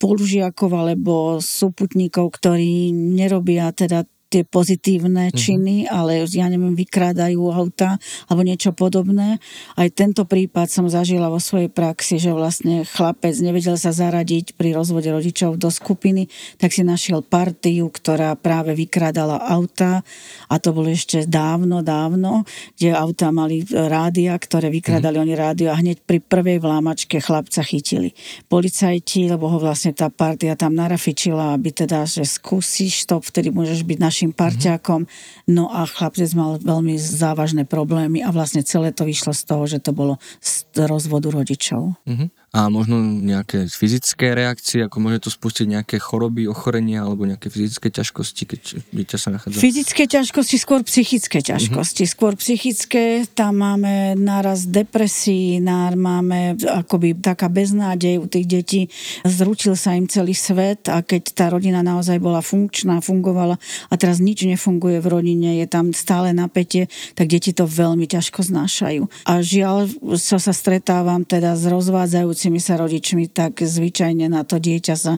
spolužiakov 0.00 0.70
alebo 0.72 1.14
súputníkov, 1.44 2.40
ktorí 2.40 2.88
nerobia 2.88 3.68
teda 3.76 4.08
tie 4.34 4.42
pozitívne 4.42 5.30
mhm. 5.30 5.34
činy, 5.34 5.76
uh-huh. 5.86 5.94
ale 5.94 6.12
ja 6.26 6.50
neviem, 6.50 6.74
vykrádajú 6.74 7.38
auta 7.54 8.02
alebo 8.26 8.42
niečo 8.42 8.74
podobné. 8.74 9.38
Aj 9.78 9.88
tento 9.94 10.26
prípad 10.26 10.66
som 10.66 10.90
zažila 10.90 11.30
vo 11.30 11.38
svojej 11.38 11.70
praxi, 11.70 12.18
že 12.18 12.34
vlastne 12.34 12.82
chlapec 12.82 13.38
nevedel 13.38 13.78
sa 13.78 13.94
zaradiť 13.94 14.58
pri 14.58 14.74
rozvode 14.74 15.06
rodičov 15.06 15.54
do 15.54 15.70
skupiny, 15.70 16.26
tak 16.58 16.74
si 16.74 16.82
našiel 16.82 17.22
partiu, 17.22 17.86
ktorá 17.92 18.34
práve 18.34 18.74
vykrádala 18.74 19.38
auta 19.38 20.02
a 20.50 20.54
to 20.58 20.74
bolo 20.74 20.90
ešte 20.90 21.30
dávno, 21.30 21.86
dávno, 21.86 22.42
kde 22.74 22.90
auta 22.90 23.30
mali 23.30 23.62
rádia, 23.70 24.34
ktoré 24.34 24.72
vykrádali 24.74 25.22
uh-huh. 25.22 25.26
oni 25.30 25.34
rádio 25.38 25.68
a 25.70 25.78
hneď 25.78 26.02
pri 26.02 26.18
prvej 26.18 26.58
vlámačke 26.58 27.22
chlapca 27.22 27.62
chytili. 27.62 28.16
Policajti, 28.50 29.30
lebo 29.30 29.46
ho 29.46 29.58
vlastne 29.62 29.94
tá 29.94 30.10
partia 30.10 30.58
tam 30.58 30.74
narafičila, 30.74 31.54
aby 31.54 31.70
teda, 31.70 32.08
že 32.08 32.24
skúsiš 32.26 33.06
to, 33.06 33.20
vtedy 33.20 33.52
môžeš 33.52 33.84
byť 33.84 33.98
našim 34.00 34.23
parťákom. 34.32 35.04
No 35.50 35.68
a 35.68 35.84
chlapec 35.84 36.30
mal 36.32 36.56
veľmi 36.62 36.96
závažné 36.96 37.68
problémy 37.68 38.24
a 38.24 38.32
vlastne 38.32 38.64
celé 38.64 38.94
to 38.94 39.04
vyšlo 39.04 39.36
z 39.36 39.42
toho, 39.44 39.64
že 39.68 39.82
to 39.82 39.92
bolo 39.92 40.16
z 40.40 40.64
rozvodu 40.86 41.28
rodičov. 41.28 41.98
Uh-huh 42.06 42.28
a 42.54 42.70
možno 42.70 43.02
nejaké 43.02 43.66
fyzické 43.66 44.30
reakcie, 44.30 44.86
ako 44.86 45.02
môže 45.02 45.26
to 45.26 45.30
spustiť 45.34 45.66
nejaké 45.74 45.98
choroby, 45.98 46.46
ochorenia 46.46 47.02
alebo 47.02 47.26
nejaké 47.26 47.50
fyzické 47.50 47.90
ťažkosti, 47.90 48.42
keď 48.46 48.60
dieťa 48.94 49.18
sa 49.18 49.34
nachádza? 49.34 49.58
Fyzické 49.58 50.06
ťažkosti, 50.06 50.56
skôr 50.62 50.86
psychické 50.86 51.42
ťažkosti. 51.42 52.06
Uh-huh. 52.06 52.14
Skôr 52.14 52.32
psychické, 52.38 53.26
tam 53.26 53.58
máme 53.58 54.14
náraz 54.14 54.70
depresí, 54.70 55.58
máme 55.98 56.54
akoby 56.62 57.18
taká 57.18 57.50
beznádej 57.50 58.22
u 58.22 58.30
tých 58.30 58.46
detí. 58.46 58.80
Zručil 59.26 59.74
sa 59.74 59.98
im 59.98 60.06
celý 60.06 60.38
svet 60.38 60.86
a 60.86 61.02
keď 61.02 61.34
tá 61.34 61.50
rodina 61.50 61.82
naozaj 61.82 62.22
bola 62.22 62.38
funkčná, 62.38 63.02
fungovala 63.02 63.58
a 63.90 63.94
teraz 63.98 64.22
nič 64.22 64.46
nefunguje 64.46 65.02
v 65.02 65.10
rodine, 65.10 65.58
je 65.58 65.66
tam 65.66 65.90
stále 65.90 66.30
napätie, 66.30 66.86
tak 67.18 67.34
deti 67.34 67.50
to 67.50 67.66
veľmi 67.66 68.06
ťažko 68.06 68.46
znášajú. 68.46 69.26
A 69.26 69.42
žiaľ, 69.42 69.90
sa 70.14 70.54
stretávam 70.54 71.26
teda 71.26 71.58
s 71.58 71.66
rozvádzajúcimi 71.66 72.43
milujúcimi 72.44 72.60
sa 72.60 72.76
rodičmi, 72.76 73.24
tak 73.32 73.64
zvyčajne 73.64 74.28
na 74.28 74.44
to 74.44 74.60
dieťa 74.60 74.94
sa 74.96 75.16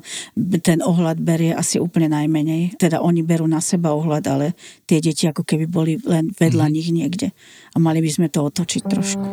ten 0.63 0.79
ohľad 0.79 1.19
berie 1.19 1.51
asi 1.51 1.83
úplne 1.83 2.13
najmenej. 2.15 2.79
Teda 2.79 3.03
oni 3.03 3.27
berú 3.27 3.51
na 3.51 3.59
seba 3.59 3.91
ohľad, 3.91 4.25
ale 4.31 4.47
tie 4.87 5.03
deti 5.03 5.27
ako 5.27 5.43
keby 5.43 5.67
boli 5.67 5.99
len 6.07 6.31
vedľa 6.31 6.67
mm. 6.71 6.73
nich 6.73 6.89
niekde. 6.95 7.35
A 7.75 7.83
mali 7.83 7.99
by 7.99 8.11
sme 8.11 8.27
to 8.31 8.47
otočiť 8.47 8.83
trošku. 8.87 9.27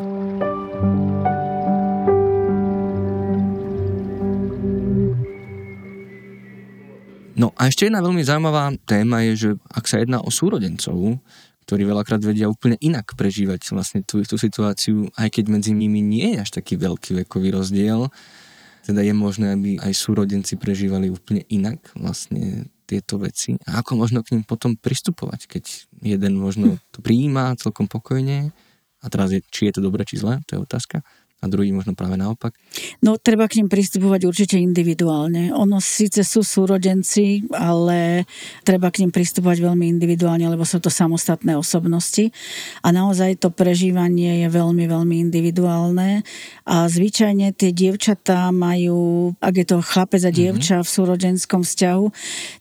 No 7.34 7.50
a 7.58 7.66
ešte 7.66 7.90
jedna 7.90 8.02
veľmi 8.02 8.22
zaujímavá 8.22 8.78
téma 8.86 9.26
je, 9.26 9.34
že 9.34 9.50
ak 9.74 9.86
sa 9.90 9.98
jedná 10.02 10.22
o 10.22 10.30
súrodencov, 10.30 11.18
ktorí 11.64 11.88
veľakrát 11.88 12.20
vedia 12.20 12.52
úplne 12.52 12.76
inak 12.84 13.16
prežívať 13.16 13.72
vlastne 13.72 14.04
tú, 14.04 14.22
tú 14.28 14.36
situáciu, 14.36 15.08
aj 15.16 15.40
keď 15.40 15.46
medzi 15.50 15.72
nimi 15.72 16.04
nie 16.04 16.36
je 16.36 16.44
až 16.44 16.50
taký 16.60 16.76
veľký 16.76 17.24
vekový 17.24 17.56
rozdiel, 17.56 18.12
teda 18.84 19.00
je 19.00 19.14
možné, 19.16 19.56
aby 19.56 19.80
aj 19.80 19.96
súrodenci 19.96 20.60
prežívali 20.60 21.08
úplne 21.08 21.48
inak 21.48 21.80
vlastne 21.96 22.68
tieto 22.84 23.16
veci. 23.16 23.56
A 23.64 23.80
ako 23.80 23.96
možno 23.96 24.20
k 24.22 24.36
ním 24.36 24.44
potom 24.44 24.76
pristupovať, 24.76 25.48
keď 25.48 25.64
jeden 26.04 26.36
možno 26.36 26.76
to 26.92 27.00
prijíma 27.00 27.56
celkom 27.56 27.88
pokojne? 27.88 28.52
A 29.04 29.06
teraz 29.08 29.32
je, 29.32 29.40
či 29.52 29.72
je 29.72 29.80
to 29.80 29.82
dobré, 29.84 30.04
či 30.04 30.20
zlé, 30.20 30.44
to 30.48 30.60
je 30.60 30.64
otázka 30.64 31.00
a 31.44 31.52
druhý 31.52 31.76
možno 31.76 31.92
práve 31.92 32.16
naopak? 32.16 32.56
No, 33.04 33.20
treba 33.20 33.52
k 33.52 33.60
ním 33.60 33.68
pristupovať 33.68 34.24
určite 34.24 34.56
individuálne. 34.56 35.52
Ono 35.52 35.84
síce 35.84 36.24
sú 36.24 36.40
súrodenci, 36.40 37.52
ale 37.52 38.24
treba 38.64 38.88
k 38.88 39.04
ním 39.04 39.12
pristupovať 39.12 39.60
veľmi 39.60 39.92
individuálne, 39.92 40.48
lebo 40.48 40.64
sú 40.64 40.80
to 40.80 40.88
samostatné 40.88 41.60
osobnosti 41.60 42.32
a 42.80 42.96
naozaj 42.96 43.44
to 43.44 43.52
prežívanie 43.52 44.48
je 44.48 44.48
veľmi, 44.48 44.88
veľmi 44.88 45.16
individuálne 45.20 46.24
a 46.64 46.88
zvyčajne 46.88 47.52
tie 47.52 47.76
dievčatá 47.76 48.48
majú, 48.56 49.36
ak 49.44 49.54
je 49.60 49.66
to 49.68 49.78
chlapec 49.84 50.24
a 50.24 50.32
mhm. 50.32 50.38
dievča 50.40 50.76
mm-hmm. 50.80 50.88
v 50.88 50.96
súrodenskom 50.96 51.62
vzťahu, 51.68 52.06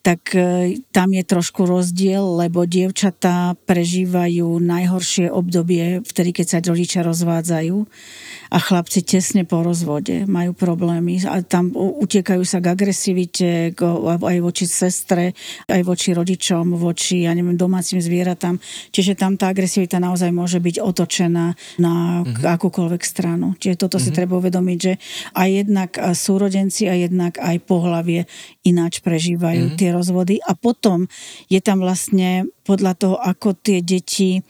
tak 0.03 0.35
e, 0.35 0.83
tam 0.91 1.15
je 1.15 1.23
trošku 1.23 1.63
rozdiel, 1.71 2.43
lebo 2.43 2.67
dievčatá 2.67 3.55
prežívajú 3.63 4.59
najhoršie 4.59 5.31
obdobie, 5.31 6.03
vtedy, 6.03 6.35
keď 6.35 6.47
sa 6.51 6.59
rodičia 6.59 7.07
rozvádzajú 7.07 7.77
a 8.53 8.59
chlapci 8.73 9.05
tesne 9.05 9.45
po 9.45 9.61
rozvode 9.61 10.25
majú 10.25 10.57
problémy 10.57 11.21
a 11.29 11.45
tam 11.45 11.77
utekajú 11.77 12.41
sa 12.41 12.65
k 12.65 12.73
agresivite, 12.73 13.77
aj 13.77 14.39
voči 14.41 14.65
sestre, 14.65 15.37
aj 15.69 15.85
voči 15.85 16.17
rodičom, 16.17 16.81
voči, 16.81 17.29
ja 17.29 17.37
neviem, 17.37 17.53
domácim 17.53 18.01
zvieratám. 18.01 18.57
Čiže 18.89 19.21
tam 19.21 19.37
tá 19.37 19.53
agresivita 19.53 20.01
naozaj 20.01 20.33
môže 20.33 20.57
byť 20.57 20.81
otočená 20.81 21.53
na 21.85 22.25
mm-hmm. 22.25 22.49
akúkoľvek 22.49 23.03
stranu. 23.05 23.53
Čiže 23.61 23.77
toto 23.77 24.01
mm-hmm. 24.01 24.09
si 24.09 24.09
mhm. 24.09 24.17
treba 24.17 24.35
uvedomiť, 24.41 24.79
že 24.81 24.93
aj 25.37 25.49
jednak 25.53 25.91
súrodenci 26.17 26.89
a 26.89 26.97
jednak 26.97 27.37
aj 27.45 27.57
pohlavie 27.69 28.25
ináč 28.65 29.05
prežívajú 29.05 29.69
mm-hmm. 29.69 29.81
tie 29.85 29.91
rozvody 29.93 30.41
a 30.41 30.57
potom 30.57 31.05
je 31.53 31.61
tam 31.61 31.85
vlastne 31.85 32.49
podľa 32.65 32.93
toho, 32.97 33.17
ako 33.21 33.53
tie 33.53 33.85
deti 33.85 34.41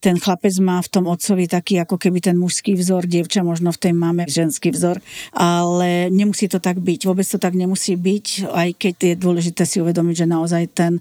ten 0.00 0.16
chlapec 0.16 0.56
má 0.64 0.80
v 0.80 0.88
tom 0.88 1.04
otcovi 1.04 1.44
taký 1.44 1.76
ako 1.84 2.00
keby 2.00 2.24
ten 2.24 2.36
mužský 2.40 2.72
vzor, 2.72 3.04
dievča 3.04 3.44
možno 3.44 3.68
v 3.68 3.80
tej 3.84 3.92
máme 3.92 4.24
ženský 4.24 4.72
vzor, 4.72 4.98
ale 5.36 6.08
nemusí 6.08 6.48
to 6.48 6.56
tak 6.56 6.80
byť. 6.80 7.00
Vôbec 7.04 7.28
to 7.28 7.36
tak 7.36 7.52
nemusí 7.52 7.94
byť, 8.00 8.48
aj 8.48 8.68
keď 8.80 8.94
je 8.96 9.14
dôležité 9.20 9.62
si 9.68 9.76
uvedomiť, 9.84 10.24
že 10.24 10.26
naozaj 10.26 10.64
ten 10.72 10.92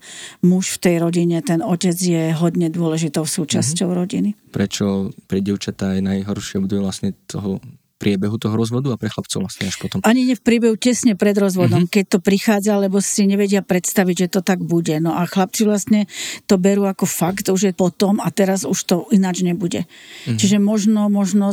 muž 0.44 0.76
v 0.76 0.82
tej 0.84 0.96
rodine, 1.00 1.40
ten 1.40 1.64
otec 1.64 1.96
je 1.96 2.36
hodne 2.36 2.68
dôležitou 2.68 3.24
súčasťou 3.24 3.88
mm-hmm. 3.88 4.02
rodiny. 4.04 4.30
Prečo 4.52 5.16
pre 5.32 5.40
dievčatá 5.40 5.96
je 5.96 6.04
najhoršie 6.04 6.60
obdobie 6.60 6.84
vlastne 6.84 7.16
toho 7.26 7.64
priebehu 8.00 8.40
toho 8.40 8.56
rozvodu 8.56 8.96
a 8.96 8.98
pre 8.98 9.12
chlapcov 9.12 9.44
vlastne 9.44 9.68
až 9.68 9.76
potom? 9.76 10.00
Ani 10.08 10.24
nie 10.24 10.40
v 10.40 10.44
priebehu 10.44 10.80
tesne 10.80 11.20
pred 11.20 11.36
rozvodom, 11.36 11.86
mm-hmm. 11.86 11.94
keď 11.94 12.06
to 12.16 12.20
prichádza, 12.24 12.80
lebo 12.80 13.04
si 13.04 13.28
nevedia 13.28 13.60
predstaviť, 13.60 14.16
že 14.16 14.28
to 14.40 14.42
tak 14.42 14.64
bude. 14.64 14.96
No 15.04 15.20
a 15.20 15.28
chlapci 15.28 15.68
vlastne 15.68 16.08
to 16.48 16.56
berú 16.56 16.88
ako 16.88 17.04
fakt, 17.04 17.52
už 17.52 17.70
je 17.70 17.74
potom 17.76 18.24
a 18.24 18.32
teraz 18.32 18.64
už 18.64 18.80
to 18.88 18.96
ináč 19.12 19.44
nebude. 19.44 19.84
Mm-hmm. 19.84 20.40
Čiže 20.40 20.58
možno, 20.64 21.12
možno 21.12 21.52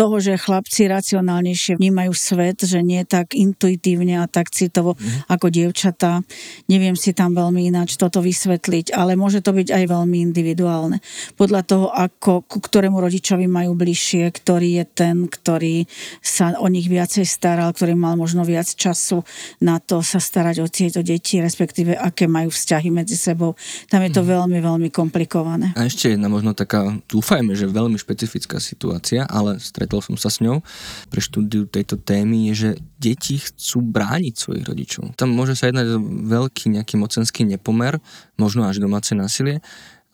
toho, 0.00 0.16
že 0.16 0.40
chlapci 0.40 0.88
racionálnejšie 0.88 1.76
vnímajú 1.76 2.16
svet, 2.16 2.64
že 2.64 2.80
nie 2.80 3.04
tak 3.04 3.36
intuitívne 3.36 4.16
a 4.16 4.24
tak 4.24 4.48
citovo 4.48 4.96
mm. 4.96 5.28
ako 5.28 5.52
dievčatá. 5.52 6.24
Neviem 6.72 6.96
si 6.96 7.12
tam 7.12 7.36
veľmi 7.36 7.68
ináč 7.68 8.00
toto 8.00 8.24
vysvetliť, 8.24 8.96
ale 8.96 9.12
môže 9.12 9.44
to 9.44 9.52
byť 9.52 9.68
aj 9.68 9.84
veľmi 9.84 10.24
individuálne. 10.24 11.04
Podľa 11.36 11.60
toho, 11.68 11.86
ako, 11.92 12.48
ku 12.48 12.64
ktorému 12.64 12.96
rodičovi 12.96 13.44
majú 13.44 13.76
bližšie, 13.76 14.32
ktorý 14.32 14.80
je 14.80 14.84
ten, 14.88 15.28
ktorý 15.28 15.84
sa 16.24 16.56
o 16.56 16.72
nich 16.72 16.88
viacej 16.88 17.28
staral, 17.28 17.68
ktorý 17.76 17.92
mal 17.92 18.16
možno 18.16 18.40
viac 18.48 18.72
času 18.72 19.20
na 19.60 19.84
to 19.84 20.00
sa 20.00 20.16
starať 20.16 20.64
o 20.64 20.66
tieto 20.72 21.04
deti, 21.04 21.44
respektíve 21.44 21.92
aké 21.92 22.24
majú 22.24 22.48
vzťahy 22.48 22.88
medzi 22.88 23.20
sebou. 23.20 23.52
Tam 23.92 24.00
je 24.00 24.16
to 24.16 24.24
mm. 24.24 24.28
veľmi, 24.32 24.58
veľmi 24.64 24.88
komplikované. 24.88 25.76
A 25.76 25.84
ešte 25.84 26.16
jedna 26.16 26.32
možno 26.32 26.56
taká, 26.56 26.96
dúfajme, 27.04 27.52
že 27.52 27.68
veľmi 27.68 28.00
špecifická 28.00 28.56
situácia, 28.56 29.28
ale 29.28 29.60
stret 29.60 29.89
stretol 29.90 30.06
som 30.06 30.14
sa 30.14 30.30
s 30.30 30.38
ňou 30.38 30.62
pre 31.10 31.18
štúdiu 31.18 31.66
tejto 31.66 31.98
témy, 31.98 32.54
je, 32.54 32.54
že 32.54 32.70
deti 33.02 33.42
chcú 33.42 33.82
brániť 33.82 34.34
svojich 34.38 34.62
rodičov. 34.62 35.18
Tam 35.18 35.34
môže 35.34 35.58
sa 35.58 35.66
jednať 35.66 35.86
o 35.90 36.04
veľký 36.30 36.78
nejaký 36.78 36.94
mocenský 36.94 37.42
nepomer, 37.42 37.98
možno 38.38 38.70
až 38.70 38.78
domáce 38.78 39.10
násilie, 39.18 39.58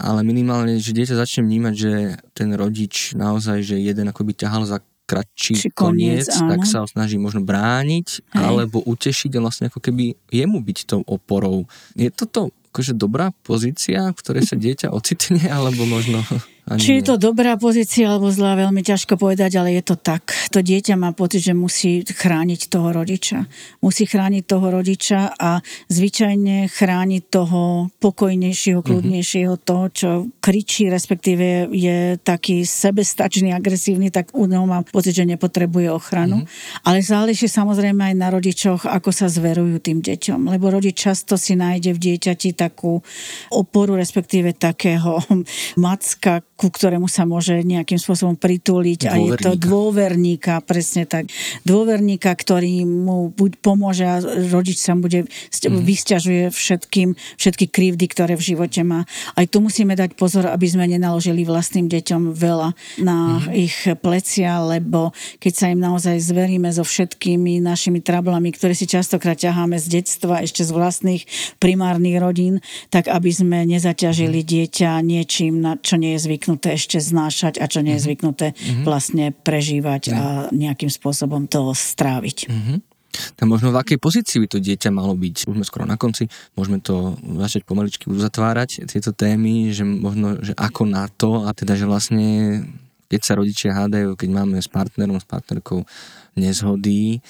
ale 0.01 0.24
minimálne, 0.24 0.81
že 0.81 0.97
dieťa 0.97 1.20
začne 1.20 1.45
vnímať, 1.45 1.74
že 1.77 1.93
ten 2.33 2.57
rodič 2.57 3.12
naozaj, 3.12 3.61
že 3.61 3.77
jeden 3.77 4.09
akoby 4.09 4.33
ťahal 4.33 4.64
za 4.64 4.81
kratší 5.07 5.70
koniec, 5.77 6.24
koniec 6.24 6.33
tak 6.33 6.64
sa 6.66 6.83
ho 6.83 6.87
snaží 6.89 7.20
možno 7.20 7.45
brániť 7.45 8.33
Hej. 8.33 8.43
alebo 8.43 8.83
utešiť 8.83 9.39
a 9.39 9.43
vlastne 9.45 9.68
ako 9.68 9.79
keby 9.79 10.16
jemu 10.33 10.59
byť 10.59 10.79
tou 10.89 11.05
oporou. 11.07 11.68
Je 11.95 12.09
toto 12.11 12.51
akože 12.72 12.97
dobrá 12.97 13.31
pozícia, 13.45 14.11
v 14.11 14.18
ktorej 14.18 14.45
sa 14.49 14.57
dieťa 14.57 14.89
ocitne, 14.89 15.45
alebo 15.53 15.85
možno... 15.85 16.24
Ani 16.67 16.83
Či 16.83 16.99
je 16.99 17.14
to 17.14 17.14
dobrá 17.14 17.55
pozícia 17.55 18.11
alebo 18.11 18.27
zlá, 18.27 18.59
veľmi 18.59 18.83
ťažko 18.83 19.14
povedať, 19.14 19.55
ale 19.55 19.79
je 19.79 19.87
to 19.87 19.95
tak. 19.95 20.35
To 20.51 20.59
dieťa 20.59 20.99
má 20.99 21.14
pocit, 21.14 21.47
že 21.47 21.55
musí 21.55 22.03
chrániť 22.03 22.67
toho 22.67 22.91
rodiča. 22.91 23.47
Musí 23.87 24.03
chrániť 24.03 24.43
toho 24.43 24.75
rodiča 24.75 25.31
a 25.39 25.62
zvyčajne 25.87 26.67
chrániť 26.67 27.23
toho 27.31 27.87
pokojnejšieho, 28.03 28.83
mhm. 28.83 28.87
kľudnejšieho, 28.87 29.55
toho, 29.62 29.85
čo 29.95 30.09
kričí, 30.43 30.91
respektíve 30.91 31.71
je 31.71 32.19
taký 32.19 32.67
sebestačný, 32.67 33.55
agresívny, 33.55 34.11
tak 34.11 34.35
u 34.35 34.51
neho 34.51 34.67
má 34.67 34.83
pocit, 34.83 35.14
že 35.14 35.23
nepotrebuje 35.23 35.87
ochranu. 35.95 36.43
Mm-hmm. 36.43 36.83
Ale 36.83 36.99
záleží 36.99 37.47
samozrejme 37.47 38.11
aj 38.11 38.14
na 38.19 38.29
rodičoch, 38.35 38.91
ako 38.91 39.11
sa 39.14 39.31
zverujú 39.31 39.79
tým 39.79 40.03
deťom. 40.03 40.51
Lebo 40.51 40.75
rodič 40.75 40.99
často 40.99 41.39
si 41.39 41.55
nájde 41.55 41.95
v 41.95 42.03
dieťati 42.11 42.59
takú 42.59 42.99
oporu, 43.55 43.95
respektíve 43.95 44.55
takého 44.59 45.23
macka, 45.79 46.43
ku 46.57 46.73
ktorému 46.73 47.05
sa 47.05 47.29
môže 47.29 47.61
nejakým 47.61 48.01
spôsobom 48.01 48.33
prituliť. 48.33 49.13
A 49.13 49.21
je 49.21 49.37
to 49.37 49.53
dôverníka, 49.61 50.65
presne 50.65 51.05
tak. 51.05 51.29
Dôverníka, 51.69 52.33
ktorý 52.33 52.89
mu 52.89 53.29
buď 53.29 53.61
pomôže 53.61 54.09
a 54.09 54.25
rodič 54.25 54.81
sa 54.81 54.97
bude 54.97 55.29
mm. 55.29 55.85
vysťažuje 55.85 56.45
všetkým, 56.49 57.13
všetky 57.37 57.69
krivdy, 57.69 58.09
ktoré 58.09 58.41
v 58.41 58.57
živote 58.57 58.81
má. 58.89 59.05
Aj 59.37 59.45
tu 59.45 59.61
musíme 59.61 59.93
dať 59.93 60.17
pozor, 60.17 60.49
aby 60.49 60.65
sme 60.65 60.89
nenaložili 60.89 61.45
vlastným 61.45 61.93
deťom 61.93 62.33
veľa 62.33 62.73
na 63.05 63.45
mm. 63.45 63.53
ich 63.53 63.77
plecia, 64.01 64.57
lebo 64.65 65.13
keď 65.37 65.53
sa 65.53 65.67
im 65.69 65.81
naozaj 65.85 66.17
zveríme 66.25 66.73
so 66.73 66.89
všetkými 66.89 67.61
našimi 67.61 68.01
trablami, 68.01 68.49
ktoré 68.57 68.73
si 68.73 68.89
častokrát 68.89 69.37
ťaháme 69.37 69.77
z 69.77 70.01
detstva, 70.01 70.41
ešte 70.41 70.65
z 70.65 70.73
vlastných 70.73 71.29
primárnych 71.61 72.17
rodín, 72.17 72.65
tak 72.89 73.13
aby 73.13 73.29
sme 73.29 73.69
nezaťažili 73.69 74.41
mm. 74.41 74.49
dieťa 74.49 74.91
niečím, 75.05 75.61
na 75.61 75.77
čo 75.77 76.01
nie 76.01 76.17
je 76.17 76.25
zvyknuté 76.25 76.45
zvyknuté 76.47 76.78
ešte 76.78 77.03
znášať 77.03 77.59
a 77.59 77.66
čo 77.66 77.82
nie 77.82 77.99
je 77.99 78.01
mhm. 78.01 78.07
zvyknuté 78.07 78.47
mm-hmm. 78.55 78.84
vlastne 78.86 79.34
prežívať 79.34 80.03
mm-hmm. 80.14 80.22
a 80.22 80.26
nejakým 80.55 80.90
spôsobom 80.94 81.51
to 81.51 81.74
stráviť. 81.74 82.47
Mm-hmm. 82.47 82.78
Tak 83.16 83.49
možno 83.49 83.72
v 83.72 83.80
akej 83.80 83.99
pozícii 83.99 84.44
by 84.44 84.47
to 84.47 84.61
dieťa 84.61 84.92
malo 84.92 85.16
byť? 85.16 85.49
Už 85.49 85.57
sme 85.57 85.64
skoro 85.64 85.88
na 85.88 85.97
konci, 85.97 86.28
môžeme 86.53 86.84
to 86.84 87.16
začať 87.40 87.64
pomaličky 87.64 88.12
uzatvárať, 88.12 88.84
tieto 88.86 89.11
témy, 89.16 89.72
že 89.72 89.88
možno, 89.88 90.36
že 90.44 90.53
ako 90.53 90.84
na 90.84 91.09
to 91.09 91.49
a 91.49 91.51
teda, 91.57 91.80
že 91.80 91.88
vlastne 91.88 92.61
keď 93.09 93.20
sa 93.24 93.32
rodičia 93.40 93.72
hádajú, 93.72 94.20
keď 94.20 94.28
máme 94.30 94.61
s 94.61 94.68
partnerom, 94.68 95.16
s 95.16 95.24
partnerkou 95.24 95.88
nezhody, 96.36 97.24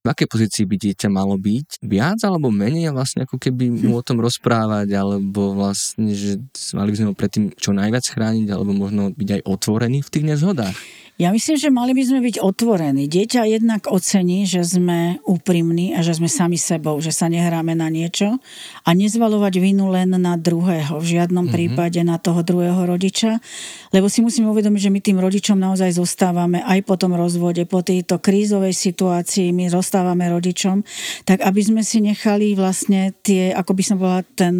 v 0.00 0.06
akej 0.08 0.28
pozícii 0.32 0.64
by 0.64 0.76
dieťa 0.80 1.08
malo 1.12 1.36
byť? 1.36 1.84
Viac 1.84 2.24
alebo 2.24 2.48
menej 2.48 2.88
a 2.88 2.96
vlastne 2.96 3.28
ako 3.28 3.36
keby 3.36 3.68
mu 3.68 4.00
o 4.00 4.02
tom 4.04 4.16
rozprávať, 4.24 4.96
alebo 4.96 5.52
vlastne, 5.52 6.16
že 6.16 6.40
mali 6.72 6.92
by 6.92 6.96
sme 6.96 7.08
ho 7.12 7.14
predtým 7.16 7.44
čo 7.52 7.76
najviac 7.76 8.08
chrániť, 8.08 8.48
alebo 8.48 8.72
možno 8.72 9.12
byť 9.12 9.28
aj 9.36 9.42
otvorený 9.44 10.00
v 10.00 10.12
tých 10.12 10.24
nezhodách? 10.24 10.76
Ja 11.20 11.28
myslím, 11.36 11.60
že 11.60 11.68
mali 11.68 11.92
by 11.92 12.00
sme 12.00 12.24
byť 12.24 12.40
otvorení. 12.40 13.04
Dieťa 13.04 13.44
jednak 13.44 13.92
ocení, 13.92 14.48
že 14.48 14.64
sme 14.64 15.20
úprimní 15.28 15.92
a 15.92 16.00
že 16.00 16.16
sme 16.16 16.32
sami 16.32 16.56
sebou, 16.56 16.96
že 16.96 17.12
sa 17.12 17.28
nehráme 17.28 17.76
na 17.76 17.92
niečo 17.92 18.40
a 18.88 18.90
nezvalovať 18.96 19.60
vinu 19.60 19.92
len 19.92 20.16
na 20.16 20.40
druhého, 20.40 20.96
v 20.96 21.20
žiadnom 21.20 21.44
mm-hmm. 21.44 21.52
prípade 21.76 22.00
na 22.08 22.16
toho 22.16 22.40
druhého 22.40 22.88
rodiča, 22.88 23.36
lebo 23.92 24.08
si 24.08 24.24
musíme 24.24 24.48
uvedomiť, 24.48 24.80
že 24.80 24.94
my 24.96 25.00
tým 25.04 25.18
rodičom 25.20 25.60
naozaj 25.60 26.00
zostávame 26.00 26.64
aj 26.64 26.88
po 26.88 26.96
tom 26.96 27.12
rozvode, 27.12 27.68
po 27.68 27.84
tejto 27.84 28.16
krízovej 28.16 28.72
situácii, 28.72 29.52
my 29.52 29.68
zostávame 29.68 30.24
rodičom, 30.24 30.80
tak 31.28 31.44
aby 31.44 31.60
sme 31.60 31.84
si 31.84 32.00
nechali 32.00 32.56
vlastne 32.56 33.12
tie, 33.20 33.52
ako 33.52 33.76
by 33.76 33.82
som 33.84 33.96
bola 34.00 34.24
ten 34.24 34.56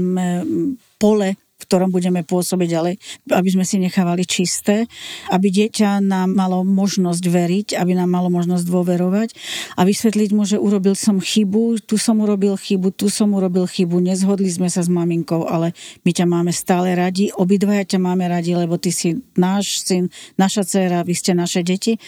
pole 1.00 1.40
v 1.60 1.64
ktorom 1.68 1.92
budeme 1.92 2.24
pôsobiť 2.24 2.68
ďalej, 2.72 2.94
aby 3.36 3.48
sme 3.52 3.68
si 3.68 3.76
nechávali 3.76 4.24
čisté, 4.24 4.88
aby 5.28 5.52
dieťa 5.52 6.00
nám 6.00 6.32
malo 6.32 6.64
možnosť 6.64 7.24
veriť, 7.28 7.68
aby 7.76 7.92
nám 7.92 8.08
malo 8.08 8.32
možnosť 8.32 8.64
dôverovať 8.64 9.28
a 9.76 9.84
vysvetliť 9.84 10.30
mu, 10.32 10.48
že 10.48 10.56
urobil 10.56 10.96
som 10.96 11.20
chybu, 11.20 11.84
tu 11.84 12.00
som 12.00 12.16
urobil 12.24 12.56
chybu, 12.56 12.96
tu 12.96 13.12
som 13.12 13.36
urobil 13.36 13.68
chybu, 13.68 14.00
nezhodli 14.00 14.48
sme 14.48 14.72
sa 14.72 14.80
s 14.80 14.88
maminkou, 14.88 15.44
ale 15.44 15.76
my 16.08 16.10
ťa 16.16 16.24
máme 16.24 16.52
stále 16.56 16.96
radi, 16.96 17.28
obidvaja 17.36 17.84
ťa 17.84 17.98
máme 18.00 18.24
radi, 18.24 18.56
lebo 18.56 18.80
ty 18.80 18.88
si 18.88 19.20
náš 19.36 19.84
syn, 19.84 20.08
naša 20.40 20.64
dcera, 20.64 21.04
vy 21.04 21.12
ste 21.12 21.36
naše 21.36 21.60
deti. 21.60 22.00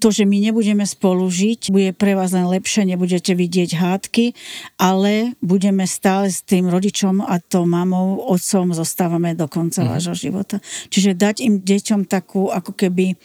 To, 0.00 0.08
že 0.08 0.24
my 0.24 0.40
nebudeme 0.40 0.86
spolu 0.88 1.28
žiť, 1.28 1.68
bude 1.68 1.90
pre 1.92 2.16
vás 2.16 2.32
len 2.32 2.48
lepšie, 2.48 2.88
nebudete 2.88 3.36
vidieť 3.36 3.76
hádky, 3.76 4.32
ale 4.78 5.34
budeme 5.42 5.84
stále 5.84 6.30
s 6.30 6.40
tým 6.46 6.70
rodičom 6.70 7.20
a 7.20 7.42
to 7.42 7.66
mamou, 7.66 8.22
otcom, 8.30 8.70
so 8.70 8.86
zostávame 8.94 9.34
do 9.34 9.50
konca 9.50 9.82
mm. 9.82 9.90
vášho 9.90 10.14
života. 10.14 10.62
Čiže 10.86 11.18
dať 11.18 11.42
im 11.42 11.58
deťom 11.58 12.06
takú, 12.06 12.54
ako 12.54 12.78
keby, 12.78 13.18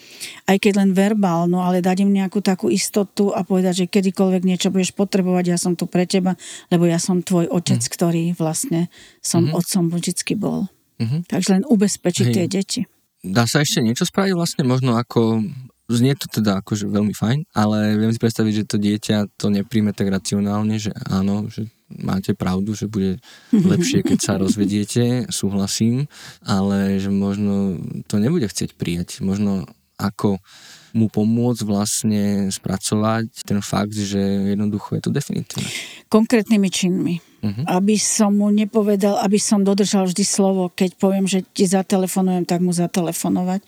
aj 0.50 0.58
keď 0.58 0.74
len 0.82 0.98
verbálnu, 0.98 1.62
ale 1.62 1.86
dať 1.86 2.10
im 2.10 2.10
nejakú 2.10 2.42
takú 2.42 2.74
istotu 2.74 3.30
a 3.30 3.46
povedať, 3.46 3.86
že 3.86 3.94
kedykoľvek 3.94 4.50
niečo 4.50 4.74
budeš 4.74 4.98
potrebovať, 4.98 5.54
ja 5.54 5.62
som 5.62 5.78
tu 5.78 5.86
pre 5.86 6.10
teba, 6.10 6.34
lebo 6.74 6.90
ja 6.90 6.98
som 6.98 7.22
tvoj 7.22 7.46
otec, 7.54 7.78
mm. 7.86 7.92
ktorý 7.94 8.24
vlastne 8.34 8.90
som 9.22 9.46
mm. 9.46 9.54
otcom 9.54 9.84
vždycky 9.94 10.34
bol. 10.34 10.66
Mm-hmm. 10.98 11.30
Takže 11.30 11.50
len 11.54 11.64
ubezpečiť 11.70 12.26
Hej. 12.26 12.34
tie 12.34 12.46
deti. 12.50 12.82
Dá 13.22 13.46
sa 13.46 13.62
ešte 13.62 13.86
niečo 13.86 14.10
spraviť 14.10 14.34
vlastne 14.34 14.66
možno 14.66 14.98
ako 14.98 15.46
Znie 15.90 16.14
to 16.14 16.30
teda 16.30 16.62
akože 16.62 16.86
veľmi 16.86 17.18
fajn, 17.18 17.50
ale 17.58 17.98
viem 17.98 18.14
si 18.14 18.22
predstaviť, 18.22 18.54
že 18.62 18.70
to 18.70 18.78
dieťa 18.78 19.18
to 19.34 19.50
nepríjme 19.50 19.90
tak 19.90 20.14
racionálne, 20.14 20.78
že 20.78 20.94
áno, 21.10 21.50
že 21.50 21.66
máte 21.90 22.38
pravdu, 22.38 22.78
že 22.78 22.86
bude 22.86 23.18
lepšie, 23.50 24.06
keď 24.06 24.20
sa 24.22 24.34
rozvediete, 24.38 25.26
súhlasím, 25.34 26.06
ale 26.46 27.02
že 27.02 27.10
možno 27.10 27.82
to 28.06 28.22
nebude 28.22 28.46
chcieť 28.46 28.78
prijať. 28.78 29.26
Možno 29.26 29.66
ako 30.00 30.40
mu 30.94 31.06
pomôcť 31.12 31.62
vlastne 31.68 32.50
spracovať 32.50 33.46
ten 33.46 33.62
fakt, 33.62 33.94
že 33.94 34.18
jednoducho 34.56 34.98
je 34.98 35.02
to 35.06 35.12
definitívne. 35.14 35.70
Konkrétnymi 36.10 36.70
činmi. 36.70 37.16
Uh-huh. 37.40 37.64
Aby 37.72 37.96
som 37.96 38.36
mu 38.36 38.52
nepovedal, 38.52 39.16
aby 39.24 39.40
som 39.40 39.64
dodržal 39.64 40.12
vždy 40.12 40.28
slovo. 40.28 40.68
Keď 40.76 41.00
poviem, 41.00 41.24
že 41.24 41.48
ti 41.56 41.64
zatelefonujem, 41.64 42.44
tak 42.44 42.60
mu 42.60 42.76
zatelefonovať. 42.76 43.64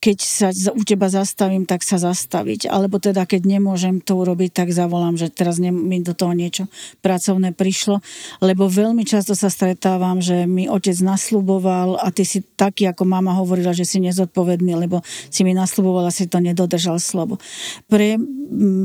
Keď 0.00 0.18
sa 0.24 0.48
u 0.72 0.82
teba 0.88 1.12
zastavím, 1.12 1.68
tak 1.68 1.84
sa 1.84 2.00
zastaviť. 2.00 2.72
Alebo 2.72 2.96
teda, 2.96 3.28
keď 3.28 3.44
nemôžem 3.44 4.00
to 4.00 4.16
urobiť, 4.16 4.64
tak 4.64 4.68
zavolám, 4.72 5.20
že 5.20 5.28
teraz 5.28 5.60
mi 5.60 6.00
do 6.00 6.16
toho 6.16 6.32
niečo 6.32 6.64
pracovné 7.04 7.52
prišlo. 7.52 8.00
Lebo 8.40 8.72
veľmi 8.72 9.04
často 9.04 9.36
sa 9.36 9.52
stretávam, 9.52 10.24
že 10.24 10.48
mi 10.48 10.64
otec 10.64 10.96
nasľuboval 10.96 12.00
a 12.00 12.08
ty 12.08 12.24
si 12.24 12.40
taký, 12.40 12.88
ako 12.88 13.04
mama 13.04 13.36
hovorila, 13.36 13.76
že 13.76 13.84
si 13.84 14.00
nezodpovedný, 14.00 14.80
lebo 14.80 15.04
si 15.28 15.44
mi 15.44 15.52
nasľubovala, 15.52 16.08
si 16.08 16.24
to 16.24 16.40
nedodržal 16.40 16.96
slovo. 16.96 17.36
Pre 17.84 18.16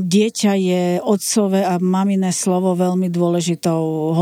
dieťa 0.06 0.52
je 0.54 0.82
otcové 1.02 1.66
a 1.66 1.80
maminé 1.82 2.30
slovo 2.30 2.78
veľmi 2.78 3.10
dôležitou 3.10 4.14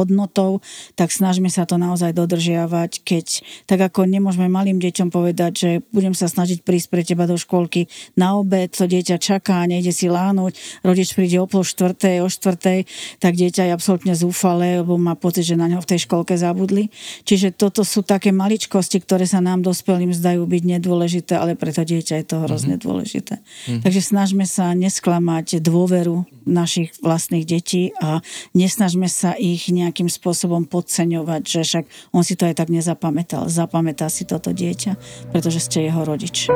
tak 0.99 1.15
snažme 1.15 1.49
sa 1.49 1.65
to 1.65 1.79
naozaj 1.81 2.13
dodržiavať, 2.13 3.05
keď 3.05 3.27
tak 3.65 3.81
ako 3.81 4.05
nemôžeme 4.09 4.51
malým 4.51 4.83
deťom 4.83 5.09
povedať, 5.09 5.53
že 5.55 5.71
budem 5.95 6.13
sa 6.13 6.27
snažiť 6.27 6.67
prísť 6.67 6.89
pre 6.91 7.03
teba 7.07 7.25
do 7.25 7.39
školky 7.39 7.87
na 8.19 8.37
obed, 8.37 8.73
to 8.73 8.85
dieťa 8.89 9.17
čaká, 9.21 9.65
nejde 9.65 9.95
si 9.95 10.11
lánuť, 10.11 10.85
rodič 10.85 11.15
príde 11.15 11.39
o 11.41 11.47
pol 11.47 11.63
štvrtej, 11.63 12.25
o 12.25 12.29
štvrtej, 12.29 12.85
tak 13.23 13.33
dieťa 13.39 13.71
je 13.71 13.73
absolútne 13.73 14.15
zúfale, 14.17 14.83
lebo 14.83 14.99
má 14.99 15.15
pocit, 15.15 15.47
že 15.47 15.57
na 15.59 15.71
ňo 15.71 15.81
v 15.81 15.91
tej 15.95 16.09
školke 16.09 16.35
zabudli. 16.35 16.91
Čiže 17.25 17.55
toto 17.55 17.87
sú 17.87 18.03
také 18.03 18.35
maličkosti, 18.35 19.01
ktoré 19.01 19.25
sa 19.29 19.39
nám 19.39 19.63
dospelým 19.63 20.11
zdajú 20.13 20.45
byť 20.45 20.63
nedôležité, 20.79 21.33
ale 21.39 21.55
pre 21.55 21.71
to 21.71 21.87
dieťa 21.87 22.21
je 22.21 22.27
to 22.27 22.37
hrozne 22.45 22.77
mm-hmm. 22.77 22.85
dôležité. 22.85 23.35
Mm-hmm. 23.41 23.83
Takže 23.83 24.01
snažme 24.01 24.45
sa 24.45 24.73
nesklamať 24.73 25.59
dôveru 25.65 26.27
našich 26.45 26.93
vlastných 27.01 27.49
detí 27.49 27.97
a 28.05 28.21
nesnažme 28.53 29.09
sa 29.09 29.33
ich 29.33 29.73
nejak 29.73 29.95
nejakým 29.95 30.11
spôsobom 30.11 30.67
podceňovať, 30.67 31.43
že 31.47 31.61
však 31.63 31.85
on 32.11 32.27
si 32.27 32.35
to 32.35 32.51
aj 32.51 32.59
tak 32.59 32.67
nezapamätal. 32.67 33.47
Zapamätá 33.47 34.11
si 34.11 34.27
toto 34.27 34.51
dieťa, 34.51 34.99
pretože 35.31 35.63
ste 35.63 35.87
jeho 35.87 36.03
rodič. 36.03 36.51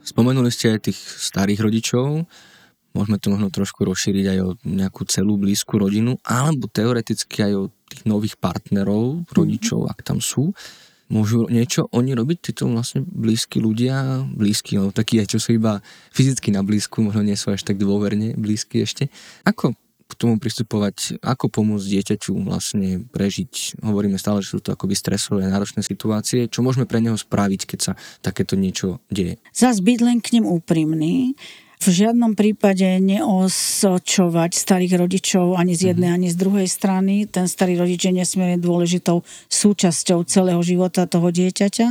Spomenuli 0.00 0.48
ste 0.48 0.72
aj 0.72 0.88
tých 0.88 0.96
starých 0.96 1.60
rodičov, 1.60 2.24
môžeme 2.96 3.20
to 3.20 3.28
možno 3.28 3.52
trošku 3.52 3.84
rozšíriť 3.84 4.24
aj 4.32 4.38
o 4.40 4.48
nejakú 4.64 5.04
celú 5.04 5.36
blízku 5.36 5.76
rodinu, 5.76 6.16
alebo 6.24 6.72
teoreticky 6.72 7.52
aj 7.52 7.52
o 7.52 7.64
tých 7.92 8.08
nových 8.08 8.40
partnerov, 8.40 9.28
rodičov, 9.28 9.84
mm-hmm. 9.84 9.92
ak 9.92 10.00
tam 10.00 10.24
sú. 10.24 10.56
Môžu 11.12 11.44
niečo 11.52 11.92
oni 11.92 12.16
robiť, 12.16 12.50
títo 12.50 12.64
vlastne 12.72 13.04
blízki 13.04 13.60
ľudia, 13.60 14.24
blízki, 14.32 14.80
no 14.80 14.88
takí 14.96 15.20
čo 15.28 15.36
sú 15.36 15.60
iba 15.60 15.84
fyzicky 16.16 16.48
na 16.48 16.64
blízku, 16.64 17.04
možno 17.04 17.20
nie 17.20 17.36
sú 17.36 17.52
až 17.52 17.68
tak 17.68 17.76
dôverne 17.76 18.32
blízki 18.32 18.80
ešte. 18.80 19.12
Ako 19.44 19.76
k 20.08 20.12
tomu 20.16 20.36
pristupovať, 20.36 21.24
ako 21.24 21.48
pomôcť 21.48 21.88
dieťaťu 21.88 22.44
vlastne 22.44 23.08
prežiť. 23.08 23.80
Hovoríme 23.80 24.20
stále, 24.20 24.44
že 24.44 24.56
sú 24.56 24.60
to 24.60 24.76
akoby 24.76 24.92
stresové, 24.92 25.48
náročné 25.48 25.80
situácie. 25.80 26.52
Čo 26.52 26.60
môžeme 26.60 26.84
pre 26.84 27.00
neho 27.00 27.16
spraviť, 27.16 27.64
keď 27.64 27.78
sa 27.80 27.92
takéto 28.20 28.52
niečo 28.52 29.00
deje? 29.08 29.40
Zas 29.56 29.80
byť 29.80 29.98
len 30.04 30.20
k 30.20 30.36
ním 30.36 30.44
úprimný, 30.44 31.32
v 31.82 31.90
žiadnom 31.90 32.38
prípade 32.38 32.86
neosočovať 33.02 34.54
starých 34.54 35.02
rodičov 35.02 35.58
ani 35.58 35.74
z 35.74 35.90
jednej, 35.90 36.14
mm-hmm. 36.14 36.22
ani 36.22 36.28
z 36.30 36.36
druhej 36.38 36.68
strany. 36.70 37.14
Ten 37.26 37.50
starý 37.50 37.74
rodič 37.74 38.06
je 38.06 38.14
nesmierne 38.14 38.62
dôležitou 38.62 39.26
súčasťou 39.50 40.22
celého 40.22 40.62
života 40.62 41.10
toho 41.10 41.34
dieťaťa 41.34 41.90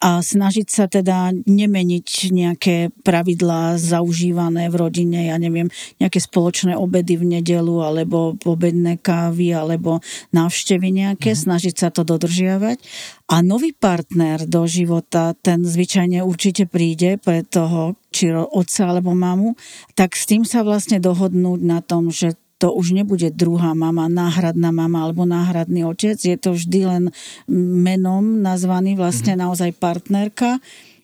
a 0.00 0.24
snažiť 0.24 0.68
sa 0.72 0.88
teda 0.88 1.28
nemeniť 1.44 2.08
nejaké 2.32 2.76
pravidlá 3.04 3.76
zaužívané 3.76 4.72
v 4.72 4.78
rodine, 4.80 5.28
ja 5.28 5.36
neviem, 5.36 5.68
nejaké 6.00 6.24
spoločné 6.24 6.72
obedy 6.72 7.20
v 7.20 7.36
nedelu, 7.36 7.84
alebo 7.84 8.32
obedné 8.48 8.96
kávy, 8.96 9.52
alebo 9.52 10.00
návštevy 10.32 10.88
nejaké, 10.88 11.36
mm. 11.36 11.40
snažiť 11.44 11.74
sa 11.76 11.88
to 11.92 12.08
dodržiavať. 12.08 12.80
A 13.28 13.44
nový 13.44 13.76
partner 13.76 14.48
do 14.48 14.64
života, 14.64 15.36
ten 15.36 15.68
zvyčajne 15.68 16.24
určite 16.24 16.64
príde 16.64 17.20
pre 17.20 17.44
toho, 17.44 18.00
či 18.08 18.32
otca 18.32 18.90
alebo 18.90 19.12
mamu, 19.12 19.54
tak 19.94 20.16
s 20.16 20.26
tým 20.26 20.48
sa 20.48 20.64
vlastne 20.64 20.98
dohodnúť 20.98 21.60
na 21.60 21.84
tom, 21.84 22.08
že 22.10 22.34
to 22.60 22.76
už 22.76 22.92
nebude 22.92 23.32
druhá 23.32 23.72
mama, 23.72 24.04
náhradná 24.12 24.68
mama 24.68 25.08
alebo 25.08 25.24
náhradný 25.24 25.88
otec. 25.88 26.20
Je 26.20 26.36
to 26.36 26.52
vždy 26.52 26.80
len 26.84 27.04
menom 27.48 28.44
nazvaný 28.44 29.00
vlastne 29.00 29.32
mm-hmm. 29.32 29.44
naozaj 29.48 29.70
partnerka 29.80 30.60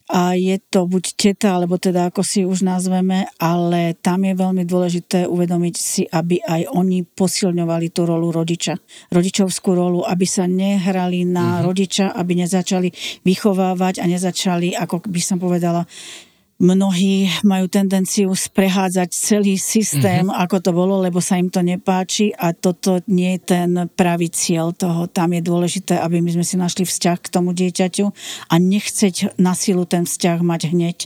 a 0.07 0.39
je 0.39 0.63
to 0.71 0.87
buď 0.87 1.05
teta, 1.19 1.59
alebo 1.59 1.83
teda 1.83 2.15
ako 2.15 2.23
si 2.23 2.47
už 2.47 2.63
nazveme, 2.63 3.27
ale 3.43 3.99
tam 3.99 4.23
je 4.23 4.39
veľmi 4.39 4.63
dôležité 4.63 5.27
uvedomiť 5.27 5.75
si, 5.75 6.07
aby 6.07 6.39
aj 6.47 6.71
oni 6.71 7.03
posilňovali 7.03 7.91
tú 7.91 8.07
rolu 8.07 8.31
rodiča, 8.31 8.79
rodičovskú 9.11 9.75
rolu, 9.75 10.07
aby 10.07 10.23
sa 10.23 10.47
nehrali 10.47 11.27
na 11.27 11.59
uh-huh. 11.59 11.67
rodiča, 11.67 12.15
aby 12.15 12.39
nezačali 12.39 12.95
vychovávať 13.27 13.99
a 13.99 14.07
nezačali, 14.07 14.79
ako 14.79 15.11
by 15.11 15.19
som 15.19 15.43
povedala, 15.43 15.83
mnohí 16.57 17.29
majú 17.45 17.69
tendenciu 17.69 18.33
sprehádzať 18.33 19.09
celý 19.13 19.61
systém, 19.61 20.25
mm-hmm. 20.25 20.43
ako 20.43 20.57
to 20.65 20.71
bolo, 20.73 21.05
lebo 21.05 21.21
sa 21.21 21.37
im 21.37 21.53
to 21.53 21.61
nepáči 21.61 22.33
a 22.33 22.57
toto 22.57 23.05
nie 23.09 23.37
je 23.37 23.41
ten 23.57 23.71
pravý 23.93 24.33
cieľ 24.33 24.73
toho. 24.73 25.05
Tam 25.05 25.37
je 25.37 25.45
dôležité, 25.45 26.01
aby 26.01 26.25
my 26.25 26.33
sme 26.33 26.45
si 26.45 26.57
našli 26.57 26.89
vzťah 26.89 27.19
k 27.21 27.29
tomu 27.29 27.53
dieťaťu 27.53 28.07
a 28.49 28.55
nechceť 28.57 29.37
na 29.37 29.53
silu 29.53 29.85
ten 29.85 30.09
vzťah 30.09 30.41
mať 30.41 30.73
hneď. 30.73 30.99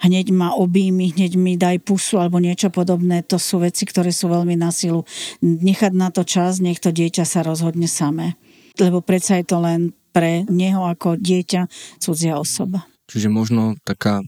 Hneď 0.00 0.26
ma 0.32 0.56
objími, 0.56 1.12
hneď 1.12 1.36
mi 1.36 1.60
daj 1.60 1.84
pusu 1.84 2.16
alebo 2.16 2.40
niečo 2.40 2.72
podobné. 2.72 3.20
To 3.28 3.36
sú 3.36 3.60
veci, 3.60 3.84
ktoré 3.84 4.08
sú 4.08 4.32
veľmi 4.32 4.56
na 4.56 4.72
silu. 4.72 5.04
Nechať 5.44 5.92
na 5.92 6.08
to 6.08 6.24
čas, 6.24 6.64
nech 6.64 6.80
to 6.80 6.88
dieťa 6.88 7.28
sa 7.28 7.44
rozhodne 7.44 7.86
samé. 7.86 8.40
Lebo 8.80 9.04
predsa 9.04 9.36
je 9.38 9.46
to 9.46 9.60
len 9.60 9.92
pre 10.16 10.48
neho 10.48 10.86
ako 10.88 11.20
dieťa 11.20 11.68
cudzia 12.00 12.40
osoba. 12.40 12.88
Čiže 13.10 13.28
možno 13.28 13.76
taká 13.84 14.24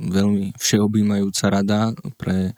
veľmi 0.00 0.56
všeobjímajúca 0.56 1.44
rada 1.52 1.92
pre 2.16 2.56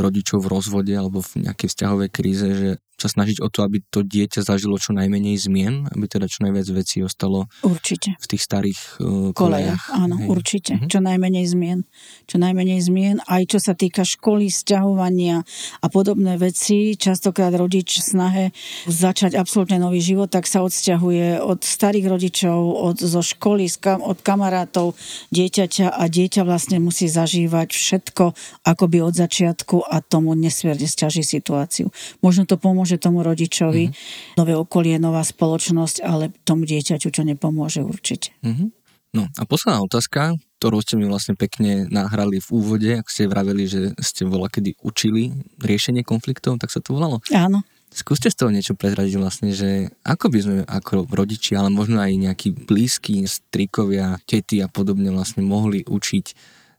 rodičov 0.00 0.48
v 0.48 0.50
rozvode 0.56 0.94
alebo 0.96 1.20
v 1.20 1.44
nejakej 1.44 1.68
vzťahovej 1.68 2.08
kríze, 2.08 2.48
že 2.56 2.70
sa 3.00 3.08
snažiť 3.08 3.40
o 3.40 3.48
to, 3.48 3.64
aby 3.64 3.80
to 3.88 4.04
dieťa 4.04 4.44
zažilo 4.44 4.76
čo 4.76 4.92
najmenej 4.92 5.36
zmien, 5.40 5.88
aby 5.88 6.04
teda 6.04 6.28
čo 6.28 6.44
najviac 6.44 6.68
vecí 6.70 7.00
ostalo 7.00 7.48
určite. 7.64 8.16
v 8.20 8.26
tých 8.28 8.42
starých 8.44 8.80
uh, 9.00 9.30
kolejach. 9.32 9.88
Áno, 9.96 10.20
Hej. 10.20 10.28
určite. 10.28 10.72
Uh-huh. 10.76 10.90
Čo 10.90 11.00
najmenej 11.00 11.44
zmien. 11.48 11.88
Čo 12.28 12.36
najmenej 12.36 12.80
zmien, 12.84 13.16
aj 13.24 13.56
čo 13.56 13.58
sa 13.58 13.72
týka 13.72 14.04
školy, 14.04 14.52
sťahovania 14.52 15.40
a 15.80 15.86
podobné 15.88 16.36
veci. 16.36 16.98
Častokrát 16.98 17.54
rodič 17.54 18.02
snahe 18.02 18.52
začať 18.90 19.38
absolútne 19.38 19.80
nový 19.80 20.02
život, 20.02 20.28
tak 20.28 20.44
sa 20.44 20.60
odsťahuje 20.66 21.40
od 21.40 21.62
starých 21.62 22.06
rodičov, 22.10 22.58
od, 22.58 22.96
zo 22.98 23.22
školy, 23.22 23.70
od 23.86 24.18
kamarátov 24.20 24.98
dieťaťa 25.30 25.94
a 25.94 26.04
dieťa 26.10 26.42
vlastne 26.42 26.82
musí 26.82 27.06
zažívať 27.06 27.70
všetko 27.70 28.24
akoby 28.66 28.98
od 29.04 29.14
začiatku 29.14 29.86
a 29.86 30.02
tomu 30.02 30.34
nesmierne 30.34 30.88
stiaží 30.88 31.22
situáciu. 31.22 31.94
Možno 32.24 32.48
to 32.48 32.58
pomôže 32.58 32.89
tomu 32.96 33.22
rodičovi, 33.22 33.92
mm-hmm. 33.92 34.34
nové 34.40 34.56
okolie, 34.56 34.96
nová 34.96 35.22
spoločnosť, 35.22 36.02
ale 36.02 36.34
tomu 36.42 36.64
dieťaťu 36.64 37.08
čo 37.12 37.22
nepomôže 37.22 37.84
určite. 37.84 38.34
Mm-hmm. 38.42 38.68
No 39.10 39.26
a 39.26 39.42
posledná 39.42 39.82
otázka, 39.82 40.38
ktorú 40.62 40.78
ste 40.86 40.94
mi 40.94 41.10
vlastne 41.10 41.34
pekne 41.34 41.90
nahrali 41.90 42.38
v 42.38 42.48
úvode, 42.54 42.90
ak 42.94 43.10
ste 43.10 43.26
vraveli, 43.26 43.66
že 43.66 43.80
ste 43.98 44.22
vola 44.22 44.46
kedy 44.46 44.78
učili 44.86 45.34
riešenie 45.58 46.06
konfliktov, 46.06 46.62
tak 46.62 46.70
sa 46.70 46.78
to 46.78 46.94
volalo? 46.94 47.18
Áno. 47.34 47.66
Skúste 47.90 48.30
z 48.30 48.38
toho 48.38 48.54
niečo 48.54 48.78
prezradiť 48.78 49.18
vlastne, 49.18 49.50
že 49.50 49.90
ako 50.06 50.30
by 50.30 50.38
sme 50.38 50.56
ako 50.62 51.10
rodiči, 51.10 51.58
ale 51.58 51.74
možno 51.74 51.98
aj 51.98 52.14
nejakí 52.14 52.54
blízki, 52.54 53.26
strikovia, 53.26 54.22
tety 54.30 54.62
a 54.62 54.70
podobne 54.70 55.10
vlastne 55.10 55.42
mohli 55.42 55.82
učiť 55.82 56.26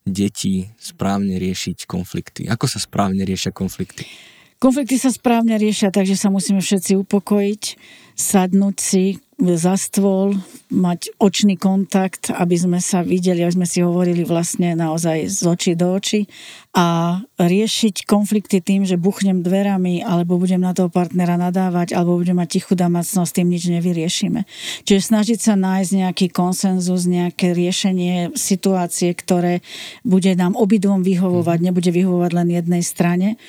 deti 0.08 0.72
správne 0.80 1.36
riešiť 1.36 1.84
konflikty. 1.84 2.48
Ako 2.48 2.64
sa 2.66 2.80
správne 2.80 3.28
riešia 3.28 3.52
konflikty? 3.52 4.08
Konflikty 4.62 5.02
sa 5.02 5.10
správne 5.10 5.58
riešia, 5.58 5.90
takže 5.90 6.14
sa 6.14 6.30
musíme 6.30 6.62
všetci 6.62 6.94
upokojiť, 6.94 7.64
sadnúť 8.14 8.78
si 8.78 9.18
za 9.42 9.74
stôl, 9.74 10.38
mať 10.70 11.10
očný 11.18 11.58
kontakt, 11.58 12.30
aby 12.30 12.54
sme 12.54 12.78
sa 12.78 13.02
videli, 13.02 13.42
aby 13.42 13.58
sme 13.58 13.68
si 13.68 13.82
hovorili 13.82 14.22
vlastne 14.22 14.78
naozaj 14.78 15.28
z 15.28 15.40
očí 15.50 15.74
do 15.74 15.98
očí 15.98 16.30
a 16.78 17.20
riešiť 17.42 18.06
konflikty 18.06 18.62
tým, 18.62 18.86
že 18.86 19.02
buchnem 19.02 19.42
dverami 19.42 20.06
alebo 20.06 20.38
budem 20.38 20.62
na 20.62 20.78
toho 20.78 20.88
partnera 20.94 21.36
nadávať 21.42 21.98
alebo 21.98 22.22
budem 22.22 22.38
mať 22.38 22.62
tichú 22.62 22.78
domácnosť, 22.78 23.42
tým 23.42 23.50
nič 23.50 23.68
nevyriešime. 23.68 24.46
Čiže 24.86 25.10
snažiť 25.10 25.40
sa 25.42 25.58
nájsť 25.58 25.92
nejaký 25.92 26.28
konsenzus, 26.30 27.10
nejaké 27.10 27.58
riešenie 27.58 28.38
situácie, 28.38 29.12
ktoré 29.18 29.66
bude 30.06 30.32
nám 30.38 30.54
obidvom 30.54 31.02
vyhovovať, 31.02 31.60
nebude 31.66 31.90
vyhovovať 31.90 32.32
len 32.38 32.48
jednej 32.54 32.84
strane 32.86 33.42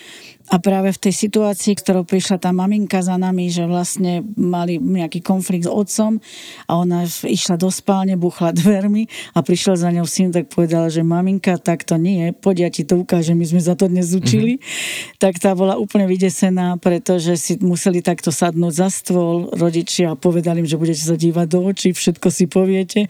a 0.50 0.58
práve 0.58 0.90
v 0.90 0.98
tej 0.98 1.14
situácii, 1.14 1.78
ktorou 1.78 2.02
prišla 2.02 2.42
tá 2.42 2.50
maminka 2.50 2.98
za 2.98 3.14
nami, 3.14 3.46
že 3.46 3.62
vlastne 3.68 4.26
mali 4.34 4.82
nejaký 4.82 5.22
konflikt 5.22 5.68
s 5.68 5.70
otcom 5.70 6.18
a 6.66 6.72
ona 6.74 7.06
išla 7.06 7.54
do 7.54 7.70
spálne, 7.70 8.18
buchla 8.18 8.50
dvermi 8.50 9.06
a 9.36 9.44
prišiel 9.44 9.78
za 9.78 9.94
ňou 9.94 10.08
syn, 10.08 10.34
tak 10.34 10.50
povedala, 10.50 10.90
že 10.90 11.06
maminka, 11.06 11.62
tak 11.62 11.86
to 11.86 11.94
nie, 11.94 12.34
poď 12.34 12.66
ja 12.66 12.70
ti 12.74 12.82
to 12.82 12.98
ukážem, 12.98 13.38
my 13.38 13.46
sme 13.46 13.62
za 13.62 13.78
to 13.78 13.86
dnes 13.86 14.10
učili. 14.10 14.58
Mm-hmm. 14.58 15.20
Tak 15.22 15.38
tá 15.38 15.54
bola 15.54 15.78
úplne 15.78 16.10
vydesená, 16.10 16.74
pretože 16.82 17.38
si 17.38 17.52
museli 17.62 18.02
takto 18.02 18.34
sadnúť 18.34 18.74
za 18.74 18.88
stôl 18.90 19.52
rodičia 19.54 20.12
a 20.12 20.18
povedali 20.18 20.66
im, 20.66 20.68
že 20.68 20.80
budete 20.80 21.02
sa 21.06 21.14
dívať 21.14 21.46
do 21.46 21.60
očí, 21.62 21.94
všetko 21.94 22.28
si 22.34 22.50
poviete 22.50 23.00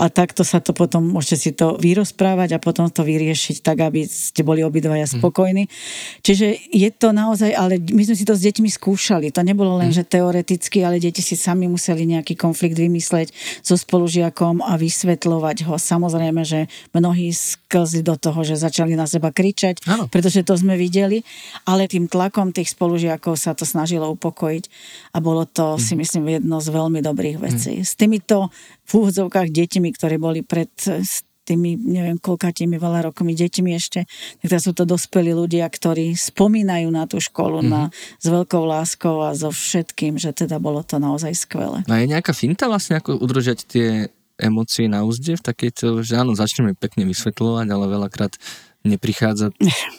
a 0.00 0.08
takto 0.08 0.40
sa 0.40 0.64
to 0.64 0.72
potom, 0.72 1.04
môžete 1.04 1.36
si 1.36 1.50
to 1.52 1.76
vyrozprávať 1.76 2.56
a 2.56 2.62
potom 2.62 2.88
to 2.88 3.04
vyriešiť 3.04 3.60
tak, 3.60 3.84
aby 3.84 4.08
ste 4.08 4.40
boli 4.40 4.64
obidvaja 4.64 5.04
mhm. 5.04 5.12
spokojní. 5.20 5.64
Mm-hmm. 5.68 6.22
Čiže 6.24 6.46
je 6.78 6.90
to 6.94 7.10
naozaj, 7.10 7.50
ale 7.50 7.82
my 7.82 8.02
sme 8.06 8.14
si 8.14 8.22
to 8.22 8.38
s 8.38 8.46
deťmi 8.46 8.70
skúšali. 8.70 9.34
To 9.34 9.42
nebolo 9.42 9.82
len, 9.82 9.90
mm. 9.90 9.96
že 9.98 10.06
teoreticky, 10.06 10.86
ale 10.86 11.02
deti 11.02 11.18
si 11.18 11.34
sami 11.34 11.66
museli 11.66 12.06
nejaký 12.06 12.38
konflikt 12.38 12.78
vymysleť 12.78 13.34
so 13.66 13.74
spolužiakom 13.74 14.62
a 14.62 14.78
vysvetľovať 14.78 15.66
ho. 15.66 15.74
Samozrejme, 15.74 16.46
že 16.46 16.70
mnohí 16.94 17.34
sklzli 17.34 18.06
do 18.06 18.14
toho, 18.14 18.46
že 18.46 18.62
začali 18.62 18.94
na 18.94 19.10
seba 19.10 19.34
kričať, 19.34 19.82
ano. 19.90 20.06
pretože 20.06 20.46
to 20.46 20.54
sme 20.54 20.78
videli, 20.78 21.26
ale 21.66 21.90
tým 21.90 22.06
tlakom 22.06 22.54
tých 22.54 22.78
spolužiakov 22.78 23.34
sa 23.34 23.58
to 23.58 23.66
snažilo 23.66 24.06
upokojiť 24.14 24.64
a 25.12 25.18
bolo 25.18 25.50
to, 25.50 25.74
mm. 25.74 25.82
si 25.82 25.94
myslím, 25.98 26.24
jedno 26.38 26.62
z 26.62 26.68
veľmi 26.70 27.02
dobrých 27.02 27.42
vecí. 27.42 27.82
Mm. 27.82 27.84
S 27.84 27.92
týmito 27.98 28.54
v 28.86 28.90
úvodzovkách 29.02 29.50
deťmi, 29.50 29.88
ktoré 29.98 30.16
boli 30.22 30.46
pred 30.46 30.70
tými, 31.48 31.80
neviem, 31.80 32.20
koľkatými 32.20 32.76
veľa 32.76 33.08
rokmi 33.08 33.32
deťmi 33.32 33.70
ešte, 33.72 34.04
tak 34.44 34.60
sú 34.60 34.76
to 34.76 34.84
dospelí 34.84 35.32
ľudia, 35.32 35.64
ktorí 35.64 36.12
spomínajú 36.12 36.88
na 36.92 37.08
tú 37.08 37.16
školu 37.18 37.64
mm-hmm. 37.64 37.72
na, 37.72 37.82
s 38.20 38.26
veľkou 38.28 38.62
láskou 38.68 39.24
a 39.24 39.32
so 39.32 39.48
všetkým, 39.48 40.20
že 40.20 40.36
teda 40.36 40.60
bolo 40.60 40.84
to 40.84 41.00
naozaj 41.00 41.32
skvelé. 41.32 41.80
A 41.88 42.04
je 42.04 42.12
nejaká 42.12 42.36
finta 42.36 42.68
vlastne, 42.68 43.00
ako 43.00 43.16
udržať 43.16 43.64
tie 43.64 43.88
emócie 44.38 44.86
na 44.86 45.02
úzde 45.02 45.34
v 45.34 45.42
takejto, 45.42 46.06
že 46.06 46.14
áno, 46.14 46.36
začneme 46.36 46.78
pekne 46.78 47.08
vysvetľovať, 47.08 47.66
ale 47.66 47.84
veľakrát 47.90 48.38
neprichádza 48.86 49.50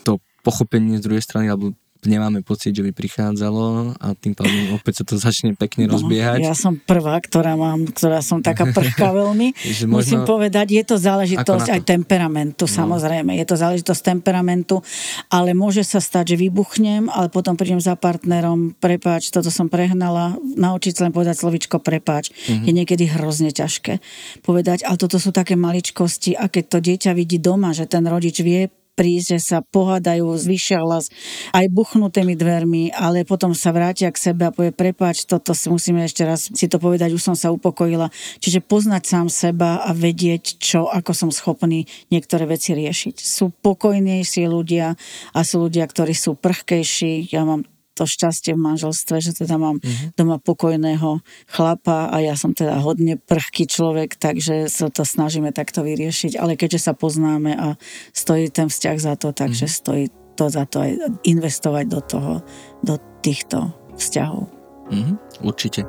to 0.08 0.24
pochopenie 0.46 0.98
z 0.98 1.04
druhej 1.04 1.24
strany, 1.26 1.52
alebo 1.52 1.76
nemáme 2.08 2.40
pocit, 2.46 2.72
že 2.72 2.80
by 2.86 2.92
prichádzalo 2.96 3.96
a 4.00 4.08
tým 4.16 4.32
pádom 4.32 4.72
opäť 4.78 5.02
sa 5.02 5.04
to 5.04 5.20
začne 5.20 5.56
pekne 5.60 5.90
no, 5.90 6.00
rozbiehať. 6.00 6.40
Ja 6.46 6.56
som 6.56 6.80
prvá, 6.80 7.20
ktorá 7.20 7.60
mám, 7.60 7.90
ktorá 7.92 8.24
som 8.24 8.40
taká 8.40 8.72
prchka 8.72 9.12
veľmi. 9.20 9.52
Musím 9.90 10.24
povedať, 10.24 10.80
je 10.80 10.84
to 10.88 10.96
záležitosť 10.96 11.68
aj 11.76 11.82
temperamentu, 11.84 12.64
no. 12.64 12.72
samozrejme. 12.72 13.36
Je 13.36 13.46
to 13.48 13.60
záležitosť 13.60 14.02
temperamentu, 14.16 14.80
ale 15.28 15.52
môže 15.52 15.84
sa 15.84 16.00
stať, 16.00 16.36
že 16.36 16.48
vybuchnem, 16.48 17.12
ale 17.12 17.28
potom 17.28 17.60
prídem 17.60 17.84
za 17.84 18.00
partnerom, 18.00 18.78
prepáč, 18.80 19.34
toto 19.34 19.52
som 19.52 19.68
prehnala, 19.68 20.40
naučiť 20.40 20.94
sa 20.96 21.02
len 21.10 21.14
povedať 21.16 21.36
slovičko 21.42 21.84
prepáč. 21.84 22.32
Mm-hmm. 22.32 22.64
Je 22.64 22.72
niekedy 22.72 23.04
hrozne 23.12 23.52
ťažké 23.52 24.00
povedať, 24.46 24.88
ale 24.88 24.96
toto 24.96 25.20
sú 25.20 25.36
také 25.36 25.60
maličkosti 25.60 26.40
a 26.40 26.48
keď 26.48 26.64
to 26.70 26.78
dieťa 26.80 27.12
vidí 27.12 27.42
doma, 27.42 27.76
že 27.76 27.90
ten 27.90 28.06
rodič 28.08 28.40
vie 28.40 28.72
prísť, 29.00 29.40
že 29.40 29.40
sa 29.40 29.58
pohádajú, 29.64 30.28
zvyšia 30.36 30.84
hlas 30.84 31.08
aj 31.56 31.72
buchnutými 31.72 32.36
dvermi, 32.36 32.92
ale 32.92 33.24
potom 33.24 33.56
sa 33.56 33.72
vrátia 33.72 34.12
k 34.12 34.20
sebe 34.20 34.44
a 34.44 34.52
povie, 34.52 34.76
prepáč, 34.76 35.24
toto 35.24 35.56
si 35.56 35.72
musíme 35.72 36.04
ešte 36.04 36.28
raz 36.28 36.52
si 36.52 36.68
to 36.68 36.84
povedať, 36.84 37.16
už 37.16 37.24
som 37.24 37.36
sa 37.40 37.56
upokojila. 37.56 38.12
Čiže 38.44 38.60
poznať 38.60 39.08
sám 39.08 39.28
seba 39.32 39.80
a 39.80 39.96
vedieť, 39.96 40.60
čo, 40.60 40.92
ako 40.92 41.16
som 41.16 41.30
schopný 41.32 41.88
niektoré 42.12 42.44
veci 42.44 42.76
riešiť. 42.76 43.16
Sú 43.24 43.56
pokojnejší 43.64 44.44
ľudia 44.52 45.00
a 45.32 45.40
sú 45.48 45.64
ľudia, 45.64 45.88
ktorí 45.88 46.12
sú 46.12 46.36
prchkejší. 46.36 47.32
Ja 47.32 47.48
mám 47.48 47.64
to 48.00 48.08
šťastie 48.08 48.56
v 48.56 48.64
manželstve, 48.64 49.20
že 49.20 49.36
teda 49.36 49.60
mám 49.60 49.84
uh-huh. 49.84 50.16
doma 50.16 50.40
pokojného 50.40 51.20
chlapa 51.52 52.08
a 52.08 52.24
ja 52.24 52.40
som 52.40 52.56
teda 52.56 52.80
hodne 52.80 53.20
prchký 53.20 53.68
človek, 53.68 54.16
takže 54.16 54.72
sa 54.72 54.88
to 54.88 55.04
snažíme 55.04 55.52
takto 55.52 55.84
vyriešiť. 55.84 56.40
Ale 56.40 56.56
keďže 56.56 56.88
sa 56.88 56.94
poznáme 56.96 57.52
a 57.60 57.76
stojí 58.16 58.48
ten 58.48 58.72
vzťah 58.72 58.98
za 58.98 59.14
to, 59.20 59.36
takže 59.36 59.68
uh-huh. 59.68 59.80
stojí 59.84 60.06
to 60.40 60.48
za 60.48 60.64
to 60.64 60.80
aj 60.80 60.92
investovať 61.28 61.86
do 61.92 62.00
toho, 62.00 62.34
do 62.80 62.96
týchto 63.20 63.76
vzťahov. 64.00 64.48
Uh-huh. 64.88 65.20
Určite. 65.44 65.84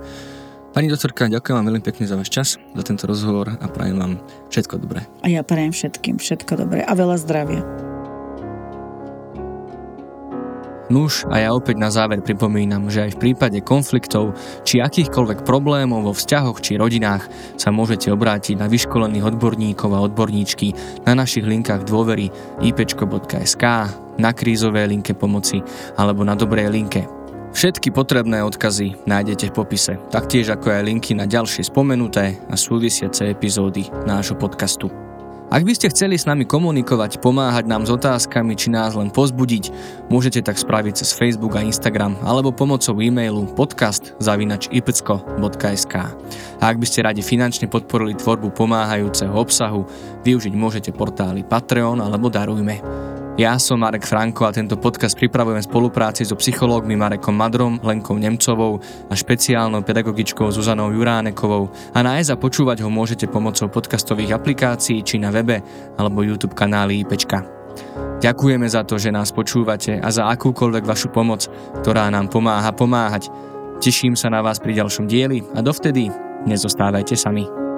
Pani 0.70 0.86
doktorka, 0.86 1.26
ďakujem 1.26 1.56
vám 1.58 1.66
veľmi 1.66 1.82
pekne 1.82 2.06
za 2.06 2.14
váš 2.14 2.30
čas, 2.30 2.48
za 2.54 2.82
tento 2.86 3.10
rozhovor 3.10 3.58
a 3.58 3.66
prajem 3.66 3.98
vám 3.98 4.22
všetko 4.54 4.78
dobré. 4.78 5.02
A 5.22 5.26
ja 5.26 5.42
prajem 5.42 5.74
všetkým 5.74 6.22
všetko 6.22 6.52
dobré 6.54 6.86
a 6.86 6.94
veľa 6.94 7.18
zdravia. 7.18 7.89
Nuž 10.90 11.22
a 11.30 11.38
ja 11.38 11.54
opäť 11.54 11.78
na 11.78 11.86
záver 11.86 12.18
pripomínam, 12.18 12.90
že 12.90 13.06
aj 13.06 13.14
v 13.14 13.20
prípade 13.30 13.62
konfliktov 13.62 14.34
či 14.66 14.82
akýchkoľvek 14.82 15.46
problémov 15.46 16.10
vo 16.10 16.12
vzťahoch 16.12 16.58
či 16.58 16.74
rodinách 16.74 17.30
sa 17.54 17.70
môžete 17.70 18.10
obrátiť 18.10 18.58
na 18.58 18.66
vyškolených 18.66 19.22
odborníkov 19.30 19.86
a 19.94 20.02
odborníčky 20.02 20.74
na 21.06 21.14
našich 21.14 21.46
linkách 21.46 21.86
dôvery 21.86 22.34
ipečko.sk, 22.58 23.64
na 24.18 24.30
krízovej 24.34 24.90
linke 24.90 25.14
pomoci 25.14 25.62
alebo 25.94 26.26
na 26.26 26.34
dobrej 26.34 26.66
linke. 26.74 27.06
Všetky 27.54 27.94
potrebné 27.94 28.42
odkazy 28.42 29.06
nájdete 29.06 29.50
v 29.50 29.56
popise, 29.62 29.94
taktiež 30.10 30.50
ako 30.54 30.74
aj 30.74 30.86
linky 30.86 31.14
na 31.14 31.26
ďalšie 31.30 31.70
spomenuté 31.70 32.38
a 32.50 32.54
súvisiace 32.58 33.30
epizódy 33.30 33.86
nášho 34.06 34.34
podcastu. 34.34 35.09
Ak 35.50 35.66
by 35.66 35.74
ste 35.74 35.90
chceli 35.90 36.14
s 36.14 36.30
nami 36.30 36.46
komunikovať, 36.46 37.18
pomáhať 37.18 37.66
nám 37.66 37.82
s 37.82 37.90
otázkami 37.90 38.54
či 38.54 38.70
nás 38.70 38.94
len 38.94 39.10
pozbudiť, 39.10 39.74
môžete 40.06 40.46
tak 40.46 40.54
spraviť 40.54 41.02
cez 41.02 41.10
Facebook 41.10 41.58
a 41.58 41.66
Instagram 41.66 42.14
alebo 42.22 42.54
pomocou 42.54 42.94
e-mailu 43.02 43.50
podcast.ipcko.sk 43.58 45.94
A 46.62 46.62
ak 46.62 46.76
by 46.78 46.86
ste 46.86 47.02
radi 47.02 47.26
finančne 47.26 47.66
podporili 47.66 48.14
tvorbu 48.14 48.54
pomáhajúceho 48.54 49.34
obsahu, 49.34 49.90
využiť 50.22 50.54
môžete 50.54 50.94
portály 50.94 51.42
Patreon 51.42 51.98
alebo 51.98 52.30
Darujme. 52.30 53.09
Ja 53.40 53.56
som 53.56 53.80
Marek 53.80 54.04
Franko 54.04 54.44
a 54.44 54.52
tento 54.52 54.76
podcast 54.76 55.16
pripravujem 55.16 55.64
v 55.64 55.70
spolupráci 55.72 56.28
so 56.28 56.36
psychológmi 56.36 56.92
Marekom 56.92 57.32
Madrom, 57.32 57.80
Lenkou 57.80 58.20
Nemcovou 58.20 58.76
a 59.08 59.16
špeciálnou 59.16 59.80
pedagogičkou 59.80 60.52
Zuzanou 60.52 60.92
Juránekovou 60.92 61.72
a 61.96 62.04
nájsť 62.04 62.36
a 62.36 62.36
počúvať 62.36 62.84
ho 62.84 62.92
môžete 62.92 63.32
pomocou 63.32 63.72
podcastových 63.72 64.36
aplikácií 64.36 65.00
či 65.00 65.16
na 65.16 65.32
webe 65.32 65.64
alebo 65.96 66.20
YouTube 66.20 66.52
kanáli 66.52 67.00
IPčka. 67.00 67.40
Ďakujeme 68.20 68.68
za 68.68 68.84
to, 68.84 69.00
že 69.00 69.08
nás 69.08 69.32
počúvate 69.32 69.96
a 69.96 70.08
za 70.12 70.28
akúkoľvek 70.28 70.84
vašu 70.84 71.08
pomoc, 71.08 71.48
ktorá 71.80 72.12
nám 72.12 72.28
pomáha 72.28 72.76
pomáhať. 72.76 73.32
Teším 73.80 74.20
sa 74.20 74.28
na 74.28 74.44
vás 74.44 74.60
pri 74.60 74.76
ďalšom 74.84 75.08
dieli 75.08 75.40
a 75.56 75.64
dovtedy 75.64 76.12
nezostávajte 76.44 77.16
sami. 77.16 77.69